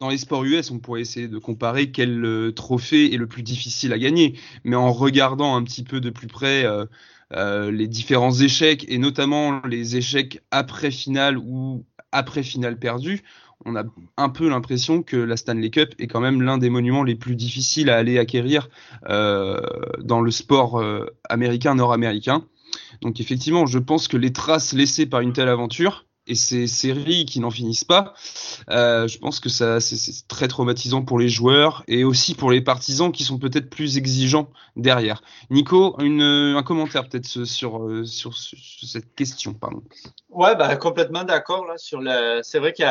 dans 0.00 0.10
les 0.10 0.18
sports 0.18 0.44
US, 0.44 0.70
on 0.70 0.78
pourrait 0.78 1.00
essayer 1.00 1.26
de 1.28 1.38
comparer 1.38 1.90
quel 1.90 2.24
euh, 2.24 2.52
trophée 2.52 3.12
est 3.12 3.16
le 3.16 3.26
plus 3.26 3.42
difficile 3.42 3.92
à 3.92 3.98
gagner. 3.98 4.38
Mais 4.64 4.76
en 4.76 4.92
regardant 4.92 5.56
un 5.56 5.64
petit 5.64 5.82
peu 5.82 6.00
de 6.00 6.10
plus 6.10 6.28
près 6.28 6.64
euh, 6.64 6.86
euh, 7.32 7.70
les 7.72 7.88
différents 7.88 8.32
échecs, 8.32 8.84
et 8.88 8.98
notamment 8.98 9.60
les 9.66 9.96
échecs 9.96 10.40
après 10.50 10.90
finale 10.90 11.36
ou 11.38 11.84
après 12.12 12.42
finale 12.44 12.78
perdue, 12.78 13.22
on 13.64 13.74
a 13.74 13.82
un 14.16 14.28
peu 14.28 14.48
l'impression 14.48 15.02
que 15.02 15.16
la 15.16 15.36
Stanley 15.36 15.70
Cup 15.70 15.94
est 15.98 16.06
quand 16.06 16.20
même 16.20 16.42
l'un 16.42 16.58
des 16.58 16.70
monuments 16.70 17.02
les 17.02 17.16
plus 17.16 17.34
difficiles 17.34 17.90
à 17.90 17.96
aller 17.96 18.18
acquérir 18.18 18.68
euh, 19.08 19.60
dans 20.00 20.20
le 20.20 20.30
sport 20.30 20.78
euh, 20.80 21.06
américain, 21.28 21.74
nord-américain. 21.74 22.44
Donc 23.02 23.20
effectivement, 23.20 23.66
je 23.66 23.78
pense 23.78 24.08
que 24.08 24.16
les 24.16 24.32
traces 24.32 24.72
laissées 24.72 25.06
par 25.06 25.20
une 25.20 25.32
telle 25.32 25.48
aventure 25.48 26.04
et 26.26 26.34
ces 26.34 26.66
séries 26.66 27.24
qui 27.24 27.40
n'en 27.40 27.50
finissent 27.50 27.84
pas, 27.84 28.12
euh, 28.68 29.08
je 29.08 29.18
pense 29.18 29.40
que 29.40 29.48
ça 29.48 29.80
c'est 29.80 30.28
très 30.28 30.46
traumatisant 30.46 31.02
pour 31.02 31.18
les 31.18 31.30
joueurs 31.30 31.84
et 31.88 32.04
aussi 32.04 32.34
pour 32.34 32.50
les 32.50 32.60
partisans 32.60 33.10
qui 33.12 33.24
sont 33.24 33.38
peut-être 33.38 33.70
plus 33.70 33.96
exigeants 33.96 34.50
derrière. 34.76 35.22
Nico, 35.48 35.96
un 35.98 36.62
commentaire 36.62 37.08
peut-être 37.08 37.26
sur, 37.26 37.46
sur, 38.04 38.36
sur, 38.36 38.58
cette 38.86 39.14
question, 39.14 39.54
pardon. 39.54 39.82
Ouais, 40.28 40.54
ben, 40.54 40.76
complètement 40.76 41.24
d'accord 41.24 41.64
là 41.64 41.78
sur 41.78 42.02
le. 42.02 42.40
C'est 42.42 42.58
vrai 42.58 42.74
qu'il 42.74 42.84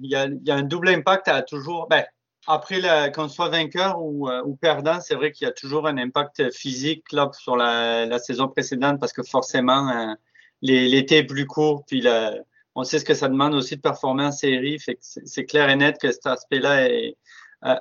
y 0.00 0.08
y, 0.08 0.40
y 0.44 0.50
a 0.50 0.54
un 0.54 0.62
double 0.62 0.90
impact 0.90 1.28
à 1.28 1.40
toujours. 1.40 1.86
Ben, 1.88 2.04
après, 2.46 3.12
qu'on 3.14 3.28
soit 3.28 3.48
vainqueur 3.48 4.00
ou, 4.00 4.28
euh, 4.28 4.42
ou 4.44 4.56
perdant, 4.56 5.00
c'est 5.00 5.14
vrai 5.14 5.30
qu'il 5.32 5.46
y 5.46 5.48
a 5.48 5.52
toujours 5.52 5.86
un 5.86 5.96
impact 5.96 6.52
physique 6.52 7.12
là 7.12 7.30
sur 7.32 7.56
la, 7.56 8.06
la 8.06 8.18
saison 8.18 8.48
précédente 8.48 8.98
parce 8.98 9.12
que 9.12 9.22
forcément 9.22 9.88
euh, 9.88 10.14
l'été 10.62 11.18
est 11.18 11.24
plus 11.24 11.46
court, 11.46 11.84
puis 11.86 12.00
la, 12.00 12.34
on 12.74 12.84
sait 12.84 12.98
ce 12.98 13.04
que 13.04 13.14
ça 13.14 13.28
demande 13.28 13.54
aussi 13.54 13.76
de 13.76 13.80
performer 13.80 14.24
en 14.24 14.32
série. 14.32 14.78
Fait 14.78 14.94
que 14.94 15.00
c'est 15.02 15.44
clair 15.44 15.68
et 15.68 15.76
net 15.76 15.98
que 16.00 16.10
cet 16.10 16.26
aspect-là 16.26 16.88
est, 16.88 17.16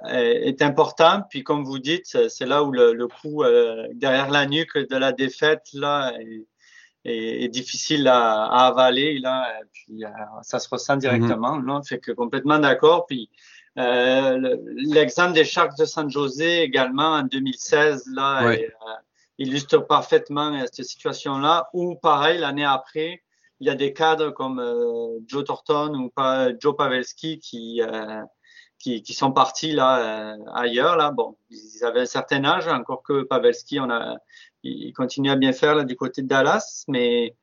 est, 0.09 0.61
important. 0.61 1.23
Puis 1.29 1.43
comme 1.43 1.63
vous 1.63 1.79
dites, 1.79 2.05
c'est 2.05 2.45
là 2.45 2.63
où 2.63 2.71
le, 2.71 2.93
le 2.93 3.07
coup 3.07 3.43
euh, 3.43 3.87
derrière 3.93 4.29
la 4.29 4.45
nuque 4.45 4.77
de 4.77 4.95
la 4.95 5.11
défaite 5.11 5.63
là 5.73 6.13
est, 6.19 6.45
est, 7.05 7.45
est 7.45 7.47
difficile 7.47 8.07
à, 8.07 8.43
à, 8.43 8.67
avaler 8.67 9.19
là. 9.19 9.51
Puis 9.73 10.03
euh, 10.05 10.09
ça 10.43 10.59
se 10.59 10.69
ressent 10.69 10.97
directement. 10.97 11.55
Mm 11.57 11.63
-hmm. 11.63 11.73
là. 11.73 11.81
Fait 11.83 11.99
que 11.99 12.11
complètement 12.11 12.59
d'accord. 12.59 13.05
Puis 13.07 13.29
euh, 13.77 14.57
l'exemple 14.75 15.33
des 15.33 15.45
Sharks 15.45 15.77
de 15.77 15.85
San 15.85 16.09
José 16.09 16.61
également 16.61 17.13
en 17.13 17.23
2016 17.23 18.05
là 18.13 18.45
ouais. 18.45 18.65
euh, 18.65 18.93
illustre 19.37 19.77
parfaitement 19.79 20.53
euh, 20.53 20.65
cette 20.71 20.85
situation-là. 20.85 21.69
Ou 21.73 21.95
pareil 21.95 22.39
l'année 22.39 22.65
après 22.65 23.21
il 23.61 23.67
y 23.67 23.69
a 23.69 23.75
des 23.75 23.93
cadres 23.93 24.31
comme 24.31 24.59
euh, 24.59 25.19
Joe 25.27 25.45
Thornton 25.45 25.93
ou 25.93 26.09
pas 26.09 26.49
Joe 26.59 26.75
Pavelski 26.75 27.37
qui, 27.37 27.81
euh, 27.81 28.21
qui, 28.79 29.03
qui 29.03 29.13
sont 29.13 29.31
partis 29.31 29.71
là 29.71 30.33
euh, 30.33 30.37
ailleurs 30.55 30.97
là. 30.97 31.11
Bon, 31.11 31.37
ils 31.51 31.85
avaient 31.85 32.01
un 32.01 32.05
certain 32.07 32.43
âge, 32.43 32.67
encore 32.67 33.03
que 33.03 33.21
Pavelski, 33.21 33.79
on 33.79 33.91
a, 33.91 34.17
il 34.63 34.91
continue 34.93 35.29
à 35.29 35.35
bien 35.35 35.53
faire 35.53 35.75
là 35.75 35.83
du 35.83 35.95
côté 35.95 36.23
de 36.23 36.27
Dallas, 36.27 36.85
mais 36.87 37.35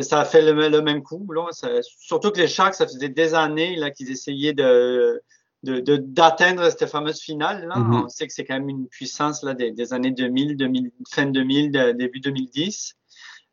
ça 0.00 0.20
a 0.20 0.24
fait 0.24 0.40
le, 0.40 0.68
le 0.68 0.80
même 0.80 1.02
coup. 1.02 1.30
Là. 1.30 1.48
Ça, 1.50 1.68
surtout 1.82 2.30
que 2.30 2.40
les 2.40 2.48
Sharks, 2.48 2.74
ça 2.74 2.86
faisait 2.86 3.10
des 3.10 3.34
années 3.34 3.76
là 3.76 3.90
qu'ils 3.90 4.10
essayaient 4.10 4.54
de 4.54 5.22
d'atteindre 5.62 6.64
de, 6.64 6.70
cette 6.70 6.86
fameuse 6.86 7.20
finale. 7.20 7.66
Là. 7.68 7.78
Mm 7.78 7.90
-hmm. 7.90 8.04
On 8.04 8.08
sait 8.08 8.26
que 8.26 8.32
c'est 8.32 8.44
quand 8.44 8.58
même 8.58 8.68
une 8.68 8.88
puissance 8.88 9.42
là, 9.42 9.54
des, 9.54 9.70
des 9.70 9.92
années 9.92 10.10
2000, 10.10 10.56
2000, 10.56 10.90
fin 11.10 11.26
2000, 11.26 11.94
début 11.96 12.20
2010. 12.20 12.96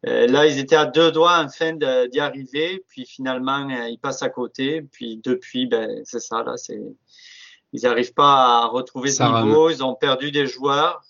Euh, 0.08 0.28
là, 0.28 0.46
ils 0.46 0.60
étaient 0.60 0.78
à 0.78 0.86
deux 0.86 1.12
doigts 1.12 1.44
enfin 1.44 1.74
d'y 1.74 2.20
arriver, 2.20 2.84
puis 2.88 3.06
finalement, 3.06 3.70
euh, 3.70 3.90
ils 3.90 4.00
passent 4.00 4.24
à 4.24 4.30
côté. 4.30 4.82
Puis 4.82 5.20
depuis, 5.24 5.68
ben, 5.68 6.02
c'est 6.06 6.22
ça, 6.22 6.44
là, 6.44 6.56
c'est, 6.56 6.82
ils 7.74 7.82
n'arrivent 7.82 8.14
pas 8.14 8.62
à 8.64 8.68
retrouver 8.68 9.12
ce 9.12 9.24
niveau. 9.24 9.70
Ils 9.70 9.84
ont 9.84 9.96
perdu 9.96 10.32
des 10.32 10.48
joueurs. 10.48 11.04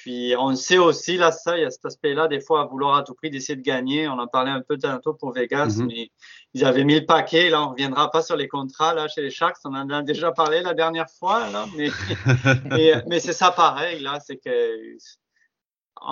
Puis 0.00 0.34
on 0.38 0.54
sait 0.56 0.78
aussi, 0.78 1.18
là, 1.18 1.30
ça, 1.30 1.58
il 1.58 1.62
y 1.62 1.64
a 1.64 1.70
cet 1.70 1.84
aspect-là, 1.84 2.26
des 2.26 2.40
fois, 2.40 2.62
à 2.62 2.64
vouloir 2.64 2.96
à 2.96 3.02
tout 3.02 3.14
prix 3.14 3.28
d'essayer 3.30 3.56
de 3.56 3.62
gagner. 3.62 4.08
On 4.08 4.18
en 4.18 4.26
parlait 4.26 4.50
un 4.50 4.62
peu 4.62 4.78
tantôt 4.78 5.12
pour 5.12 5.32
Vegas, 5.32 5.66
mm 5.66 5.82
-hmm. 5.82 5.86
mais 5.86 6.10
ils 6.54 6.64
avaient 6.64 6.84
mis 6.84 6.98
le 7.00 7.04
paquet. 7.04 7.50
Là, 7.50 7.62
on 7.62 7.70
reviendra 7.70 8.10
pas 8.10 8.22
sur 8.22 8.36
les 8.36 8.48
contrats, 8.48 8.94
là, 8.94 9.08
chez 9.08 9.20
les 9.20 9.30
Sharks. 9.30 9.58
On 9.64 9.74
en 9.74 9.90
a 9.90 10.02
déjà 10.02 10.32
parlé 10.32 10.62
la 10.62 10.74
dernière 10.74 11.10
fois, 11.18 11.50
là, 11.50 11.66
mais, 11.76 11.90
mais, 12.70 13.04
mais 13.08 13.20
c'est 13.20 13.38
ça 13.42 13.50
pareil, 13.50 14.00
là, 14.00 14.18
c'est 14.26 14.38
que, 14.38 14.56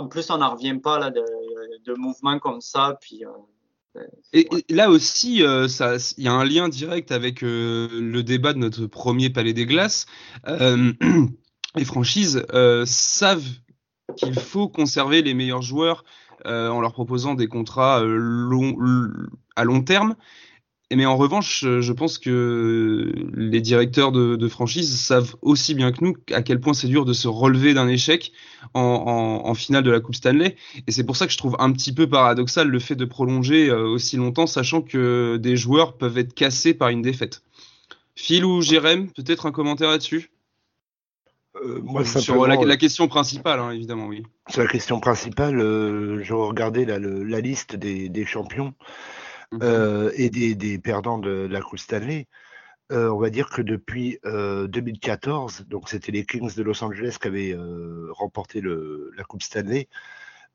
en 0.01 0.07
plus, 0.12 0.30
on 0.30 0.39
n'en 0.43 0.51
revient 0.55 0.78
pas 0.89 0.99
là, 0.99 1.09
de, 1.11 1.24
de 1.86 1.95
mouvements 1.95 2.39
comme 2.39 2.61
ça. 2.61 2.84
Puis, 3.01 3.24
euh, 3.24 3.30
et, 4.32 4.47
ouais. 4.51 4.64
et, 4.68 4.74
là 4.74 4.91
aussi, 4.91 5.43
euh, 5.43 5.66
il 6.18 6.24
y 6.24 6.28
a 6.28 6.32
un 6.32 6.45
lien 6.45 6.68
direct 6.68 7.11
avec 7.12 7.43
euh, 7.43 7.89
le 7.93 8.22
débat 8.22 8.53
de 8.53 8.59
notre 8.59 8.86
premier 8.86 9.30
Palais 9.30 9.55
des 9.55 9.66
Glaces. 9.66 10.07
Euh, 10.47 10.93
les 11.74 11.84
franchises 11.84 12.45
savent 12.84 13.49
qu'il 14.17 14.35
faut 14.35 14.69
conserver 14.69 15.23
les 15.23 15.35
meilleurs 15.35 15.63
joueurs 15.63 16.05
euh, 16.47 16.69
en 16.69 16.81
leur 16.81 16.93
proposant 16.93 17.35
des 17.35 17.49
contrats 17.49 18.03
long, 18.03 18.77
à 19.57 19.65
long 19.65 19.83
terme. 19.83 20.15
Mais 20.91 21.05
en 21.05 21.19
revanche, 21.19 21.67
je 21.67 21.93
pense 21.93 22.17
que 22.17 23.13
les 23.35 23.61
directeurs 23.61 24.11
de, 24.11 24.49
franchise 24.49 24.99
savent 24.99 25.37
aussi 25.43 25.75
bien 25.75 25.93
que 25.93 26.03
nous 26.03 26.15
à 26.33 26.41
quel 26.41 26.61
point 26.61 26.73
c'est 26.73 26.89
dur 26.89 27.05
de 27.05 27.13
se 27.13 27.29
relever 27.29 27.75
d'un 27.75 27.89
échec 27.89 28.33
en, 28.73 29.43
en, 29.45 29.55
finale 29.55 29.83
de 29.83 29.91
la 29.91 30.01
Coupe 30.01 30.15
Stanley. 30.15 30.57
Et 30.87 30.93
c'est 30.93 31.05
pour 31.05 31.17
ça 31.17 31.27
que 31.27 31.33
je 31.33 31.37
trouve 31.37 31.57
un 31.59 31.73
petit 31.73 31.93
peu 31.93 32.09
paradoxal 32.09 32.69
le 32.69 32.79
fait 32.79 32.95
de 32.95 33.05
prolonger 33.05 33.69
euh, 33.69 33.87
aussi 33.87 34.17
longtemps, 34.17 34.47
sachant 34.47 34.81
que 34.81 35.37
des 35.37 35.57
joueurs 35.57 35.99
peuvent 35.99 36.17
être 36.17 36.33
cassés 36.33 36.73
par 36.73 36.89
une 36.89 37.03
défaite. 37.03 37.43
Phil 38.15 38.45
ou 38.47 38.63
Jérém, 38.63 39.11
peut-être 39.13 39.45
un 39.45 39.53
commentaire 39.53 39.91
là-dessus? 39.91 40.31
Euh, 41.65 41.81
moi, 41.83 42.05
sur 42.05 42.47
la, 42.47 42.57
la, 42.57 42.77
question 42.77 43.09
principale, 43.09 43.61
hein, 43.61 43.71
évidemment, 43.71 44.07
oui. 44.07 44.23
Sur 44.49 44.63
la 44.63 44.69
question 44.69 45.01
principale, 45.01 45.61
euh, 45.61 46.23
je 46.23 46.35
regardais 46.35 46.85
la, 46.85 46.99
la 46.99 47.41
liste 47.41 47.77
des, 47.77 48.09
des 48.09 48.25
champions. 48.25 48.75
Mmh. 49.51 49.59
Euh, 49.63 50.11
et 50.15 50.29
des, 50.29 50.55
des, 50.55 50.79
perdants 50.79 51.17
de, 51.17 51.47
de, 51.47 51.53
la 51.53 51.63
Coupe 51.63 51.79
Stanley. 51.79 52.27
Euh, 52.93 53.11
on 53.11 53.19
va 53.19 53.31
dire 53.31 53.49
que 53.49 53.63
depuis 53.63 54.19
euh, 54.27 54.67
2014, 54.67 55.65
donc 55.69 55.89
c'était 55.89 56.13
les 56.13 56.27
Kings 56.27 56.55
de 56.55 56.63
Los 56.63 56.85
Angeles 56.85 57.17
qui 57.21 57.29
avaient 57.29 57.55
euh, 57.55 58.09
remporté 58.13 58.61
le, 58.61 59.11
la 59.17 59.25
Coupe 59.25 59.43
Stanley. 59.43 59.89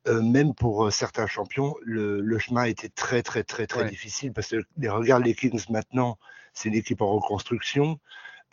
euh, 0.08 0.22
même 0.22 0.54
pour 0.54 0.92
certains 0.92 1.28
champions, 1.28 1.76
le, 1.82 2.22
le, 2.22 2.40
chemin 2.40 2.66
était 2.66 2.90
très 2.90 3.24
très 3.24 3.44
très 3.44 3.68
très 3.68 3.84
ouais. 3.84 3.90
difficile 3.90 4.34
parce 4.34 4.50
que 4.50 4.58
les, 4.78 4.90
regarde 4.90 5.24
les 5.24 5.34
Kings 5.34 5.64
maintenant, 5.70 6.18
c'est 6.54 6.70
une 6.70 6.76
équipe 6.76 7.02
en 7.02 7.12
reconstruction. 7.16 8.00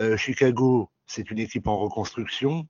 Euh, 0.01 0.17
Chicago, 0.17 0.91
c'est 1.11 1.31
une 1.31 1.39
équipe 1.39 1.67
en 1.67 1.79
reconstruction. 1.79 2.67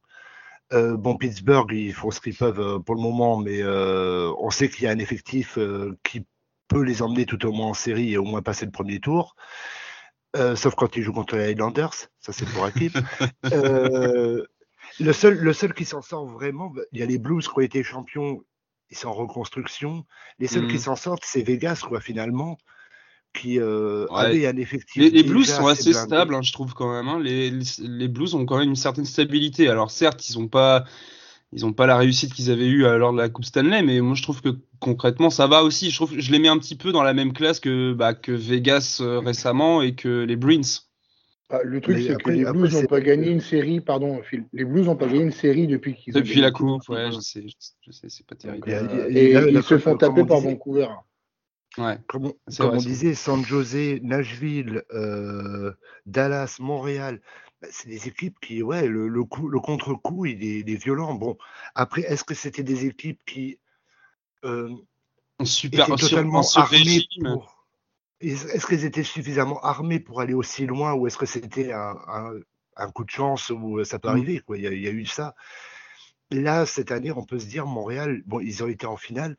Euh, 0.73 0.97
bon, 0.97 1.17
Pittsburgh, 1.17 1.71
ils 1.73 1.93
font 1.93 2.11
ce 2.11 2.21
qu'ils 2.21 2.37
peuvent 2.37 2.81
pour 2.81 2.95
le 2.95 3.03
moment, 3.03 3.37
mais 3.39 3.63
on 3.65 4.51
sait 4.51 4.69
qu'il 4.69 4.85
y 4.85 4.87
a 4.87 4.91
un 4.91 4.99
effectif 4.99 5.59
qui 6.05 6.27
peut 6.69 6.83
les 6.83 7.03
emmener 7.03 7.27
tout 7.27 7.45
au 7.45 7.53
moins 7.53 7.67
en 7.67 7.75
série 7.75 8.13
et 8.13 8.19
au 8.19 8.25
moins 8.25 8.43
passer 8.43 8.65
le 8.65 8.71
premier 8.71 9.01
tour. 9.01 9.35
Euh, 10.37 10.55
sauf 10.55 10.75
quand 10.77 10.97
ils 10.97 11.03
jouent 11.03 11.13
contre 11.13 11.37
les 11.37 11.45
Highlanders, 11.45 11.95
ça 12.21 12.33
c'est 12.33 12.49
pour 12.49 12.67
équipe. 12.69 12.97
euh, 13.53 14.45
le, 15.01 15.13
seul, 15.13 15.37
le 15.37 15.53
seul 15.53 15.75
qui 15.75 15.85
s'en 15.85 16.03
sort 16.03 16.27
vraiment, 16.27 16.73
il 16.93 17.01
y 17.01 17.03
a 17.03 17.07
les 17.07 17.19
Blues 17.19 17.47
qui 17.47 17.59
ont 17.59 17.61
été 17.61 17.83
champions, 17.83 18.45
ils 18.91 18.97
sont 18.97 19.09
en 19.09 19.15
reconstruction. 19.15 20.05
Les 20.39 20.47
seuls 20.47 20.67
mmh. 20.67 20.69
qui 20.69 20.79
s'en 20.79 20.97
sortent, 20.97 21.25
c'est 21.25 21.43
Vegas, 21.43 21.83
quoi, 21.87 22.01
finalement, 22.01 22.59
qui 23.33 23.59
euh, 23.61 24.07
ouais. 24.11 24.21
avait 24.21 24.47
un 24.47 24.57
effectif. 24.57 25.03
Les, 25.03 25.11
les 25.11 25.23
Blues 25.23 25.49
sont 25.49 25.67
assez 25.67 25.93
stables, 25.93 26.35
hein, 26.35 26.43
je 26.43 26.53
trouve, 26.53 26.75
quand 26.75 26.93
même. 26.93 27.09
Hein. 27.09 27.21
Les, 27.21 27.51
les, 27.51 27.65
les, 27.79 28.09
Blues 28.09 28.35
ont 28.35 28.45
quand 28.45 28.59
même 28.59 28.71
une 28.71 28.77
certaine 28.77 29.05
stabilité. 29.05 29.69
Alors, 29.69 29.91
certes, 29.91 30.29
ils 30.29 30.39
n'ont 30.39 30.49
pas 30.49 30.85
ils 31.53 31.63
n'ont 31.63 31.73
pas 31.73 31.87
la 31.87 31.97
réussite 31.97 32.33
qu'ils 32.33 32.51
avaient 32.51 32.69
eue 32.69 32.83
lors 32.83 33.13
de 33.13 33.19
la 33.19 33.29
Coupe 33.29 33.45
Stanley, 33.45 33.83
mais 33.83 34.01
moi 34.01 34.15
je 34.15 34.23
trouve 34.23 34.41
que 34.41 34.51
concrètement 34.79 35.31
ça 35.31 35.47
va 35.49 35.65
aussi. 35.65 35.91
Je 35.91 35.97
trouve 35.97 36.17
je 36.17 36.31
les 36.31 36.39
mets 36.39 36.49
un 36.49 36.59
petit 36.59 36.77
peu 36.77 36.93
dans 36.93 37.03
la 37.03 37.13
même 37.13 37.33
classe 37.33 37.59
que, 37.59 37.93
bah, 37.93 38.15
que 38.15 38.33
Vegas 38.33 38.99
euh, 39.01 39.19
récemment 39.19 39.83
et 39.83 39.95
que 39.95 40.23
les 40.25 40.37
Bruins. 40.37 40.61
Ah, 41.53 41.59
le 41.65 41.81
truc, 41.81 41.99
c'est 41.99 42.15
que 42.23 42.31
les 42.31 42.45
Blues 42.45 42.73
n'ont 42.73 42.87
pas 42.87 43.01
gagné 43.01 43.29
une 43.31 43.41
série, 43.41 43.81
pardon, 43.81 44.23
Phil. 44.23 44.45
Les 44.53 44.65
Blues 44.65 44.87
n'ont 44.87 44.95
pas 44.95 45.07
gagné 45.07 45.25
une 45.25 45.33
série 45.33 45.67
depuis 45.67 45.97
qu'ils 45.97 46.15
Depuis 46.15 46.41
la 46.41 46.53
Coupe, 46.53 46.89
ouais, 46.89 47.11
je 47.11 47.19
sais, 47.19 47.45
je 47.45 47.91
sais, 47.91 48.07
c'est 48.09 48.25
pas 48.25 48.37
terrible. 48.37 48.61
Donc, 48.61 48.69
euh, 48.69 49.09
et, 49.11 49.33
et 49.33 49.51
ils 49.51 49.63
se 49.65 49.77
font 49.79 49.97
taper 49.97 50.25
par 50.25 50.39
Vancouver. 50.39 50.87
Ouais. 51.79 51.99
Comme, 52.09 52.33
on 52.59 52.77
disait, 52.77 53.15
San 53.15 53.45
Jose, 53.45 54.01
Nashville, 54.03 54.83
euh, 54.93 55.73
Dallas, 56.07 56.57
Montréal, 56.59 57.21
bah, 57.63 57.69
c'est 57.71 57.89
des 57.89 58.09
équipes 58.09 58.39
qui, 58.41 58.63
ouais, 58.63 58.87
le, 58.89 59.09
le, 59.09 59.25
coup, 59.25 59.49
le 59.49 59.61
contre-coup, 59.61 60.27
il, 60.27 60.43
il, 60.43 60.71
est 60.71 60.83
violent. 60.83 61.15
Bon, 61.15 61.37
après, 61.75 62.03
est-ce 62.03 62.25
que 62.25 62.35
c'était 62.35 62.63
des 62.63 62.87
équipes 62.87 63.21
qui 63.25 63.59
euh, 64.45 64.75
Super, 65.45 65.87
étaient 65.87 65.97
totalement 65.97 66.43
armées 66.57 67.07
pour... 67.23 67.67
Est-ce 68.21 68.67
qu'elles 68.67 68.85
étaient 68.85 69.03
suffisamment 69.03 69.63
armées 69.63 70.01
pour 70.01 70.21
aller 70.21 70.35
aussi 70.35 70.67
loin 70.67 70.93
ou 70.93 71.07
est-ce 71.07 71.17
que 71.17 71.25
c'était 71.25 71.73
un, 71.73 71.97
un, 72.07 72.33
un, 72.77 72.91
coup 72.91 73.05
de 73.05 73.11
chance 73.11 73.49
où 73.49 73.83
ça 73.83 73.99
peut 73.99 74.09
Mm. 74.09 74.13
arriver 74.13 74.41
quoi? 74.41 74.59
Il, 74.59 74.65
y 74.65 74.67
a, 74.67 74.73
il 74.73 74.83
y 74.83 74.89
a 74.89 74.91
eu 74.91 75.07
ça. 75.07 75.35
Là, 76.31 76.67
cette 76.67 76.93
année, 76.93 77.13
on 77.13 77.25
peut 77.25 77.39
se 77.39 77.47
dire, 77.47 77.65
Montréal, 77.65 78.23
bon, 78.27 78.41
ils 78.41 78.63
ont 78.63 78.69
été 78.69 78.87
en 78.87 78.99
finale, 78.99 79.39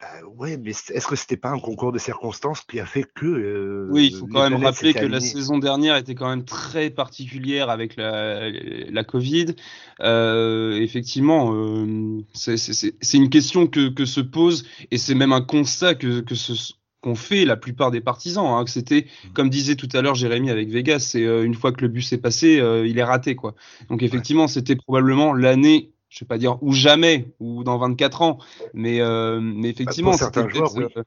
Bah, 0.00 0.06
ouais, 0.36 0.56
mais 0.56 0.70
est-ce 0.70 1.06
que 1.08 1.16
c'était 1.16 1.36
pas 1.36 1.50
un 1.50 1.58
concours 1.58 1.90
de 1.90 1.98
circonstances 1.98 2.60
qui 2.60 2.78
a 2.78 2.86
fait 2.86 3.02
que. 3.02 3.26
euh, 3.26 3.88
Oui, 3.90 4.10
il 4.12 4.16
faut 4.16 4.28
quand 4.28 4.48
même 4.48 4.62
rappeler 4.62 4.94
que 4.94 5.04
la 5.04 5.18
saison 5.20 5.58
dernière 5.58 5.96
était 5.96 6.14
quand 6.14 6.28
même 6.28 6.44
très 6.44 6.88
particulière 6.90 7.68
avec 7.68 7.96
la, 7.96 8.48
la 8.48 9.04
Covid. 9.04 9.56
Euh, 10.00 10.80
effectivement, 10.80 11.52
euh, 11.52 12.20
c'est 12.32 13.16
une 13.16 13.28
question 13.28 13.66
que, 13.66 13.88
que 13.88 14.04
se 14.04 14.20
pose 14.20 14.64
et 14.92 14.98
c'est 14.98 15.16
même 15.16 15.32
un 15.32 15.40
constat 15.40 15.96
que, 15.96 16.20
que 16.20 16.36
ce 16.36 16.74
qu'ont 17.00 17.16
fait 17.16 17.44
la 17.44 17.56
plupart 17.56 17.90
des 17.90 18.00
partisans. 18.00 18.46
Hein, 18.46 18.64
que 18.64 18.70
c'était, 18.70 19.06
comme 19.34 19.50
disait 19.50 19.74
tout 19.74 19.88
à 19.94 20.02
l'heure 20.02 20.14
Jérémy 20.14 20.50
avec 20.50 20.68
Vegas, 20.68 21.00
c'est 21.00 21.24
euh, 21.24 21.44
une 21.44 21.54
fois 21.54 21.72
que 21.72 21.80
le 21.80 21.88
bus 21.88 22.12
est 22.12 22.18
passé, 22.18 22.60
euh, 22.60 22.86
il 22.86 22.98
est 22.98 23.04
raté 23.04 23.34
quoi. 23.34 23.56
Donc 23.90 24.04
effectivement, 24.04 24.46
c'était 24.46 24.76
probablement 24.76 25.32
l'année. 25.32 25.90
Je 26.08 26.24
vais 26.24 26.28
pas 26.28 26.38
dire 26.38 26.58
ou 26.62 26.72
jamais 26.72 27.26
ou 27.38 27.64
dans 27.64 27.78
24 27.78 28.22
ans, 28.22 28.38
mais 28.74 29.00
euh, 29.00 29.40
mais 29.40 29.68
effectivement, 29.70 30.12
certains 30.14 30.42
c'était 30.44 30.56
joueurs, 30.58 30.74
peut-être, 30.74 30.96
euh, 30.98 31.02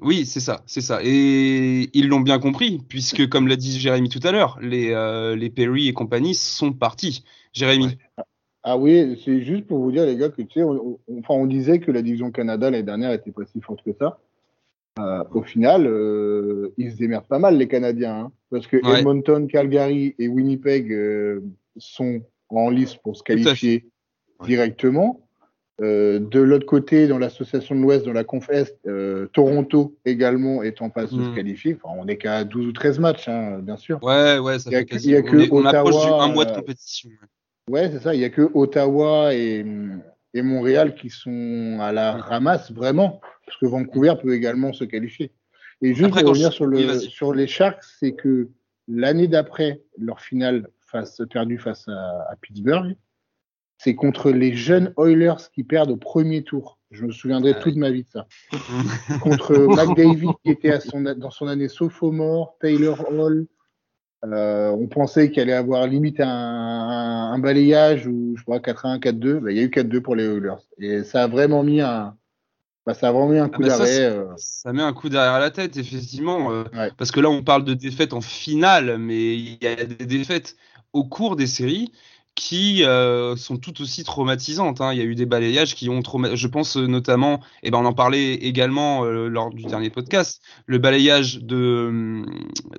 oui, 0.00 0.24
c'est 0.24 0.40
ça, 0.40 0.62
c'est 0.66 0.80
ça. 0.80 1.00
Et 1.04 1.90
ils 1.92 2.08
l'ont 2.08 2.20
bien 2.20 2.38
compris, 2.38 2.80
puisque 2.88 3.28
comme 3.28 3.46
l'a 3.46 3.56
dit 3.56 3.78
Jérémy 3.78 4.08
tout 4.08 4.20
à 4.22 4.32
l'heure, 4.32 4.58
les, 4.62 4.90
euh, 4.92 5.36
les 5.36 5.50
Perry 5.50 5.88
et 5.88 5.92
compagnie 5.92 6.34
sont 6.34 6.72
partis. 6.72 7.24
Jérémy, 7.52 7.86
Ouais. 7.86 8.24
Ah 8.64 8.78
oui, 8.78 9.20
c'est 9.24 9.42
juste 9.42 9.66
pour 9.66 9.80
vous 9.80 9.90
dire, 9.90 10.06
les 10.06 10.16
gars, 10.16 10.28
que 10.28 10.40
tu 10.40 10.60
sais, 10.60 10.62
on, 10.62 10.98
on- 11.08 11.18
enfin, 11.18 11.34
on 11.34 11.46
disait 11.46 11.80
que 11.80 11.90
la 11.90 12.00
division 12.00 12.30
Canada 12.30 12.70
l'année 12.70 12.84
dernière 12.84 13.12
était 13.12 13.32
pas 13.32 13.44
si 13.44 13.60
forte 13.60 13.82
que 13.84 13.90
ça. 13.98 14.18
Euh, 14.98 15.24
au 15.32 15.42
final, 15.42 15.86
euh, 15.86 16.72
ils 16.78 16.92
se 16.92 16.96
démerdent 16.96 17.26
pas 17.26 17.38
mal, 17.40 17.56
les 17.56 17.66
Canadiens. 17.66 18.26
hein, 18.26 18.32
parce 18.50 18.66
que 18.66 18.76
Ouais. 18.86 19.00
Edmonton, 19.00 19.48
Calgary 19.48 20.14
et 20.18 20.28
Winnipeg 20.28 20.92
euh, 20.92 21.40
sont 21.76 22.22
en 22.50 22.70
lice 22.70 22.94
pour 22.94 23.16
se 23.16 23.22
qualifier. 23.22 23.86
Directement. 24.46 25.20
Euh, 25.80 26.20
de 26.20 26.38
l'autre 26.40 26.66
côté, 26.66 27.08
dans 27.08 27.18
l'association 27.18 27.74
de 27.74 27.80
l'Ouest, 27.80 28.04
dans 28.04 28.12
la 28.12 28.24
Conf 28.24 28.48
Est, 28.50 28.78
euh, 28.86 29.26
Toronto 29.32 29.96
également 30.04 30.62
est 30.62 30.80
en 30.82 30.90
passe 30.90 31.12
de 31.12 31.24
se 31.24 31.34
qualifier. 31.34 31.76
Enfin, 31.82 31.94
on 31.98 32.04
n'est 32.04 32.18
qu'à 32.18 32.44
12 32.44 32.66
ou 32.66 32.72
13 32.72 32.98
matchs, 32.98 33.28
hein, 33.28 33.58
bien 33.60 33.76
sûr. 33.76 33.98
ouais, 34.02 34.38
ouais, 34.38 34.58
ça 34.58 34.70
Il 34.70 34.74
y 34.74 34.76
a 34.76 34.78
fait 34.80 34.84
que- 34.84 34.90
quasi. 34.92 35.08
il 35.08 35.12
y 35.12 35.16
a 35.16 35.20
on, 35.20 35.22
que 35.22 35.36
est- 35.38 35.48
on 35.50 35.64
approche 35.64 35.94
du 35.94 36.00
Ottawa, 36.06 36.24
un 36.24 36.28
mois 36.28 36.44
de 36.44 36.50
euh, 36.50 36.54
compétition. 36.56 37.10
Ouais, 37.70 37.90
c'est 37.90 38.00
ça. 38.00 38.14
Il 38.14 38.20
y 38.20 38.24
a 38.24 38.30
que 38.30 38.48
Ottawa 38.54 39.34
et, 39.34 39.64
et 40.34 40.42
Montréal 40.42 40.94
qui 40.94 41.08
sont 41.10 41.78
à 41.80 41.90
la 41.90 42.12
ramasse 42.12 42.70
vraiment, 42.70 43.20
parce 43.46 43.58
que 43.58 43.66
Vancouver 43.66 44.14
peut 44.22 44.34
également 44.34 44.72
se 44.72 44.84
qualifier. 44.84 45.32
Et 45.80 45.94
juste 45.94 46.10
pour 46.10 46.28
revenir 46.28 46.50
je- 46.50 46.56
sur, 46.56 46.66
le, 46.66 46.76
oui, 46.78 47.00
sur 47.00 47.32
les 47.34 47.46
Sharks, 47.48 47.82
c'est 47.98 48.12
que 48.12 48.48
l'année 48.88 49.26
d'après 49.26 49.80
leur 49.98 50.20
finale 50.20 50.68
face, 50.80 51.20
perdue 51.30 51.58
face 51.58 51.88
à, 51.88 52.26
à 52.30 52.36
Pittsburgh, 52.40 52.94
c'est 53.82 53.94
contre 53.94 54.30
les 54.30 54.54
jeunes 54.54 54.92
Oilers 54.98 55.34
qui 55.54 55.64
perdent 55.64 55.90
au 55.90 55.96
premier 55.96 56.42
tour. 56.44 56.78
Je 56.90 57.04
me 57.04 57.10
souviendrai 57.12 57.54
Ah 57.56 57.60
toute 57.60 57.76
ma 57.76 57.90
vie 57.90 58.04
de 58.04 58.08
ça. 58.08 58.26
contre 59.20 59.54
McDavid 59.56 60.30
qui 60.44 60.50
était 60.50 60.70
à 60.72 60.80
son, 60.80 61.00
dans 61.00 61.30
son 61.30 61.46
année 61.48 61.68
sophomore, 61.68 62.56
Taylor 62.60 63.04
Hall. 63.10 63.46
Euh, 64.24 64.70
on 64.70 64.86
pensait 64.86 65.30
qu'il 65.30 65.42
allait 65.42 65.52
avoir 65.52 65.86
limite 65.88 66.20
un, 66.20 66.28
un, 66.28 67.32
un 67.32 67.38
balayage 67.40 68.06
ou 68.06 68.34
je 68.36 68.42
crois 68.44 68.58
4-1, 68.60 69.00
4-2. 69.00 69.40
Ben, 69.40 69.50
il 69.50 69.56
y 69.56 69.60
a 69.60 69.64
eu 69.64 69.68
4-2 69.68 70.00
pour 70.00 70.14
les 70.14 70.24
Oilers. 70.26 70.60
Et 70.78 71.02
ça 71.02 71.24
a 71.24 71.26
vraiment 71.26 71.64
mis 71.64 71.80
un, 71.80 72.14
ben, 72.86 72.94
ça 72.94 73.08
a 73.08 73.12
vraiment 73.12 73.30
mis 73.30 73.38
un 73.38 73.46
Ah 73.46 73.48
coup 73.56 73.62
bah 73.62 73.70
ça, 73.70 73.78
d'arrêt. 73.78 74.00
euh, 74.02 74.26
Ça 74.36 74.72
met 74.72 74.82
un 74.82 74.92
coup 74.92 75.08
derrière 75.08 75.40
la 75.40 75.50
tête, 75.50 75.76
effectivement. 75.76 76.52
euh, 76.52 76.62
Ouais. 76.72 76.90
Parce 76.96 77.10
que 77.10 77.18
là, 77.18 77.30
on 77.30 77.42
parle 77.42 77.64
de 77.64 77.74
défaites 77.74 78.12
en 78.12 78.20
finale, 78.20 78.98
mais 78.98 79.34
il 79.36 79.58
y 79.60 79.66
a 79.66 79.74
des 79.84 80.06
défaites 80.06 80.56
au 80.92 81.04
cours 81.04 81.34
des 81.36 81.46
séries 81.48 81.90
qui 82.34 82.82
euh, 82.84 83.36
sont 83.36 83.58
tout 83.58 83.82
aussi 83.82 84.04
traumatisantes. 84.04 84.80
hein. 84.80 84.92
Il 84.92 84.98
y 84.98 85.02
a 85.02 85.04
eu 85.04 85.14
des 85.14 85.26
balayages 85.26 85.74
qui 85.74 85.88
ont 85.90 86.00
traumatisé. 86.02 86.36
Je 86.36 86.48
pense 86.48 86.76
euh, 86.76 86.86
notamment, 86.86 87.40
et 87.62 87.70
ben 87.70 87.78
on 87.78 87.84
en 87.84 87.92
parlait 87.92 88.34
également 88.34 89.04
euh, 89.04 89.28
lors 89.28 89.50
du 89.50 89.64
dernier 89.64 89.90
podcast, 89.90 90.40
le 90.66 90.78
balayage 90.78 91.40
de, 91.42 92.24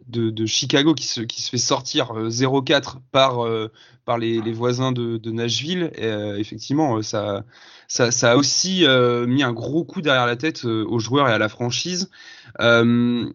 de, 0.08 0.30
de 0.32 0.46
Chicago 0.46 0.94
qui 0.96 1.06
se, 1.06 1.22
qui 1.22 1.42
se 1.42 1.50
fait 1.50 1.58
sortir 1.60 2.12
euh, 2.18 2.30
0-4 2.30 2.98
par, 3.12 3.46
euh, 3.46 3.72
par 4.06 4.18
les, 4.18 4.42
les 4.42 4.54
voisins 4.54 4.92
de, 4.92 5.18
de 5.18 5.32
Nashville. 5.32 5.92
Et, 5.96 6.06
euh, 6.06 6.38
effectivement, 6.40 6.98
euh, 6.98 7.02
ça, 7.04 7.44
ça, 7.88 8.10
ça 8.12 8.32
a 8.32 8.36
aussi 8.38 8.86
euh, 8.86 9.28
mis 9.28 9.44
un 9.44 9.54
gros 9.54 9.84
coup 9.86 10.02
derrière 10.02 10.26
la 10.26 10.36
tête 10.36 10.66
euh, 10.66 10.84
aux 10.88 11.00
joueurs 11.00 11.30
et 11.30 11.32
à 11.32 11.38
la 11.38 11.50
franchise. 11.50 12.10
Euh, 12.60 13.32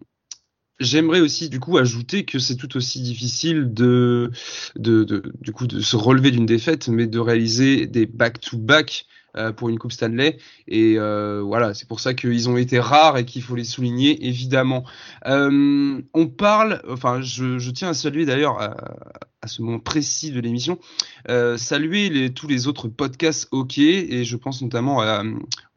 J'aimerais 0.81 1.21
aussi 1.21 1.49
du 1.49 1.59
coup 1.59 1.77
ajouter 1.77 2.25
que 2.25 2.39
c'est 2.39 2.55
tout 2.55 2.77
aussi 2.77 3.01
difficile 3.01 3.75
de, 3.75 4.31
de, 4.77 5.23
du 5.41 5.53
coup 5.53 5.67
de 5.67 5.81
se 5.81 5.97
relever 5.97 6.31
d'une 6.31 6.47
défaite, 6.47 6.89
mais 6.89 7.07
de 7.07 7.19
réaliser 7.19 7.87
des 7.87 8.07
back-to-back 8.07 9.07
euh, 9.39 9.53
pour 9.53 9.69
une 9.69 9.79
coupe 9.79 9.93
Stanley. 9.93 10.39
Et 10.67 10.95
euh, 10.99 11.41
voilà, 11.45 11.75
c'est 11.75 11.89
pour 11.89 12.01
ça 12.01 12.15
qu'ils 12.15 12.49
ont 12.49 12.57
été 12.57 12.79
rares 12.79 13.17
et 13.17 13.25
qu'il 13.25 13.43
faut 13.43 13.55
les 13.55 13.65
souligner 13.65 14.27
évidemment. 14.27 14.85
Euh, 15.27 16.01
on 16.15 16.27
parle, 16.27 16.83
enfin, 16.89 17.21
je, 17.23 17.71
tiens 17.71 17.89
à 17.89 17.95
saluer 17.95 18.27
d'ailleurs 18.27 18.61
à, 18.61 19.47
ce 19.47 19.63
moment 19.63 19.79
précis 19.79 20.31
de 20.31 20.41
l'émission, 20.41 20.79
saluer 21.57 22.31
tous 22.35 22.49
les 22.49 22.67
autres 22.67 22.89
podcasts 22.89 23.49
hockey 23.51 24.13
et 24.13 24.25
je 24.25 24.37
pense 24.37 24.61
notamment 24.61 25.01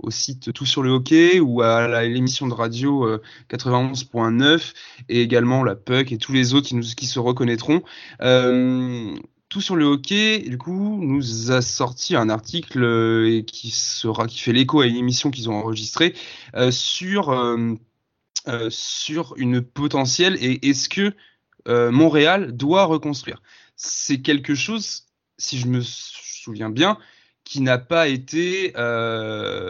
au 0.02 0.12
site 0.12 0.52
Tout 0.54 0.66
sur 0.66 0.84
le 0.84 0.90
hockey 0.92 1.40
ou 1.40 1.62
à 1.62 2.04
l'émission 2.04 2.48
de 2.48 2.54
radio 2.54 3.06
euh, 3.08 3.22
91.9 3.50 4.74
et 5.10 5.22
également 5.22 5.64
la 5.64 5.76
Puck 5.76 6.12
et 6.12 6.18
tous 6.18 6.34
les 6.34 6.54
autres 6.54 6.70
qui, 6.96 7.06
se 7.06 7.20
reconnaîtront. 7.20 7.82
Tout 9.52 9.60
sur 9.60 9.76
le 9.76 9.84
hockey, 9.84 10.40
du 10.40 10.58
coup, 10.58 10.98
nous 11.04 11.52
a 11.52 11.62
sorti 11.62 12.16
un 12.16 12.30
article 12.30 12.84
euh, 12.84 13.42
qui 13.42 13.70
sera, 13.70 14.26
qui 14.26 14.40
fait 14.40 14.54
l'écho 14.54 14.80
à 14.80 14.88
une 14.88 14.96
émission 14.96 15.30
qu'ils 15.30 15.50
ont 15.50 15.56
enregistrée 15.56 16.16
euh, 16.56 16.72
sur 16.72 17.32
euh, 17.32 17.76
sur 18.70 19.34
une 19.36 19.62
potentielle 19.62 20.38
et 20.42 20.70
est-ce 20.70 20.90
que 20.90 21.14
Montréal 21.68 22.54
doit 22.54 22.86
reconstruire. 22.86 23.40
C'est 23.76 24.22
quelque 24.22 24.56
chose, 24.56 25.04
si 25.38 25.60
je 25.60 25.68
me 25.68 25.82
souviens 25.82 26.72
bien, 26.72 26.98
qui 27.44 27.62
n'a 27.62 27.78
pas 27.78 28.08
été 28.08 28.74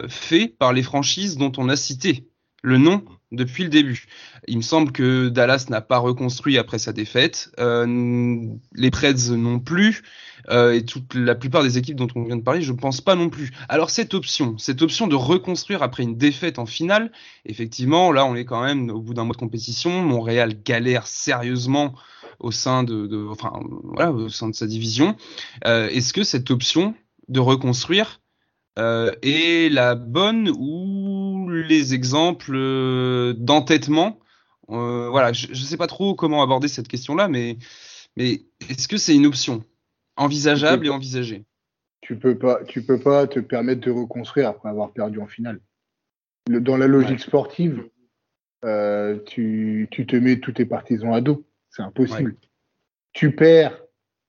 fait 0.08 0.48
par 0.48 0.72
les 0.72 0.82
franchises 0.82 1.36
dont 1.36 1.52
on 1.58 1.68
a 1.68 1.76
cité 1.76 2.31
le 2.62 2.78
nom 2.78 3.04
depuis 3.32 3.64
le 3.64 3.70
début. 3.70 4.06
Il 4.46 4.58
me 4.58 4.62
semble 4.62 4.92
que 4.92 5.28
Dallas 5.28 5.66
n'a 5.68 5.80
pas 5.80 5.98
reconstruit 5.98 6.58
après 6.58 6.78
sa 6.78 6.92
défaite, 6.92 7.50
euh, 7.58 8.46
les 8.74 8.90
Preds 8.90 9.30
non 9.30 9.58
plus, 9.58 10.02
euh, 10.50 10.72
et 10.72 10.84
toute 10.84 11.14
la 11.14 11.34
plupart 11.34 11.62
des 11.62 11.78
équipes 11.78 11.96
dont 11.96 12.08
on 12.14 12.24
vient 12.24 12.36
de 12.36 12.42
parler, 12.42 12.62
je 12.62 12.72
pense 12.72 13.00
pas 13.00 13.14
non 13.14 13.30
plus. 13.30 13.50
Alors 13.68 13.90
cette 13.90 14.14
option, 14.14 14.58
cette 14.58 14.82
option 14.82 15.06
de 15.06 15.14
reconstruire 15.14 15.82
après 15.82 16.02
une 16.02 16.16
défaite 16.16 16.58
en 16.58 16.66
finale, 16.66 17.10
effectivement, 17.46 18.12
là 18.12 18.24
on 18.26 18.34
est 18.34 18.44
quand 18.44 18.62
même 18.62 18.90
au 18.90 19.00
bout 19.00 19.14
d'un 19.14 19.24
mois 19.24 19.34
de 19.34 19.40
compétition, 19.40 20.02
Montréal 20.02 20.54
galère 20.62 21.06
sérieusement 21.06 21.94
au 22.38 22.50
sein 22.50 22.82
de, 22.82 23.28
enfin 23.30 23.52
voilà, 23.84 24.12
au 24.12 24.28
sein 24.28 24.48
de 24.48 24.54
sa 24.54 24.66
division. 24.66 25.16
Euh, 25.66 25.88
Est-ce 25.88 26.12
que 26.12 26.24
cette 26.24 26.50
option 26.50 26.94
de 27.28 27.40
reconstruire 27.40 28.20
est 28.76 29.70
la 29.70 29.94
bonne 29.94 30.50
ou 30.58 31.11
les 31.62 31.94
exemples 31.94 32.52
euh, 32.54 33.34
d'entêtement 33.36 34.20
euh, 34.70 35.08
Voilà, 35.10 35.32
je 35.32 35.48
ne 35.48 35.54
sais 35.54 35.76
pas 35.76 35.86
trop 35.86 36.14
comment 36.14 36.42
aborder 36.42 36.68
cette 36.68 36.88
question-là, 36.88 37.28
mais, 37.28 37.58
mais 38.16 38.42
est-ce 38.68 38.88
que 38.88 38.96
c'est 38.96 39.14
une 39.14 39.26
option 39.26 39.64
envisageable 40.16 40.86
et 40.86 40.90
envisagée? 40.90 41.44
Tu 42.00 42.18
peux 42.18 42.36
pas, 42.36 42.64
tu 42.64 42.82
peux 42.82 42.98
pas 42.98 43.26
te 43.26 43.40
permettre 43.40 43.80
de 43.80 43.90
reconstruire 43.90 44.48
après 44.48 44.68
avoir 44.68 44.92
perdu 44.92 45.20
en 45.20 45.26
finale. 45.26 45.60
Le- 46.48 46.60
dans 46.60 46.76
la 46.76 46.86
logique 46.86 47.18
Ouais. 47.18 47.18
sportive, 47.18 47.88
euh, 48.64 49.18
tu, 49.26 49.88
tu 49.90 50.06
te 50.06 50.16
mets 50.16 50.40
tous 50.40 50.52
tes 50.52 50.66
partisans 50.66 51.14
à 51.14 51.20
dos. 51.20 51.46
C'est 51.70 51.82
impossible. 51.82 52.36
Tu 53.12 53.34
perds, 53.34 53.80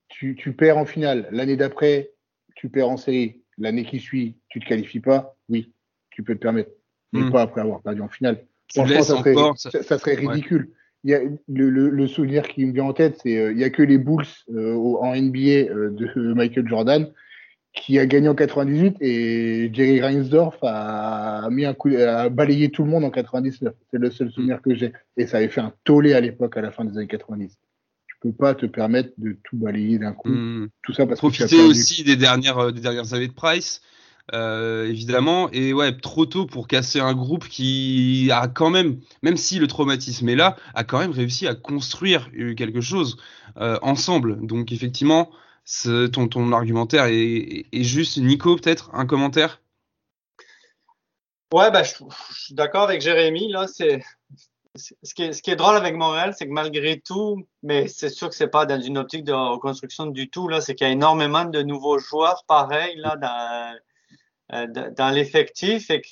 tu, 0.07 0.35
tu 0.35 0.53
perds 0.53 0.77
en 0.77 0.85
finale. 0.85 1.27
L'année 1.31 1.55
d'après, 1.57 2.11
tu 2.55 2.69
perds 2.69 2.89
en 2.89 2.97
série. 2.97 3.43
L'année 3.57 3.85
qui 3.85 3.99
suit, 3.99 4.37
tu 4.49 4.59
te 4.59 4.65
qualifies 4.65 4.99
pas. 4.99 5.35
Oui, 5.49 5.73
tu 6.09 6.23
peux 6.23 6.35
te 6.35 6.39
permettre. 6.39 6.71
Mais 7.13 7.21
Mm. 7.21 7.31
pas 7.31 7.41
après 7.43 7.61
avoir 7.61 7.81
perdu 7.81 8.01
en 8.01 8.09
finale. 8.09 8.43
Franchement, 8.73 9.01
ça 9.03 9.17
serait, 9.17 9.35
encore. 9.35 9.57
ça- 9.57 9.71
ça, 9.71 9.83
ça 9.83 9.97
serait 9.99 10.15
ridicule. 10.15 10.69
Il 11.05 11.11
y 11.11 11.13
a, 11.15 11.19
le, 11.21 11.69
le, 11.69 11.89
le 11.89 12.07
souvenir 12.07 12.47
qui 12.47 12.65
me 12.65 12.73
vient 12.73 12.85
en 12.85 12.93
tête, 12.93 13.19
c'est 13.23 13.37
euh, 13.37 13.51
il 13.51 13.59
y 13.59 13.63
a 13.63 13.69
que 13.69 13.83
les 13.83 13.97
Bulls 13.97 14.25
euh, 14.53 14.73
en 14.75 15.13
NBA 15.15 15.69
euh, 15.69 15.89
de 15.91 16.33
Michael 16.33 16.67
Jordan 16.67 17.09
qui 17.75 17.97
a 17.97 18.05
gagné 18.05 18.29
en 18.29 18.35
98 18.35 18.97
et 19.01 19.69
Jerry 19.73 19.99
Reinsdorf 19.99 20.57
a 20.61 21.47
mis 21.49 21.65
un 21.65 21.73
coup, 21.73 21.89
a 21.89 22.29
balayé 22.29 22.69
tout 22.69 22.83
le 22.83 22.89
monde 22.91 23.03
en 23.03 23.09
99. 23.09 23.73
C'est 23.91 23.97
le 23.99 24.11
seul 24.11 24.31
souvenir 24.31 24.61
que 24.61 24.75
j'ai. 24.75 24.93
Et 25.17 25.25
ça 25.25 25.37
avait 25.37 25.49
fait 25.49 25.59
un 25.61 25.73
tollé 25.83 26.13
à 26.13 26.21
l'époque, 26.21 26.55
à 26.55 26.61
la 26.61 26.69
fin 26.71 26.85
des 26.85 26.95
années 26.97 27.07
90. 27.07 27.57
Tu 28.05 28.15
peux 28.21 28.31
pas 28.31 28.53
te 28.53 28.67
permettre 28.67 29.09
de 29.17 29.35
tout 29.43 29.57
balayer 29.57 29.97
d'un 29.97 30.13
coup. 30.13 30.29
Hmm. 30.29 30.67
Tout 30.83 30.93
ça 30.93 31.07
parce 31.07 31.19
que 31.19 31.25
Profiter 31.25 31.47
perdu. 31.47 31.71
aussi 31.71 32.03
des 32.03 32.15
dernières, 32.15 32.59
euh, 32.59 32.71
des 32.71 32.79
dernières 32.81 33.11
années 33.15 33.27
de 33.27 33.33
Price, 33.33 33.81
euh, 34.31 34.87
évidemment. 34.87 35.49
Et 35.51 35.73
ouais, 35.73 35.95
trop 35.97 36.25
tôt 36.25 36.45
pour 36.45 36.67
casser 36.67 36.99
un 36.99 37.13
groupe 37.13 37.47
qui 37.47 38.29
a 38.31 38.47
quand 38.47 38.69
même, 38.69 39.01
même 39.21 39.37
si 39.37 39.59
le 39.59 39.67
traumatisme 39.67 40.29
est 40.29 40.35
là, 40.35 40.55
a 40.73 40.83
quand 40.83 40.99
même 40.99 41.11
réussi 41.11 41.47
à 41.47 41.55
construire 41.55 42.29
quelque 42.55 42.81
chose 42.81 43.17
euh, 43.57 43.77
ensemble. 43.81 44.45
Donc 44.45 44.71
effectivement, 44.71 45.29
ton, 45.83 46.27
ton 46.27 46.51
argumentaire 46.53 47.05
est, 47.07 47.65
juste. 47.73 48.17
Nico, 48.17 48.55
peut-être 48.55 48.89
un 48.93 49.05
commentaire? 49.05 49.61
Ouais, 51.53 51.69
ben, 51.69 51.83
je, 51.83 51.93
suis 52.31 52.55
d'accord 52.55 52.83
avec 52.83 53.01
Jérémy. 53.01 53.51
Là, 53.51 53.67
c'est 53.67 54.01
ce 54.75 55.13
qui, 55.13 55.23
est, 55.23 55.33
ce 55.33 55.43
qui 55.43 55.51
est 55.51 55.55
drôle 55.55 55.75
avec 55.75 55.95
Montréal, 55.95 56.33
c'est 56.35 56.47
que 56.47 56.51
malgré 56.51 56.99
tout, 56.99 57.45
mais 57.61 57.87
c'est 57.87 58.09
sûr 58.09 58.29
que 58.29 58.35
c'est 58.35 58.47
pas 58.47 58.65
dans 58.65 58.81
une 58.81 58.97
optique 58.97 59.23
de 59.23 59.33
reconstruction 59.33 60.07
du 60.07 60.29
tout, 60.31 60.49
c'est 60.61 60.73
qu'il 60.73 60.87
y 60.87 60.89
a 60.89 60.93
énormément 60.93 61.45
de 61.45 61.61
nouveaux 61.61 61.99
joueurs 61.99 62.43
pareils 62.47 62.99
dans 64.95 65.09
l'effectif. 65.13 65.89
Et 65.89 66.01
que, 66.01 66.07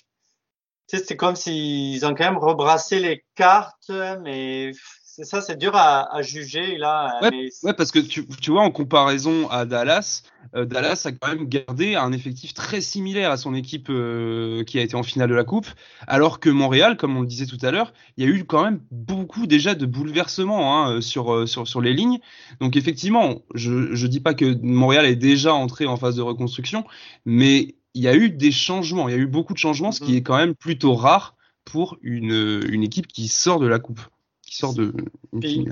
c'est 0.88 1.16
comme 1.16 1.36
s'ils 1.36 2.06
ont 2.06 2.14
quand 2.14 2.26
même 2.26 2.38
rebrassé 2.38 3.00
les 3.00 3.24
cartes, 3.36 3.92
mais 4.24 4.72
c'est 5.14 5.26
ça, 5.26 5.42
c'est 5.42 5.58
dur 5.58 5.76
à, 5.76 6.16
à, 6.16 6.22
juger 6.22 6.78
là. 6.78 7.20
Ouais, 7.22 7.30
mais... 7.32 7.50
ouais, 7.64 7.74
parce 7.74 7.92
que 7.92 8.00
tu, 8.00 8.26
tu, 8.42 8.52
vois, 8.52 8.62
en 8.62 8.72
comparaison 8.72 9.50
à 9.50 9.66
Dallas, 9.66 10.24
euh, 10.56 10.64
Dallas 10.64 11.04
a 11.06 11.12
quand 11.12 11.28
même 11.28 11.50
gardé 11.50 11.96
un 11.96 12.14
effectif 12.14 12.54
très 12.54 12.80
similaire 12.80 13.30
à 13.30 13.36
son 13.36 13.54
équipe 13.54 13.90
euh, 13.90 14.64
qui 14.64 14.80
a 14.80 14.82
été 14.82 14.96
en 14.96 15.04
finale 15.04 15.30
de 15.30 15.36
la 15.36 15.44
Coupe, 15.44 15.68
alors 16.08 16.40
que 16.40 16.50
Montréal, 16.50 16.96
comme 16.96 17.18
on 17.18 17.22
le 17.22 17.28
disait 17.28 17.46
tout 17.46 17.58
à 17.62 17.72
l'heure, 17.72 17.94
il 18.16 18.26
y 18.26 18.28
a 18.28 18.34
eu 18.34 18.46
quand 18.46 18.64
même 18.64 18.80
beaucoup 18.90 19.48
déjà 19.48 19.76
de 19.76 19.86
bouleversements 19.86 20.78
hein, 20.78 21.02
sur, 21.02 21.34
euh, 21.34 21.46
sur, 21.46 21.68
sur 21.68 21.82
les 21.82 21.94
lignes. 21.94 22.20
Donc 22.62 22.78
effectivement, 22.78 23.42
je 23.54 23.72
ne 23.72 24.08
dis 24.08 24.22
pas 24.22 24.34
que 24.34 24.58
Montréal 24.62 25.06
est 25.06 25.18
déjà 25.18 25.54
entré 25.54 25.88
en 25.88 25.98
phase 25.98 26.16
de 26.16 26.22
reconstruction, 26.22 26.86
mais 27.26 27.76
il 27.94 28.04
y 28.04 28.08
a 28.08 28.16
eu 28.16 28.30
des 28.30 28.52
changements, 28.52 29.10
il 29.10 29.16
y 29.16 29.18
a 29.18 29.22
eu 29.22 29.28
beaucoup 29.28 29.54
de 29.54 29.58
changements, 29.58 29.92
ce 29.92 30.02
qui 30.02 30.16
est 30.16 30.22
quand 30.22 30.38
même 30.38 30.56
plutôt 30.56 30.96
rare 30.96 31.36
pour 31.66 31.98
une, 32.02 32.62
une 32.70 32.84
équipe 32.84 33.08
qui 33.08 33.28
sort 33.28 33.60
de 33.60 33.68
la 33.68 33.80
Coupe 33.80 34.02
qui 34.42 34.56
sort 34.56 34.74
de 34.74 34.94
puis, 35.40 35.68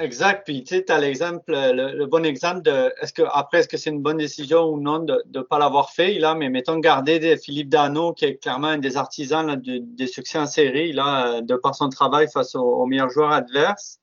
Exact. 0.00 0.44
Puis 0.46 0.64
tu 0.64 0.76
sais, 0.76 0.84
tu 0.84 0.92
as 0.92 0.98
l'exemple, 0.98 1.52
le, 1.52 1.94
le, 1.94 2.06
bon 2.06 2.24
exemple 2.24 2.62
de 2.62 2.92
est-ce 3.02 3.12
que 3.12 3.22
après, 3.32 3.60
est-ce 3.60 3.68
que 3.68 3.76
c'est 3.76 3.90
une 3.90 4.00
bonne 4.00 4.16
décision 4.16 4.64
ou 4.64 4.80
non 4.80 5.00
de 5.00 5.22
ne 5.34 5.42
pas 5.42 5.58
l'avoir 5.58 5.90
fait, 5.90 6.14
là, 6.14 6.34
mais 6.34 6.48
mettons 6.48 6.78
garder 6.78 7.36
Philippe 7.36 7.68
Dano, 7.68 8.14
qui 8.14 8.24
est 8.24 8.36
clairement 8.36 8.68
un 8.68 8.78
des 8.78 8.96
artisans 8.96 9.46
là, 9.46 9.56
de, 9.56 9.78
des 9.78 10.06
succès 10.06 10.38
en 10.38 10.46
série, 10.46 10.92
là, 10.92 11.42
de 11.42 11.54
par 11.54 11.74
son 11.74 11.90
travail 11.90 12.28
face 12.32 12.54
aux, 12.54 12.62
aux 12.62 12.86
meilleurs 12.86 13.10
joueurs 13.10 13.32
adverses. 13.32 13.98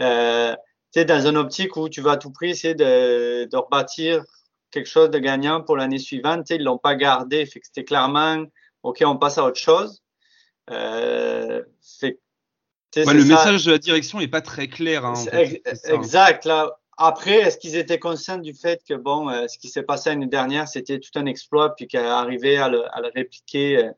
Euh, 0.00 0.54
tu 0.92 1.00
sais, 1.00 1.04
dans 1.04 1.24
une 1.26 1.36
optique 1.36 1.76
où 1.76 1.88
tu 1.88 2.00
vas 2.00 2.12
à 2.12 2.16
tout 2.16 2.32
prix 2.32 2.50
essayer 2.50 2.74
de, 2.74 3.44
de 3.44 3.56
rebâtir 3.56 4.24
quelque 4.70 4.88
chose 4.88 5.10
de 5.10 5.18
gagnant 5.18 5.62
pour 5.62 5.76
l'année 5.76 5.98
suivante, 5.98 6.50
ils 6.50 6.62
l'ont 6.62 6.78
pas 6.78 6.94
gardé. 6.94 7.44
Fait 7.46 7.60
que 7.60 7.66
c'était 7.66 7.84
clairement, 7.84 8.44
OK, 8.82 9.02
on 9.04 9.16
passe 9.16 9.38
à 9.38 9.44
autre 9.44 9.60
chose. 9.60 10.02
Euh, 10.70 11.62
fait 12.00 12.18
Ouais, 12.96 13.14
le 13.14 13.20
ça. 13.20 13.26
message 13.26 13.64
de 13.66 13.72
la 13.72 13.78
direction 13.78 14.18
n'est 14.18 14.28
pas 14.28 14.40
très 14.40 14.66
clair. 14.66 15.04
Hein, 15.04 15.12
en 15.12 15.16
fait. 15.16 15.62
Exact. 15.84 16.44
Là, 16.46 16.78
après, 16.96 17.34
est-ce 17.34 17.58
qu'ils 17.58 17.76
étaient 17.76 17.98
conscients 17.98 18.38
du 18.38 18.54
fait 18.54 18.82
que 18.88 18.94
bon, 18.94 19.28
euh, 19.28 19.46
ce 19.46 19.58
qui 19.58 19.68
s'est 19.68 19.82
passé 19.82 20.08
l'année 20.10 20.26
dernière, 20.26 20.66
c'était 20.66 20.98
tout 20.98 21.10
un 21.16 21.26
exploit, 21.26 21.74
puis 21.76 21.86
qu'arriver 21.86 22.56
à 22.56 22.68
le, 22.68 22.84
à 22.96 23.00
le 23.00 23.10
répliquer, 23.14 23.84
euh, 23.84 23.90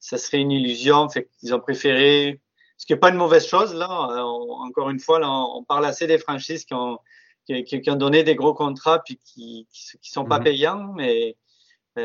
ça 0.00 0.18
serait 0.18 0.40
une 0.40 0.50
illusion. 0.50 1.08
Fait 1.08 1.28
qu'ils 1.38 1.54
ont 1.54 1.60
préféré, 1.60 2.40
ce 2.76 2.84
qui 2.84 2.92
n'est 2.92 2.98
pas 2.98 3.10
une 3.10 3.16
mauvaise 3.16 3.46
chose 3.46 3.74
là. 3.74 3.88
On, 3.90 4.66
encore 4.66 4.90
une 4.90 5.00
fois, 5.00 5.20
là, 5.20 5.30
on, 5.30 5.58
on, 5.58 5.64
parle 5.64 5.86
assez 5.86 6.06
des 6.06 6.18
franchises 6.18 6.64
qui 6.64 6.74
ont 6.74 6.98
qui, 7.46 7.64
qui, 7.64 7.90
ont 7.90 7.96
donné 7.96 8.22
des 8.22 8.34
gros 8.34 8.54
contrats 8.54 9.00
puis 9.04 9.18
qui 9.24 9.66
qui, 9.72 9.98
qui 9.98 10.10
sont 10.10 10.24
pas 10.24 10.38
-hmm. 10.38 10.44
payants, 10.44 10.92
mais 10.94 11.36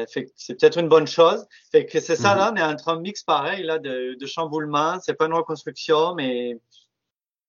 c'est 0.07 0.55
peut-être 0.57 0.79
une 0.79 0.89
bonne 0.89 1.07
chose. 1.07 1.45
Fait 1.71 1.85
que 1.85 1.99
c'est 1.99 2.15
ça, 2.17 2.33
-hmm. 2.33 2.37
là, 2.37 2.51
on 2.53 2.55
est 2.57 2.63
entre 2.73 2.89
un 2.89 2.99
mix 2.99 3.23
pareil, 3.23 3.63
là, 3.63 3.79
de, 3.79 4.15
de 4.21 4.25
chamboulement. 4.25 4.99
C'est 5.03 5.13
pas 5.13 5.27
une 5.27 5.37
reconstruction, 5.41 6.15
mais 6.15 6.59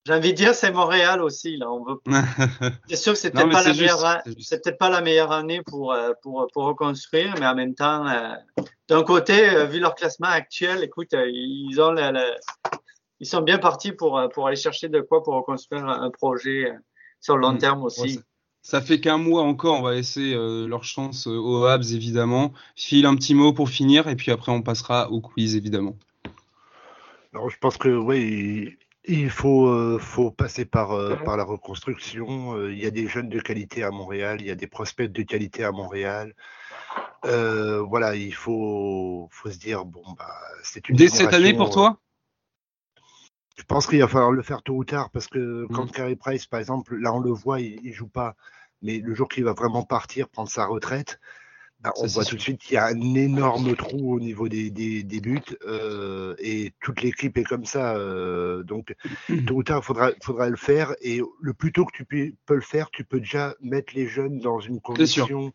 j'ai 0.09 0.15
envie 0.15 0.33
de 0.33 0.37
dire, 0.37 0.55
c'est 0.55 0.73
Montréal 0.73 1.21
aussi, 1.21 1.57
là. 1.57 1.71
On 1.71 1.85
veut. 1.85 1.99
c'est 2.89 2.97
sûr 2.97 3.13
que 3.13 3.19
c'est 3.19 3.31
peut-être 3.31 3.51
pas 3.51 3.63
la 3.63 3.75
meilleure, 3.75 4.23
c'est 4.41 4.63
peut-être 4.63 4.79
pas 4.79 4.89
la 4.89 5.03
meilleure 5.03 5.33
année 5.33 5.61
pour, 5.63 5.93
euh, 5.93 6.13
pour, 6.23 6.47
pour 6.53 6.65
reconstruire, 6.65 7.35
mais 7.39 7.47
en 7.47 7.55
même 7.55 7.75
temps, 7.75 8.07
euh, 8.07 8.35
d'un 8.89 9.03
côté, 9.03 9.37
euh, 9.51 9.67
vu 9.67 9.81
leur 9.81 9.95
classement 9.95 10.29
actuel, 10.29 10.83
écoute, 10.83 11.13
euh, 11.13 11.29
ils 11.31 11.79
ont 11.81 11.93
le, 11.93 12.37
ils 13.21 13.27
sont 13.27 13.43
bien 13.43 13.59
partis 13.59 13.93
pour, 13.93 14.19
euh, 14.19 14.29
pour 14.29 14.47
aller 14.47 14.57
chercher 14.57 14.89
de 14.89 15.01
quoi 15.01 15.23
pour 15.23 15.35
reconstruire 15.35 15.85
un 15.87 16.11
projet 16.11 16.71
euh, 16.71 16.79
sur 17.21 17.37
le 17.37 17.43
long 17.43 17.53
mmh. 17.53 17.59
terme 17.59 17.83
aussi. 17.85 18.17
Ouais, 18.17 18.23
ça 18.63 18.81
fait 18.81 19.01
qu'un 19.01 19.19
mois 19.19 19.43
encore, 19.43 19.81
on 19.81 19.83
va 19.83 19.95
laisser 19.95 20.35
euh, 20.35 20.67
leur 20.67 20.85
chance 20.85 21.27
euh, 21.27 21.37
aux 21.37 21.65
Habs 21.65 21.93
évidemment. 21.93 22.53
File 22.77 23.07
un 23.07 23.15
petit 23.15 23.35
mot 23.35 23.53
pour 23.53 23.69
finir 23.71 24.09
et 24.09 24.17
puis 24.17 24.31
après 24.31 24.53
on 24.53 24.63
passera 24.63 25.11
au 25.11 25.21
quiz 25.21 25.57
évidemment. 25.57 25.97
Alors, 27.35 27.51
je 27.51 27.59
pense 27.59 27.77
que 27.77 27.89
oui, 27.89 28.77
il 29.09 29.31
faut, 29.31 29.69
euh, 29.69 29.99
faut 29.99 30.31
passer 30.31 30.65
par, 30.65 30.93
euh, 30.93 31.17
par 31.17 31.37
la 31.37 31.45
reconstruction. 31.45 32.57
Euh, 32.57 32.73
il 32.73 32.79
y 32.79 32.87
a 32.87 32.91
des 32.91 33.07
jeunes 33.07 33.29
de 33.29 33.41
qualité 33.41 33.83
à 33.83 33.91
Montréal, 33.91 34.39
il 34.41 34.47
y 34.47 34.51
a 34.51 34.55
des 34.55 34.67
prospects 34.67 35.11
de 35.11 35.23
qualité 35.23 35.65
à 35.65 35.73
Montréal. 35.73 36.35
voilà, 37.23 38.17
il 38.17 38.35
faut, 38.35 39.29
faut 39.31 39.51
se 39.51 39.59
dire 39.59 39.85
bon 39.85 40.03
bah 40.17 40.29
c'est 40.63 40.89
une. 40.89 40.97
Dès 40.97 41.09
cette 41.09 41.33
année 41.33 41.55
pour 41.55 41.71
toi? 41.71 41.99
Je 43.59 43.65
pense 43.65 43.87
qu'il 43.87 44.01
va 44.01 44.09
falloir 44.09 44.31
le 44.31 44.43
faire 44.43 44.63
tôt 44.63 44.77
ou 44.77 44.85
tard 44.85 45.11
parce 45.11 45.27
que 45.27 45.67
quand 45.73 45.87
mmh. 45.87 45.91
Carey 45.91 46.17
Price, 46.17 46.47
par 46.47 46.61
exemple, 46.61 46.97
là 46.97 47.13
on 47.13 47.21
le 47.21 47.31
voit, 47.31 47.61
il, 47.61 47.79
il 47.85 47.93
joue 47.93 48.09
pas, 48.09 48.37
mais 48.83 48.99
le 48.99 49.15
jour 49.15 49.29
qu'il 49.29 49.45
va 49.45 49.53
vraiment 49.53 49.83
partir, 49.83 50.29
prendre 50.29 50.49
sa 50.49 50.65
retraite, 50.67 51.19
bah, 51.81 51.93
on 51.97 52.07
voit 52.07 52.25
tout 52.25 52.35
de 52.35 52.41
suite 52.41 52.61
qu'il 52.61 52.75
y 52.75 52.77
a 52.77 52.87
un 52.87 53.15
énorme 53.15 53.77
trou 53.77 54.15
au 54.15 54.19
niveau 54.19 54.49
des, 54.49 54.71
des, 54.71 55.05
des 55.05 55.21
buts 55.21 55.41
euh, 55.65 56.35
et 56.41 56.73
toute 56.83 57.03
l'équipe 57.03 57.39
est 57.39 57.45
comme 57.45 57.65
ça. 57.65 57.95
Euh, 57.95 58.65
donc, 58.65 58.97
tôt 59.47 59.55
ou 59.55 59.63
tard, 59.63 59.81
il 59.83 59.87
faudra, 59.87 60.11
faudra 60.21 60.49
le 60.49 60.57
faire. 60.57 60.95
Et 61.03 61.21
le 61.41 61.55
plus 61.55 61.71
tôt 61.71 61.85
que 61.85 61.93
tu 61.97 62.05
peux, 62.05 62.33
peux, 62.47 62.57
le 62.57 62.63
faire, 62.63 62.91
tu 62.91 63.05
peux 63.05 63.21
déjà 63.21 63.55
mettre 63.61 63.95
les 63.95 64.09
jeunes 64.09 64.41
dans 64.41 64.59
une 64.59 64.81
condition. 64.81 65.53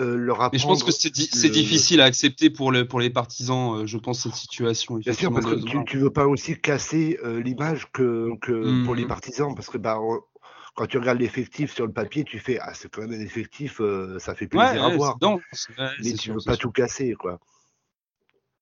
Euh, 0.00 0.16
leur 0.16 0.36
apprendre. 0.36 0.52
Mais 0.54 0.58
je 0.58 0.66
pense 0.66 0.82
que 0.82 0.92
c'est 0.92 1.10
di 1.10 1.28
difficile 1.50 2.00
à 2.00 2.04
accepter 2.04 2.48
pour, 2.48 2.72
le, 2.72 2.88
pour 2.88 3.00
les 3.00 3.10
partisans, 3.10 3.80
euh, 3.80 3.86
je 3.86 3.98
pense, 3.98 4.20
cette 4.20 4.34
situation. 4.34 4.96
Bien 4.96 5.12
sûr, 5.12 5.32
parce 5.32 5.44
que 5.44 5.56
tu, 5.56 5.84
tu 5.84 5.98
veux 5.98 6.10
pas 6.10 6.26
aussi 6.26 6.58
casser 6.58 7.18
euh, 7.22 7.42
l'image 7.42 7.86
que, 7.92 8.30
que 8.40 8.52
mmh. 8.52 8.84
pour 8.84 8.94
les 8.94 9.06
partisans, 9.06 9.54
parce 9.54 9.68
que 9.68 9.76
bah, 9.76 9.98
quand 10.74 10.86
tu 10.86 10.96
regardes 10.96 11.18
l'effectif 11.18 11.74
sur 11.74 11.86
le 11.86 11.92
papier, 11.92 12.24
tu 12.24 12.38
fais 12.38 12.58
ah 12.60 12.72
c'est 12.72 12.90
quand 12.90 13.02
même 13.02 13.12
un 13.12 13.22
effectif, 13.22 13.80
ça 14.18 14.34
fait 14.34 14.46
plaisir 14.46 14.72
ouais, 14.72 14.92
à 14.92 14.96
voir. 14.96 15.18
Mais 16.02 16.12
tu 16.12 16.16
sûr, 16.16 16.34
veux 16.34 16.40
pas 16.46 16.52
sûr. 16.52 16.60
tout 16.60 16.70
casser 16.70 17.12
quoi. 17.12 17.38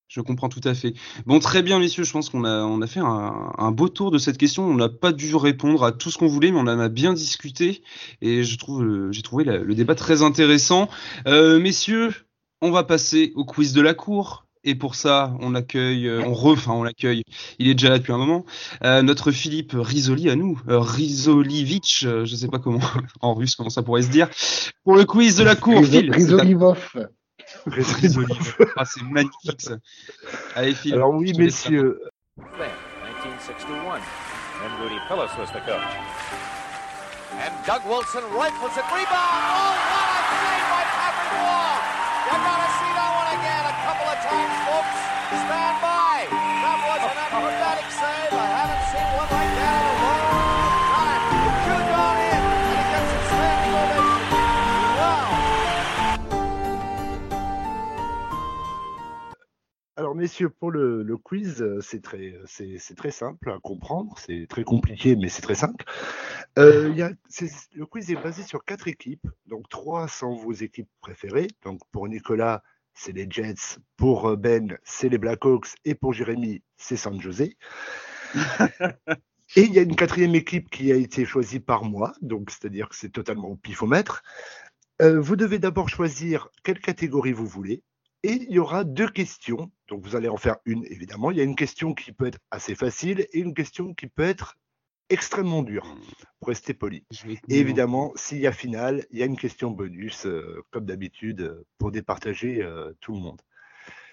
Je 0.09 0.23
comprends 0.23 0.49
tout 0.49 0.61
à 0.65 0.75
fait. 0.75 0.95
Bon, 1.27 1.39
très 1.39 1.63
bien, 1.63 1.79
messieurs. 1.79 2.05
Je 2.05 2.13
pense 2.13 2.31
qu'on 2.31 2.45
a, 2.45 2.63
on 2.65 2.81
a 2.81 2.87
fait 2.87 3.01
un, 3.01 3.53
un, 3.59 3.71
beau 3.71 3.89
tour 3.91 4.11
de 4.11 4.17
cette 4.19 4.39
question. 4.39 4.65
On 4.65 4.75
n'a 4.75 4.89
pas 4.89 5.13
dû 5.13 5.35
répondre 5.37 5.85
à 5.85 5.93
tout 5.93 6.11
ce 6.11 6.17
qu'on 6.17 6.27
voulait, 6.27 6.51
mais 6.51 6.59
on 6.59 6.63
en 6.63 6.81
a 6.81 6.89
bien 6.89 7.13
discuté. 7.13 7.83
Et 8.23 8.43
je 8.43 8.57
trouve, 8.57 8.83
euh, 8.83 9.13
j'ai 9.13 9.23
trouvé 9.23 9.45
la, 9.45 9.59
le 9.59 9.75
débat 9.75 9.95
très 9.95 10.23
intéressant. 10.23 10.89
Euh, 11.27 11.61
messieurs, 11.61 12.15
on 12.63 12.71
va 12.71 12.85
passer 12.85 13.33
au 13.37 13.45
quiz 13.45 13.75
de 13.75 13.83
la 13.83 13.93
cour. 13.93 14.49
Et 14.65 14.75
pour 14.75 14.97
ça, 14.97 15.35
on 15.41 15.55
accueille, 15.55 16.11
on 16.11 16.35
refait, 16.35 16.71
on 16.71 16.83
l'accueille. 16.83 17.23
Il 17.59 17.69
est 17.69 17.75
déjà 17.75 17.91
là 17.91 17.99
depuis 17.99 18.13
un 18.13 18.19
moment. 18.19 18.45
Euh, 18.85 19.03
notre 19.03 19.31
Philippe 19.31 19.73
Risoli 19.75 20.29
à 20.29 20.37
nous, 20.37 20.61
euh, 20.69 20.81
Risolivitch, 20.81 22.05
euh, 22.05 22.25
je 22.25 22.35
sais 22.35 22.49
pas 22.49 22.59
comment 22.59 22.81
en 23.21 23.35
russe 23.35 23.55
comment 23.55 23.71
ça 23.71 23.83
pourrait 23.83 24.03
se 24.03 24.11
dire. 24.11 24.29
Pour 24.85 24.97
le 24.97 25.05
quiz 25.05 25.37
de 25.37 25.45
la 25.45 25.55
cour, 25.55 25.85
Phil. 25.85 26.11
Risolivov. 26.13 26.91
Ah, 28.77 28.85
c'est 28.85 29.03
magnifique 29.03 29.61
ça. 29.61 29.77
Allez, 30.55 30.75
Phil. 30.75 30.95
Alors 30.95 31.11
oui, 31.15 31.33
messieurs. 31.37 32.01
1961, 32.39 34.01
and 34.63 34.73
Rudy 34.81 34.99
Pillis 35.09 35.33
was 35.39 35.51
the 35.51 35.61
coach. 35.61 35.83
And 37.33 37.53
Doug 37.67 37.85
Wilson 37.87 38.23
rifles 38.33 38.77
it, 38.77 38.87
rebound. 38.95 39.11
Oh, 39.11 39.75
what 39.75 40.17
a 40.17 40.23
save 40.39 40.67
by 40.71 40.85
Patrick 40.95 41.33
Wall! 41.43 42.68
Alors 59.99 60.15
messieurs, 60.15 60.49
pour 60.49 60.71
le, 60.71 61.03
le 61.03 61.17
quiz, 61.17 61.65
c'est 61.81 62.01
très, 62.01 62.41
c'est 62.47 62.95
très 62.97 63.11
simple 63.11 63.51
à 63.51 63.59
comprendre. 63.59 64.15
C'est 64.25 64.47
très 64.49 64.63
compliqué, 64.63 65.17
mais 65.17 65.29
c'est 65.29 65.43
très 65.43 65.57
simple. 65.57 65.85
Euh, 66.57 66.93
y 66.95 67.03
a, 67.03 67.11
le 67.75 67.85
quiz 67.85 68.09
est 68.13 68.23
basé 68.23 68.45
sur 68.45 68.65
quatre 68.65 68.87
équipes. 68.87 69.27
Donc 69.47 69.69
trois 69.69 70.07
sont 70.07 70.37
vos 70.37 70.53
équipes 70.53 70.89
préférées. 71.01 71.49
Donc 71.65 71.81
pour 71.91 72.07
Nicolas, 72.07 72.63
c'est 72.95 73.11
les 73.11 73.27
Jets. 73.29 73.81
Pour 73.97 74.37
Ben, 74.37 74.79
c'est 74.85 75.09
les 75.09 75.19
Blackhawks. 75.19 75.75
Et 75.85 75.97
pour 75.97 76.13
Jérémy, 76.13 76.63
c'est 76.77 76.97
San 76.97 77.21
José. 77.21 77.57
Et 79.57 79.63
il 79.63 79.73
y 79.73 79.81
a 79.81 79.83
une 79.83 79.97
quatrième 79.97 80.37
équipe 80.37 80.71
qui 80.71 80.93
a 80.93 80.95
été 80.95 81.25
choisie 81.25 81.59
par 81.59 81.83
moi, 81.83 82.13
donc 82.21 82.51
c'est-à-dire 82.51 82.89
que 82.89 82.95
c'est 82.95 83.09
totalement 83.09 83.49
au 83.49 83.57
pifomètre. 83.57 84.23
Euh, 85.03 85.19
vous 85.21 85.35
devez 85.35 85.59
d'abord 85.59 85.89
choisir 85.89 86.51
quelle 86.63 86.79
catégorie 86.79 87.33
vous 87.33 87.47
voulez. 87.47 87.83
Et 88.25 88.33
il 88.33 88.51
y 88.51 88.59
aura 88.59 88.85
deux 88.85 89.09
questions. 89.09 89.71
Donc 89.89 90.05
vous 90.05 90.17
allez 90.17 90.29
en 90.29 90.37
faire 90.37 90.57
une, 90.65 90.85
évidemment. 90.87 91.31
Il 91.31 91.37
y 91.37 91.41
a 91.41 91.45
une 91.45 91.57
question 91.57 91.95
qui 91.95 92.13
peut 92.13 92.27
être 92.27 92.39
assez 92.51 92.75
facile 92.75 93.27
et 93.33 93.39
une 93.39 93.55
question 93.55 93.95
qui 93.95 94.07
peut 94.09 94.25
être 94.25 94.57
extrêmement 95.11 95.63
dure, 95.63 95.97
pour 96.39 96.49
rester 96.49 96.75
poli. 96.75 97.05
Et 97.49 97.59
évidemment, 97.59 98.13
s'il 98.15 98.39
y 98.39 98.47
a 98.47 98.53
finale, 98.53 99.07
il 99.11 99.19
y 99.19 99.23
a 99.23 99.27
une 99.27 99.39
question 99.39 99.71
bonus, 99.71 100.27
euh, 100.27 100.63
comme 100.71 100.85
d'habitude, 100.85 101.65
pour 101.79 101.91
départager 101.91 102.63
euh, 102.63 102.93
tout 103.01 103.15
le 103.15 103.21
monde. 103.21 103.41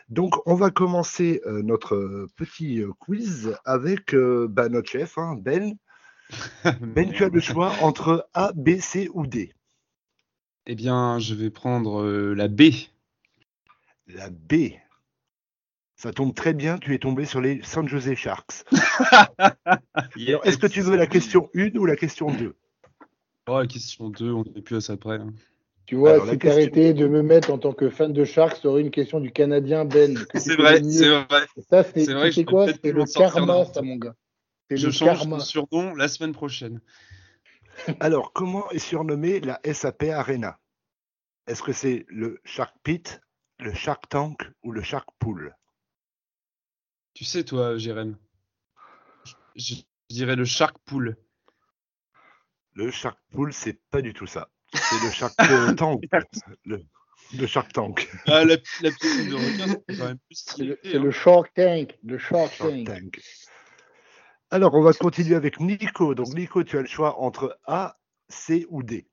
Donc, 0.07 0.35
on 0.45 0.55
va 0.55 0.69
commencer 0.69 1.41
euh, 1.45 1.63
notre 1.63 2.27
petit 2.37 2.83
quiz 2.99 3.57
avec 3.65 4.15
bah, 4.15 4.69
notre 4.69 4.89
chef, 4.89 5.17
hein, 5.17 5.35
Ben. 5.37 5.75
Ben, 6.81 7.11
tu 7.11 7.23
as 7.23 7.29
le 7.29 7.39
choix 7.39 7.73
entre 7.81 8.27
A, 8.33 8.51
B, 8.55 8.79
C 8.79 9.09
ou 9.13 9.27
D. 9.27 9.53
Eh 10.65 10.75
bien, 10.75 11.19
je 11.19 11.35
vais 11.35 11.51
prendre 11.51 12.03
la 12.33 12.47
B. 12.47 12.63
La 14.07 14.29
B. 14.29 14.71
Ça 15.97 16.11
tombe 16.11 16.35
très 16.35 16.53
bien, 16.53 16.77
tu 16.77 16.93
es 16.93 16.99
tombé 16.99 17.25
sur 17.25 17.39
les 17.41 17.61
San 17.63 17.87
Jose 17.87 18.13
Sharks. 18.15 18.63
Est-ce 20.43 20.57
que 20.57 20.67
tu 20.67 20.81
veux 20.81 20.95
la 20.97 21.07
question 21.07 21.49
1 21.55 21.75
ou 21.77 21.85
la 21.85 21.95
question 21.95 22.31
2 22.31 22.55
Oh, 23.47 23.59
la 23.59 23.67
question 23.67 24.09
2, 24.09 24.31
on 24.31 24.43
n'est 24.43 24.61
plus 24.61 24.75
à 24.77 24.81
ça 24.81 24.97
près. 24.97 25.17
hein. 25.17 25.33
Tu 25.85 25.95
vois, 25.95 26.13
Alors, 26.13 26.25
la 26.25 26.31
c'est 26.31 26.37
question- 26.39 26.61
arrêté 26.61 26.93
de 26.95 27.07
me 27.07 27.21
mettre 27.21 27.51
en 27.51 27.59
tant 27.59 27.71
que 27.71 27.89
fan 27.91 28.11
de 28.11 28.25
Sharks 28.25 28.57
sur 28.57 28.77
une 28.77 28.89
question 28.89 29.19
du 29.19 29.31
Canadien 29.31 29.85
Ben. 29.85 30.17
C'est 30.33 30.55
vrai, 30.55 30.81
c'est 30.83 31.07
vrai. 31.09 31.45
Et 31.55 31.61
Ça, 31.61 31.83
c'est 31.83 32.05
C'est 32.05 32.13
vrai 32.13 32.31
quoi 32.43 32.65
C'est 32.73 32.91
le 32.91 33.03
karma, 33.05 33.65
ça, 33.65 33.81
mon 33.83 33.95
gars. 33.97 34.15
C'est 34.69 34.77
Je 34.77 34.87
le 34.87 34.91
change 34.91 35.19
karma. 35.19 35.37
de 35.37 35.41
surnom 35.43 35.93
la 35.95 36.07
semaine 36.07 36.31
prochaine. 36.33 36.81
Alors, 37.99 38.33
comment 38.33 38.69
est 38.71 38.79
surnommée 38.79 39.39
la 39.41 39.59
SAP 39.71 40.03
Arena? 40.09 40.57
Est-ce 41.47 41.61
que 41.61 41.71
c'est 41.71 42.05
le 42.09 42.41
Shark 42.43 42.75
Pit, 42.83 43.21
le 43.59 43.73
Shark 43.73 44.07
Tank 44.09 44.41
ou 44.63 44.71
le 44.71 44.81
Shark 44.81 45.07
Pool? 45.19 45.55
Tu 47.13 47.23
sais, 47.23 47.43
toi, 47.43 47.77
Jérém, 47.77 48.17
je, 49.23 49.33
je 49.55 49.75
dirais 50.09 50.35
le 50.35 50.45
Shark 50.45 50.77
Pool. 50.85 51.17
Le 52.73 52.91
Shark 52.91 53.17
Pool, 53.31 53.53
c'est 53.53 53.79
pas 53.89 54.01
du 54.01 54.13
tout 54.13 54.27
ça. 54.27 54.49
C'est 54.73 54.99
le 55.01 55.09
Shark 55.11 55.35
Tank. 55.77 56.03
Le, 56.65 56.83
le 57.33 57.47
Shark 57.47 57.71
Tank. 57.71 58.11
Ah, 58.27 58.43
la, 58.43 58.57
la 58.81 58.91
piscine 58.91 59.29
de 59.29 59.35
requin, 59.35 59.81
c'est 59.87 59.97
quand 59.97 60.05
même 60.05 60.19
plus 60.19 60.35
C'est 60.45 60.51
stylé. 60.51 60.67
le, 60.67 60.79
c'est 60.83 60.97
hein. 60.97 60.99
le 60.99 61.11
Shark 61.11 61.53
Tank. 61.53 61.97
Le 62.03 62.17
Shark 62.17 62.53
Shark 62.53 62.83
Tank. 62.83 62.85
Tank. 62.85 63.21
Alors, 64.51 64.73
on 64.75 64.81
va 64.83 64.93
continuer 64.93 65.35
avec 65.35 65.59
Nico. 65.59 66.13
Donc, 66.13 66.27
Nico, 66.33 66.63
tu 66.63 66.77
as 66.77 66.81
le 66.81 66.87
choix 66.87 67.19
entre 67.19 67.57
A, 67.65 67.97
C 68.29 68.65
ou 68.69 68.83
D. 68.83 69.07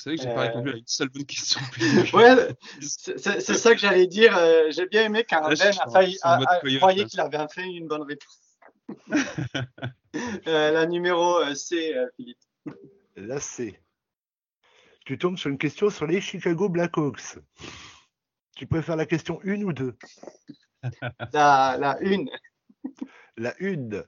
Vous 0.00 0.04
savez 0.04 0.16
que 0.16 0.22
j'ai 0.22 0.28
pas 0.30 0.44
Euh, 0.44 0.46
répondu 0.48 0.70
à 0.70 0.76
une 0.76 0.82
seule 0.86 1.08
bonne 1.10 1.26
question. 1.26 1.60
Ouais, 2.16 2.56
c'est 2.80 3.54
ça 3.54 3.72
que 3.74 3.78
j'allais 3.80 4.06
dire. 4.06 4.34
euh, 4.34 4.70
J'ai 4.70 4.86
bien 4.86 5.04
aimé 5.04 5.26
quand 5.28 5.46
Là, 5.46 5.54
je 5.54 5.62
Ben 5.62 5.72
a 5.78 5.90
failli, 5.90 6.18
a- 6.22 6.60
croyait 6.78 7.04
qu'il 7.04 7.20
avait 7.20 7.46
fait 7.52 7.64
une 7.66 7.86
bonne 7.86 8.02
réponse. 8.02 8.40
Euh, 10.48 10.72
la 10.72 10.86
numéro 10.86 11.36
euh, 11.38 11.54
C, 11.54 11.94
Philippe. 12.16 12.38
La 13.14 13.38
C. 13.38 13.78
Tu 15.04 15.18
tombes 15.18 15.36
sur 15.38 15.50
une 15.50 15.58
question 15.58 15.88
sur 15.88 16.06
les 16.06 16.20
Chicago 16.20 16.68
Blackhawks. 16.68 17.38
Tu 18.56 18.66
préfères 18.66 18.96
la 18.96 19.06
question 19.06 19.38
1 19.44 19.62
ou 19.62 19.72
2 19.72 19.96
La, 21.32 21.76
la 21.78 21.96
une. 22.00 22.28
La 23.36 23.54
1. 23.60 24.02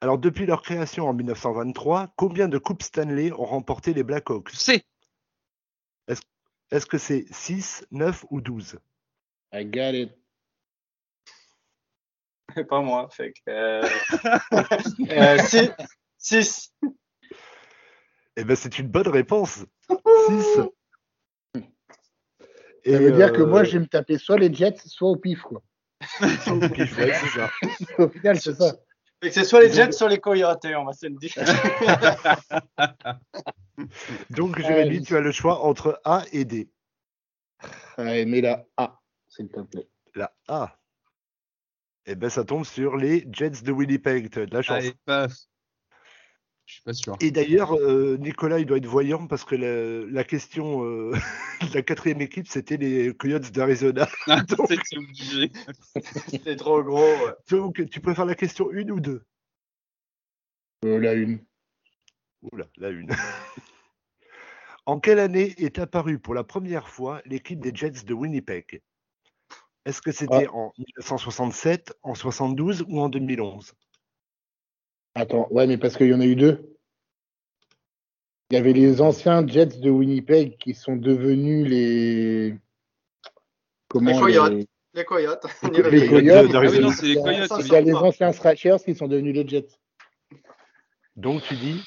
Alors, 0.00 0.18
depuis 0.18 0.46
leur 0.46 0.62
création 0.62 1.08
en 1.08 1.12
1923, 1.14 2.12
combien 2.16 2.46
de 2.48 2.58
Coupes 2.58 2.82
Stanley 2.84 3.32
ont 3.32 3.44
remporté 3.44 3.94
les 3.94 4.04
Blackhawks? 4.04 4.50
Je 4.52 4.56
sais. 4.56 4.84
Est-ce 6.08 6.86
que 6.86 6.96
c'est 6.96 7.26
6, 7.30 7.86
9 7.90 8.24
ou 8.30 8.40
12 8.40 8.78
I 9.52 9.66
got 9.66 9.92
it. 9.92 10.10
Pas 12.68 12.80
moi. 12.80 13.08
Fait 13.10 13.32
que, 13.32 13.50
euh, 13.50 13.82
euh, 15.10 15.38
six- 15.38 15.70
six. 16.16 16.74
Eh 18.36 18.44
bien, 18.44 18.56
c'est 18.56 18.78
une 18.78 18.88
bonne 18.88 19.08
réponse. 19.08 19.66
6. 20.28 20.60
Ça 22.84 22.98
veut 22.98 23.12
dire 23.12 23.32
que 23.32 23.42
moi, 23.42 23.64
je 23.64 23.72
vais 23.72 23.80
me 23.80 23.86
taper 23.86 24.16
soit 24.16 24.38
les 24.38 24.52
Jets, 24.52 24.76
soit 24.86 25.10
au 25.10 25.16
pif, 25.16 25.42
quoi. 25.42 25.62
c'est 26.18 26.36
ça. 26.38 27.50
Au 27.98 28.08
final, 28.08 28.40
c'est 28.40 28.54
ça. 28.54 28.74
Fait 29.22 29.28
que 29.28 29.34
c'est 29.34 29.44
soit 29.44 29.60
les 29.60 29.70
Jets, 29.72 29.92
soit 29.92 30.08
les 30.08 30.18
Coyotes. 30.18 30.64
On 30.64 30.84
va 30.84 30.92
se 30.94 31.06
le 31.06 31.14
dire. 31.16 31.32
Donc, 34.30 34.56
Ah, 34.58 34.62
Jérémy, 34.68 34.98
oui. 34.98 35.02
tu 35.04 35.16
as 35.16 35.20
le 35.20 35.32
choix 35.32 35.60
entre 35.64 36.00
A 36.04 36.24
et 36.32 36.44
D. 36.44 36.70
Allez, 37.96 38.24
mets 38.26 38.40
la 38.40 38.66
A, 38.76 39.00
s'il 39.28 39.48
te 39.48 39.60
plaît. 39.60 39.88
La 40.14 40.34
A. 40.48 40.78
Eh 42.06 42.16
bien, 42.16 42.28
ça 42.28 42.44
tombe 42.44 42.64
sur 42.64 42.96
les 42.96 43.26
Jets 43.30 43.62
de 43.62 43.70
Winnipeg. 43.72 44.30
Tu 44.30 44.40
as 44.40 44.46
de 44.46 44.54
la 44.54 44.62
chance. 44.62 44.78
Allez, 44.78 44.94
paf. 45.04 45.32
Je 46.66 46.74
suis 46.74 46.82
pas 46.82 46.92
sûr. 46.92 47.16
Et 47.20 47.30
d'ailleurs, 47.30 47.74
euh, 47.76 48.16
Nicolas, 48.18 48.58
il 48.58 48.66
doit 48.66 48.78
être 48.78 48.86
voyant 48.86 49.26
parce 49.26 49.44
que 49.44 49.54
la, 49.54 50.10
la 50.10 50.24
question 50.24 50.84
euh, 50.84 51.12
de 51.60 51.74
la 51.74 51.82
quatrième 51.82 52.20
équipe, 52.20 52.48
c'était 52.48 52.76
les 52.76 53.14
Coyotes 53.14 53.52
d'Arizona. 53.52 54.08
Donc- 54.48 54.68
C'était 54.68 54.96
obligé. 54.96 55.52
C'est 56.44 56.56
trop 56.56 56.82
gros. 56.82 56.98
ouais. 57.00 57.34
Donc, 57.50 57.88
tu 57.90 58.00
préfères 58.00 58.24
la 58.26 58.34
question 58.34 58.70
1 58.72 58.88
ou 58.90 59.00
2 59.00 59.24
Euh, 60.84 60.98
la 60.98 61.12
une. 61.14 61.44
Oula, 62.50 62.66
la 62.78 62.88
une. 62.88 63.10
En 64.86 64.98
quelle 65.00 65.18
année 65.18 65.54
est 65.58 65.78
apparue 65.78 66.18
pour 66.18 66.34
la 66.34 66.44
première 66.44 66.88
fois 66.88 67.22
l'équipe 67.26 67.60
des 67.60 67.74
Jets 67.74 68.04
de 68.04 68.14
Winnipeg? 68.14 68.82
Est-ce 69.84 70.00
que 70.00 70.12
c'était 70.12 70.46
en 70.48 70.72
1967, 70.78 71.94
en 72.02 72.14
72 72.14 72.84
ou 72.88 73.00
en 73.00 73.08
2011 73.08 73.74
Attends, 75.14 75.48
ouais, 75.50 75.66
mais 75.66 75.76
parce 75.76 75.96
qu'il 75.96 76.08
y 76.08 76.14
en 76.14 76.20
a 76.20 76.24
eu 76.26 76.36
deux. 76.36 76.76
Il 78.50 78.54
y 78.54 78.56
avait 78.58 78.72
les 78.72 79.00
anciens 79.00 79.46
Jets 79.46 79.78
de 79.80 79.90
Winnipeg 79.90 80.56
qui 80.58 80.74
sont 80.74 80.96
devenus 80.96 81.66
les. 81.68 82.54
Comment 83.88 84.12
Les 84.12 84.18
Coyotes. 84.18 84.52
les- 84.52 84.68
Les 84.94 85.04
Coyotes. 85.04 85.46
Les. 85.72 86.06
Coyotes. 86.08 86.50
Ah 86.54 86.60
oui, 86.60 86.80
non, 86.80 86.90
c'est 86.90 87.06
les 87.06 87.12
Il 87.12 87.14
y 87.14 87.18
a- 87.18 87.22
Coyotes, 87.22 87.50
Il 87.58 87.62
oui. 87.64 87.68
y 87.70 87.76
a 87.76 87.80
les 87.80 87.94
anciens 87.94 88.30
Thrashers 88.30 88.76
qui 88.84 88.94
sont 88.94 89.08
devenus 89.08 89.34
les 89.34 89.48
Jets. 89.48 89.68
Donc, 91.16 91.42
tu 91.42 91.54
dis 91.56 91.82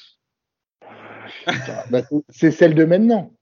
Bah, 1.90 2.02
c'est- 2.30 2.50
celle 2.50 2.74
de 2.74 2.84
maintenant. 2.84 3.32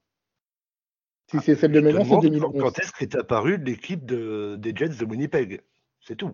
Si 1.31 1.39
c'est 1.39 1.55
celle 1.55 1.71
de 1.71 1.79
maintenant, 1.79 2.03
c'est 2.03 2.09
demande 2.09 2.39
quand, 2.39 2.51
2011. 2.51 2.61
quand 2.61 2.79
est-ce 2.79 2.91
qu'est 2.91 3.15
apparue 3.15 3.57
l'équipe 3.57 4.05
de- 4.05 4.55
des 4.59 4.75
Jets 4.75 4.89
de 4.89 5.05
Winnipeg? 5.05 5.61
C'est 6.01 6.15
tout. 6.15 6.33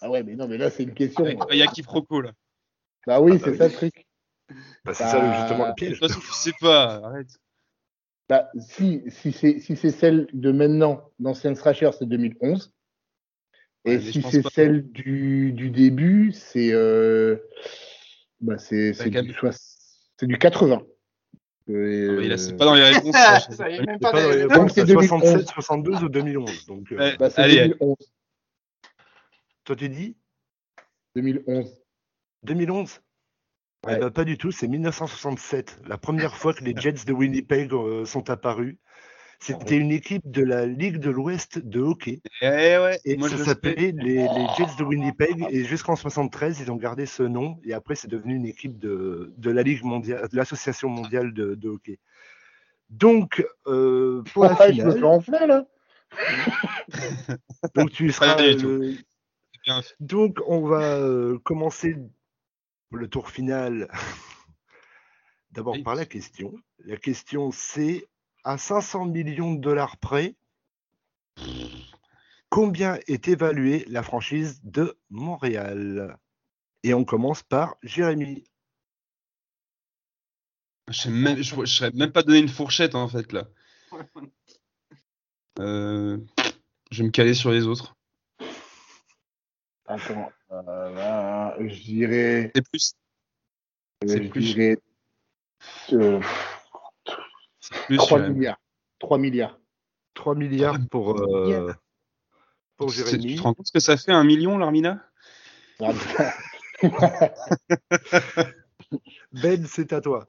Ah 0.00 0.10
ouais, 0.10 0.22
mais 0.22 0.34
non, 0.34 0.48
mais 0.48 0.58
là, 0.58 0.70
c'est 0.70 0.82
une 0.82 0.94
question. 0.94 1.26
Il 1.50 1.58
y 1.58 1.62
a 1.62 1.66
quiproquo 1.68 2.20
là. 2.20 2.32
Bah 3.06 3.20
oui, 3.20 3.32
Ah 3.34 3.38
bah 3.38 3.40
c'est 3.44 3.50
oui. 3.52 3.58
ça 3.58 3.66
le 3.68 3.72
truc. 3.72 4.06
Bah, 4.84 4.94
c'est 4.94 5.04
Bah, 5.04 5.10
ça 5.10 5.32
justement 5.32 5.64
le 5.66 5.70
De 5.70 5.74
piège. 5.74 6.00
toute 6.00 6.08
façon, 6.08 6.20
tu 6.20 6.32
sais 6.32 6.52
pas. 6.60 7.00
Arrête. 7.04 7.38
Bah, 8.28 8.50
si 8.58 9.02
si 9.08 9.32
c'est 9.32 9.58
si 9.60 9.76
c'est 9.76 9.90
celle 9.90 10.28
de 10.32 10.52
maintenant, 10.52 11.10
d'ancienne 11.18 11.54
Thrasher, 11.54 11.90
c'est 11.96 12.06
2011. 12.06 12.72
Et 13.84 13.96
Ouais, 13.96 14.00
si 14.00 14.22
c'est 14.22 14.42
celle 14.50 14.90
du, 14.92 15.52
du 15.52 15.70
début, 15.70 16.32
c'est 16.32 16.72
euh, 16.72 17.36
bah, 18.40 18.58
c'est 18.58 18.92
du, 19.08 19.32
soix- 19.32 19.52
c'est 20.20 20.26
du 20.26 20.36
80. 20.38 20.82
Ah 20.82 20.86
C'est 21.66 21.72
Euh, 21.72 22.56
pas 22.58 22.64
dans 22.66 22.74
les 22.74 22.82
réponses. 22.90 23.14
Ça 23.56 23.70
y 23.70 23.74
est, 23.76 23.78
même 23.78 23.96
C'est 23.96 23.98
pas 24.00 24.12
pas 24.12 24.22
dans 24.22 24.28
les 24.30 24.36
des- 24.36 24.42
réponses, 24.42 24.56
Donc, 24.58 24.70
c'est 24.70 24.80
c'est 24.82 24.86
2011. 24.86 25.08
67, 25.20 25.48
72 25.48 26.04
ou 26.04 26.08
2011. 26.10 26.66
Donc, 26.66 26.92
euh, 26.92 26.96
Ouais. 26.98 27.16
bah, 27.16 27.30
c'est 27.30 27.40
Allez, 27.40 27.68
2011. 27.68 27.96
toi, 29.64 29.76
tu 29.76 29.88
dis 29.88 30.16
2011. 31.16 31.74
2011 32.42 33.00
Eh 33.88 33.96
ben, 33.96 34.10
pas 34.10 34.24
du 34.24 34.36
tout, 34.36 34.50
c'est 34.52 34.68
1967, 34.68 35.78
la 35.86 35.96
première 35.96 36.36
fois 36.36 36.52
que 36.52 36.62
les 36.64 36.74
Jets 36.76 37.04
de 37.06 37.12
Winnipeg 37.14 37.72
euh, 37.72 38.04
sont 38.04 38.28
apparus. 38.28 38.76
C'était 39.42 39.76
une 39.78 39.90
équipe 39.90 40.30
de 40.30 40.42
la 40.42 40.66
Ligue 40.66 40.98
de 40.98 41.08
l'Ouest 41.10 41.58
de 41.58 41.80
hockey 41.80 42.20
Eh 42.42 42.46
ouais, 42.46 43.00
et 43.06 43.16
moi, 43.16 43.28
ça 43.30 43.38
s'appelait 43.42 43.92
les, 43.92 44.14
les 44.16 44.46
Jets 44.58 44.76
de 44.78 44.84
Winnipeg 44.84 45.46
et 45.50 45.64
jusqu'en 45.64 45.96
73 45.96 46.60
ils 46.60 46.70
ont 46.70 46.76
gardé 46.76 47.06
ce 47.06 47.22
nom 47.22 47.58
et 47.64 47.72
après 47.72 47.94
c'est 47.94 48.08
devenu 48.08 48.34
une 48.36 48.44
équipe 48.46 48.78
de, 48.78 49.32
de 49.38 49.50
la 49.50 49.62
Ligue 49.62 49.82
mondiale, 49.82 50.28
de 50.30 50.36
l'association 50.36 50.90
mondiale 50.90 51.32
de, 51.32 51.54
de 51.54 51.68
hockey. 51.70 51.98
Donc 52.90 53.46
euh, 53.66 54.22
pour 54.34 54.44
la 54.44 54.52
Ouais, 54.60 54.74
je 54.74 54.82
me 54.82 54.92
finale, 54.92 54.96
suis 54.96 55.04
enflé 55.04 55.46
là. 55.46 55.64
donc 57.74 57.90
tu 57.92 58.10
seras 58.12 58.36
euh. 58.42 58.94
Donc, 60.00 60.38
on 60.46 60.66
va 60.66 60.96
euh, 60.96 61.38
commencer 61.44 61.96
le 62.90 63.08
tour 63.08 63.30
final 63.30 63.88
d'abord 65.52 65.74
Oui. 65.74 65.82
par 65.82 65.94
la 65.94 66.04
question. 66.04 66.52
La 66.84 66.96
question, 66.96 67.50
c'est 67.52 68.06
à 68.44 68.58
500 68.58 69.06
millions 69.06 69.54
de 69.54 69.60
dollars 69.60 69.96
près, 69.98 70.34
combien 72.48 72.98
est 73.06 73.28
évaluée 73.28 73.84
la 73.88 74.02
franchise 74.02 74.60
de 74.64 74.98
Montréal? 75.10 76.18
Et 76.82 76.94
on 76.94 77.04
commence 77.04 77.42
par 77.42 77.76
Jérémy. 77.82 78.44
Je 80.88 80.94
sais 81.02 81.10
même, 81.10 81.36
je, 81.36 81.54
je 81.54 81.64
saurais 81.66 81.90
même 81.92 82.10
pas 82.10 82.22
donner 82.22 82.38
une 82.40 82.48
fourchette 82.48 82.94
en 82.94 83.08
fait 83.08 83.32
là. 83.32 83.44
Euh, 85.58 86.16
je 86.90 86.98
vais 86.98 87.06
me 87.06 87.10
caler 87.10 87.34
sur 87.34 87.50
les 87.50 87.66
autres. 87.66 87.94
Attends, 89.86 90.32
euh, 90.52 90.90
là, 90.94 91.56
je 91.60 91.74
dirais, 91.82 92.50
C'est 92.54 92.62
plus. 92.70 92.92
euh, 94.04 94.08
C'est 94.08 94.22
je 94.24 94.28
plus. 94.28 94.40
dirais 94.40 94.78
euh, 95.92 96.20
plus 97.86 97.96
3 97.96 98.18
Jérém. 98.18 98.32
milliards. 98.34 98.58
3 98.98 99.18
milliards. 99.18 99.58
3 100.14 100.34
milliards 100.34 100.78
pour, 100.90 101.20
euh, 101.20 101.72
pour 102.76 102.88
Jérémy. 102.90 103.26
Tu 103.26 103.36
te 103.36 103.42
rends 103.42 103.54
compte 103.54 103.66
ce 103.66 103.72
que 103.72 103.80
ça 103.80 103.96
fait 103.96 104.12
un 104.12 104.24
million, 104.24 104.58
l'Armina? 104.58 105.02
Ah, 105.82 105.92
Ben, 109.32 109.64
c'est 109.66 109.92
à 109.92 110.00
toi. 110.00 110.26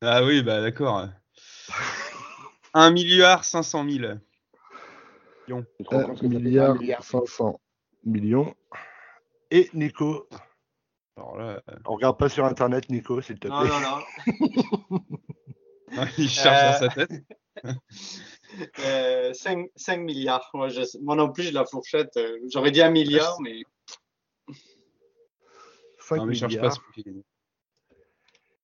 Ah 0.00 0.24
oui, 0.24 0.42
bah 0.42 0.60
d'accord. 0.60 1.08
1 2.72 2.90
milliard 2.90 3.44
500 3.44 3.88
000. 3.88 4.14
tu 5.46 5.84
te 5.84 5.90
rends 5.90 6.00
1 6.00 6.04
compte 6.06 6.20
que 6.20 6.26
ça 6.26 6.30
fait 6.30 6.36
un 6.36 6.38
milliard 6.40 6.74
milliard 6.76 7.04
500 7.04 7.60
millions. 8.04 8.54
Et 9.50 9.70
Nico, 9.74 10.26
Alors 11.16 11.36
là, 11.36 11.62
on 11.86 11.94
regarde 11.94 12.18
pas 12.18 12.28
sur 12.28 12.44
internet, 12.44 12.88
Nico, 12.88 13.20
s'il 13.20 13.38
te 13.38 13.48
Non, 13.48 13.60
plaît. 13.60 13.68
non, 13.70 13.80
non. 14.90 15.00
il 16.18 16.28
cherche 16.28 16.62
Euh, 16.62 16.72
dans 16.72 16.78
sa 16.78 16.88
tête. 16.88 17.10
Euh, 18.80 19.32
5, 19.32 19.66
5 19.74 19.96
milliards. 19.98 20.48
Moi, 20.54 20.68
je, 20.68 20.82
moi 21.02 21.16
non 21.16 21.32
plus, 21.32 21.42
j'ai 21.44 21.50
la 21.50 21.64
fourchette. 21.64 22.16
euh, 22.16 22.38
J'aurais 22.52 22.70
dit 22.70 22.80
un 22.82 22.90
milliard, 22.90 23.40
mais 23.40 23.62
5 25.98 26.16
Non, 26.18 26.26
mais 26.26 26.34
cherche 26.34 26.54
pas. 26.54 26.68
milliards. 26.68 26.74
ce. 26.96 27.00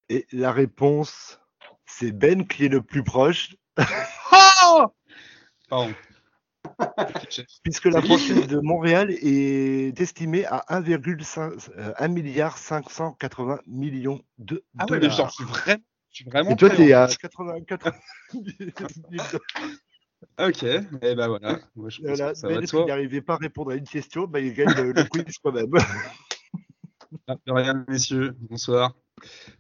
Et 0.09 0.27
la 0.33 0.53
réponse, 0.53 1.41
c'est 1.87 2.13
Ben 2.13 2.47
qui 2.47 2.67
est 2.67 2.69
le 2.69 2.83
plus 2.83 3.03
proche, 3.03 3.57
Oh 4.63 4.87
Pardon. 5.69 5.93
puisque 7.65 7.87
la 7.87 8.01
franchise 8.03 8.47
de 8.47 8.61
Montréal 8.61 9.11
est 9.11 9.99
estimée 10.01 10.45
à 10.47 10.65
1,5 10.69 11.71
euh, 11.77 11.93
1 11.99 12.09
milliard 12.09 12.59
580 12.59 13.61
millions 13.67 14.23
de 14.39 14.65
Ah 14.79 14.85
ouais, 14.85 14.97
mais 14.97 15.01
dollars. 15.01 15.17
genre, 15.17 15.29
je 15.31 15.35
suis 15.35 15.45
vraiment, 15.45 15.83
je 16.11 16.17
suis 16.17 16.25
vraiment 16.25 16.51
Et 16.51 16.57
toi, 16.57 16.71
t'es 16.71 16.93
à 16.93 17.07
84 17.09 17.93
Ok, 20.39 20.63
et 20.65 21.15
ben 21.15 21.29
voilà. 21.29 21.59
Moi, 21.77 21.89
je 21.89 22.01
pense 22.01 22.07
Voilà, 22.17 22.33
que 22.33 22.39
ça 22.39 22.49
va 22.49 22.59
Ben, 22.61 22.67
soi. 22.67 22.85
n'arrivait 22.87 23.23
pas 23.23 23.35
à 23.35 23.39
répondre 23.39 23.71
à 23.71 23.75
une 23.75 23.85
question, 23.89 24.27
bah, 24.27 24.41
il 24.41 24.53
gagne 24.53 24.73
le, 24.77 24.93
le 24.93 25.05
quiz 25.05 25.25
quand 25.43 25.53
même. 25.53 25.71
Ah, 27.27 27.35
de 27.45 27.53
rien, 27.53 27.85
messieurs. 27.89 28.37
Bonsoir. 28.49 28.95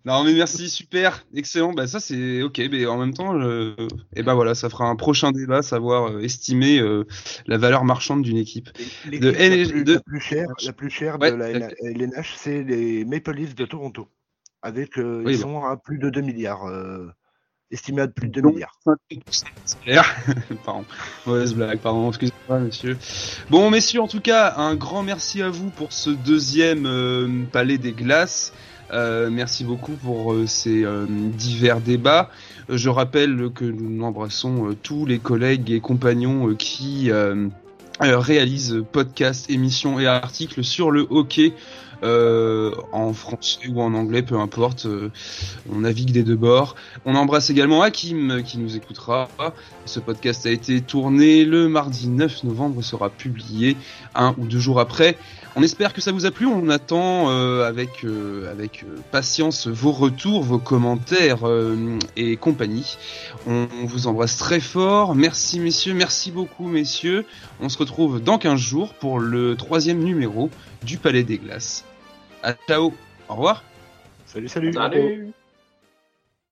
Non, 0.05 0.23
mais 0.23 0.33
merci, 0.35 0.71
super, 0.71 1.27
excellent. 1.35 1.73
Bah, 1.73 1.89
ça, 1.89 1.99
c'est 1.99 2.43
ok, 2.43 2.59
mais 2.71 2.87
en 2.87 2.97
même 2.97 3.13
temps, 3.13 3.35
et 4.15 4.23
ben 4.23 4.35
voilà, 4.35 4.55
ça 4.55 4.71
fera 4.71 4.87
un 4.87 4.95
prochain 4.95 5.33
débat, 5.33 5.61
savoir 5.61 6.13
euh, 6.13 6.21
estimer 6.21 6.79
euh, 6.79 7.05
la 7.47 7.59
valeur 7.59 7.85
marchande 7.85 8.23
d'une 8.23 8.37
équipe. 8.37 8.69
L'équipe 9.07 9.21
De 9.21 9.31
la, 9.31 9.67
plus, 9.69 9.85
de- 9.85 9.95
la 9.95 10.01
plus 10.01 10.21
chère, 10.21 10.49
la 10.65 10.73
plus 10.73 10.91
chère 10.91 11.19
Ouais, 11.19 11.33
de 11.33 11.37
la 11.37 11.69
fait. 11.71 11.77
LNH, 11.83 12.35
c'est 12.37 12.63
les 12.63 13.05
Maple 13.05 13.33
Leafs 13.33 13.57
de 13.57 13.67
Toronto. 13.67 14.09
Avec, 14.63 14.99
euh, 14.99 15.23
Oui, 15.25 15.35
ils 15.35 15.39
sont 15.39 15.65
à 15.65 15.77
plus 15.77 15.99
de 15.99 16.11
2 16.11 16.21
milliards, 16.21 16.67
euh, 16.67 17.09
estimés 17.71 18.03
à 18.03 18.09
plus 18.09 18.29
de 18.29 18.35
2 18.35 18.43
Donc, 18.43 18.55
milliards. 18.55 18.79
50% 18.85 19.17
de 19.17 19.51
salaire. 19.65 20.17
pardon, 20.65 20.85
mauvaise 21.27 21.55
blague, 21.55 21.79
pardon, 21.79 22.09
excusez-moi, 22.09 22.61
monsieur. 22.61 22.99
Bon, 23.49 23.71
messieurs, 23.71 24.03
en 24.03 24.09
tout 24.09 24.21
cas, 24.21 24.55
un 24.57 24.75
grand 24.75 25.03
merci 25.03 25.41
à 25.43 25.49
vous 25.49 25.71
pour 25.71 25.93
ce 25.93 26.11
deuxième 26.11 26.87
euh, 26.87 27.45
Palais 27.51 27.79
des 27.79 27.93
Glaces. 27.93 28.53
Euh, 28.93 29.31
merci 29.31 29.65
beaucoup 29.65 29.93
pour 29.93 30.33
euh, 30.33 30.47
ces 30.47 30.85
euh, 30.85 31.07
divers 31.09 31.81
débats. 31.81 32.31
Je 32.69 32.89
rappelle 32.89 33.51
que 33.55 33.65
nous 33.65 34.05
embrassons 34.05 34.71
euh, 34.71 34.77
tous 34.81 35.07
les 35.07 35.19
collègues 35.19 35.71
et 35.71 35.81
compagnons 35.81 36.51
euh, 36.51 36.55
qui 36.55 37.11
réalisent 38.01 38.83
podcasts, 38.93 39.51
émissions 39.51 40.01
et 40.01 40.07
articles 40.07 40.65
sur 40.65 40.91
le 40.91 41.07
hockey. 41.11 41.53
Euh, 42.03 42.73
en 42.93 43.13
français 43.13 43.61
ou 43.69 43.81
en 43.81 43.95
anglais, 43.95 44.23
peu 44.23 44.39
importe, 44.39 44.87
euh, 44.87 45.11
on 45.71 45.81
navigue 45.81 46.13
des 46.13 46.23
deux 46.23 46.37
bords. 46.37 46.77
On 47.05 47.15
embrasse 47.15 47.51
également 47.51 47.83
Hakim 47.83 48.31
euh, 48.31 48.43
qui 48.43 48.59
nous 48.59 48.77
écoutera. 48.77 49.29
Ce 49.85 50.01
podcast 50.01 50.47
a 50.47 50.51
été 50.51 50.81
tourné 50.81 51.45
le 51.45 51.69
mardi 51.69 52.09
9 52.09 52.45
novembre, 52.45 52.83
sera 52.83 53.11
publié 53.11 53.77
un 54.15 54.35
ou 54.39 54.47
deux 54.47 54.61
jours 54.61 54.81
après. 54.81 55.17
On 55.57 55.63
espère 55.63 55.93
que 55.93 56.01
ça 56.01 56.13
vous 56.13 56.27
a 56.27 56.31
plu. 56.31 56.47
On 56.47 56.69
attend 56.69 57.31
euh, 57.31 57.67
avec 57.67 58.05
euh, 58.05 58.51
avec 58.51 58.85
euh, 58.85 58.97
patience 59.11 59.67
vos 59.67 59.91
retours, 59.91 60.43
vos 60.43 60.59
commentaires 60.59 61.47
euh, 61.47 61.99
et 62.17 62.37
compagnie. 62.37 62.97
On, 63.47 63.67
on 63.83 63.87
vous 63.87 64.07
embrasse 64.07 64.37
très 64.37 64.61
fort. 64.61 65.15
Merci 65.15 65.59
messieurs, 65.59 65.95
merci 65.95 66.31
beaucoup 66.31 66.69
messieurs. 66.69 67.27
On 67.61 67.69
se 67.69 67.79
retrouve 67.79 68.23
dans 68.23 68.39
15 68.39 68.61
jours 68.61 68.95
pour 68.95 69.19
le 69.19 69.57
troisième 69.57 70.03
numéro 70.03 70.51
du 70.85 70.99
Palais 70.99 71.25
des 71.25 71.39
Glaces. 71.39 71.85
À 72.43 72.55
ciao. 72.55 72.93
Au 73.29 73.35
revoir. 73.35 73.65
Salut, 74.27 74.49
salut. 74.49 74.73
salut. 74.73 75.33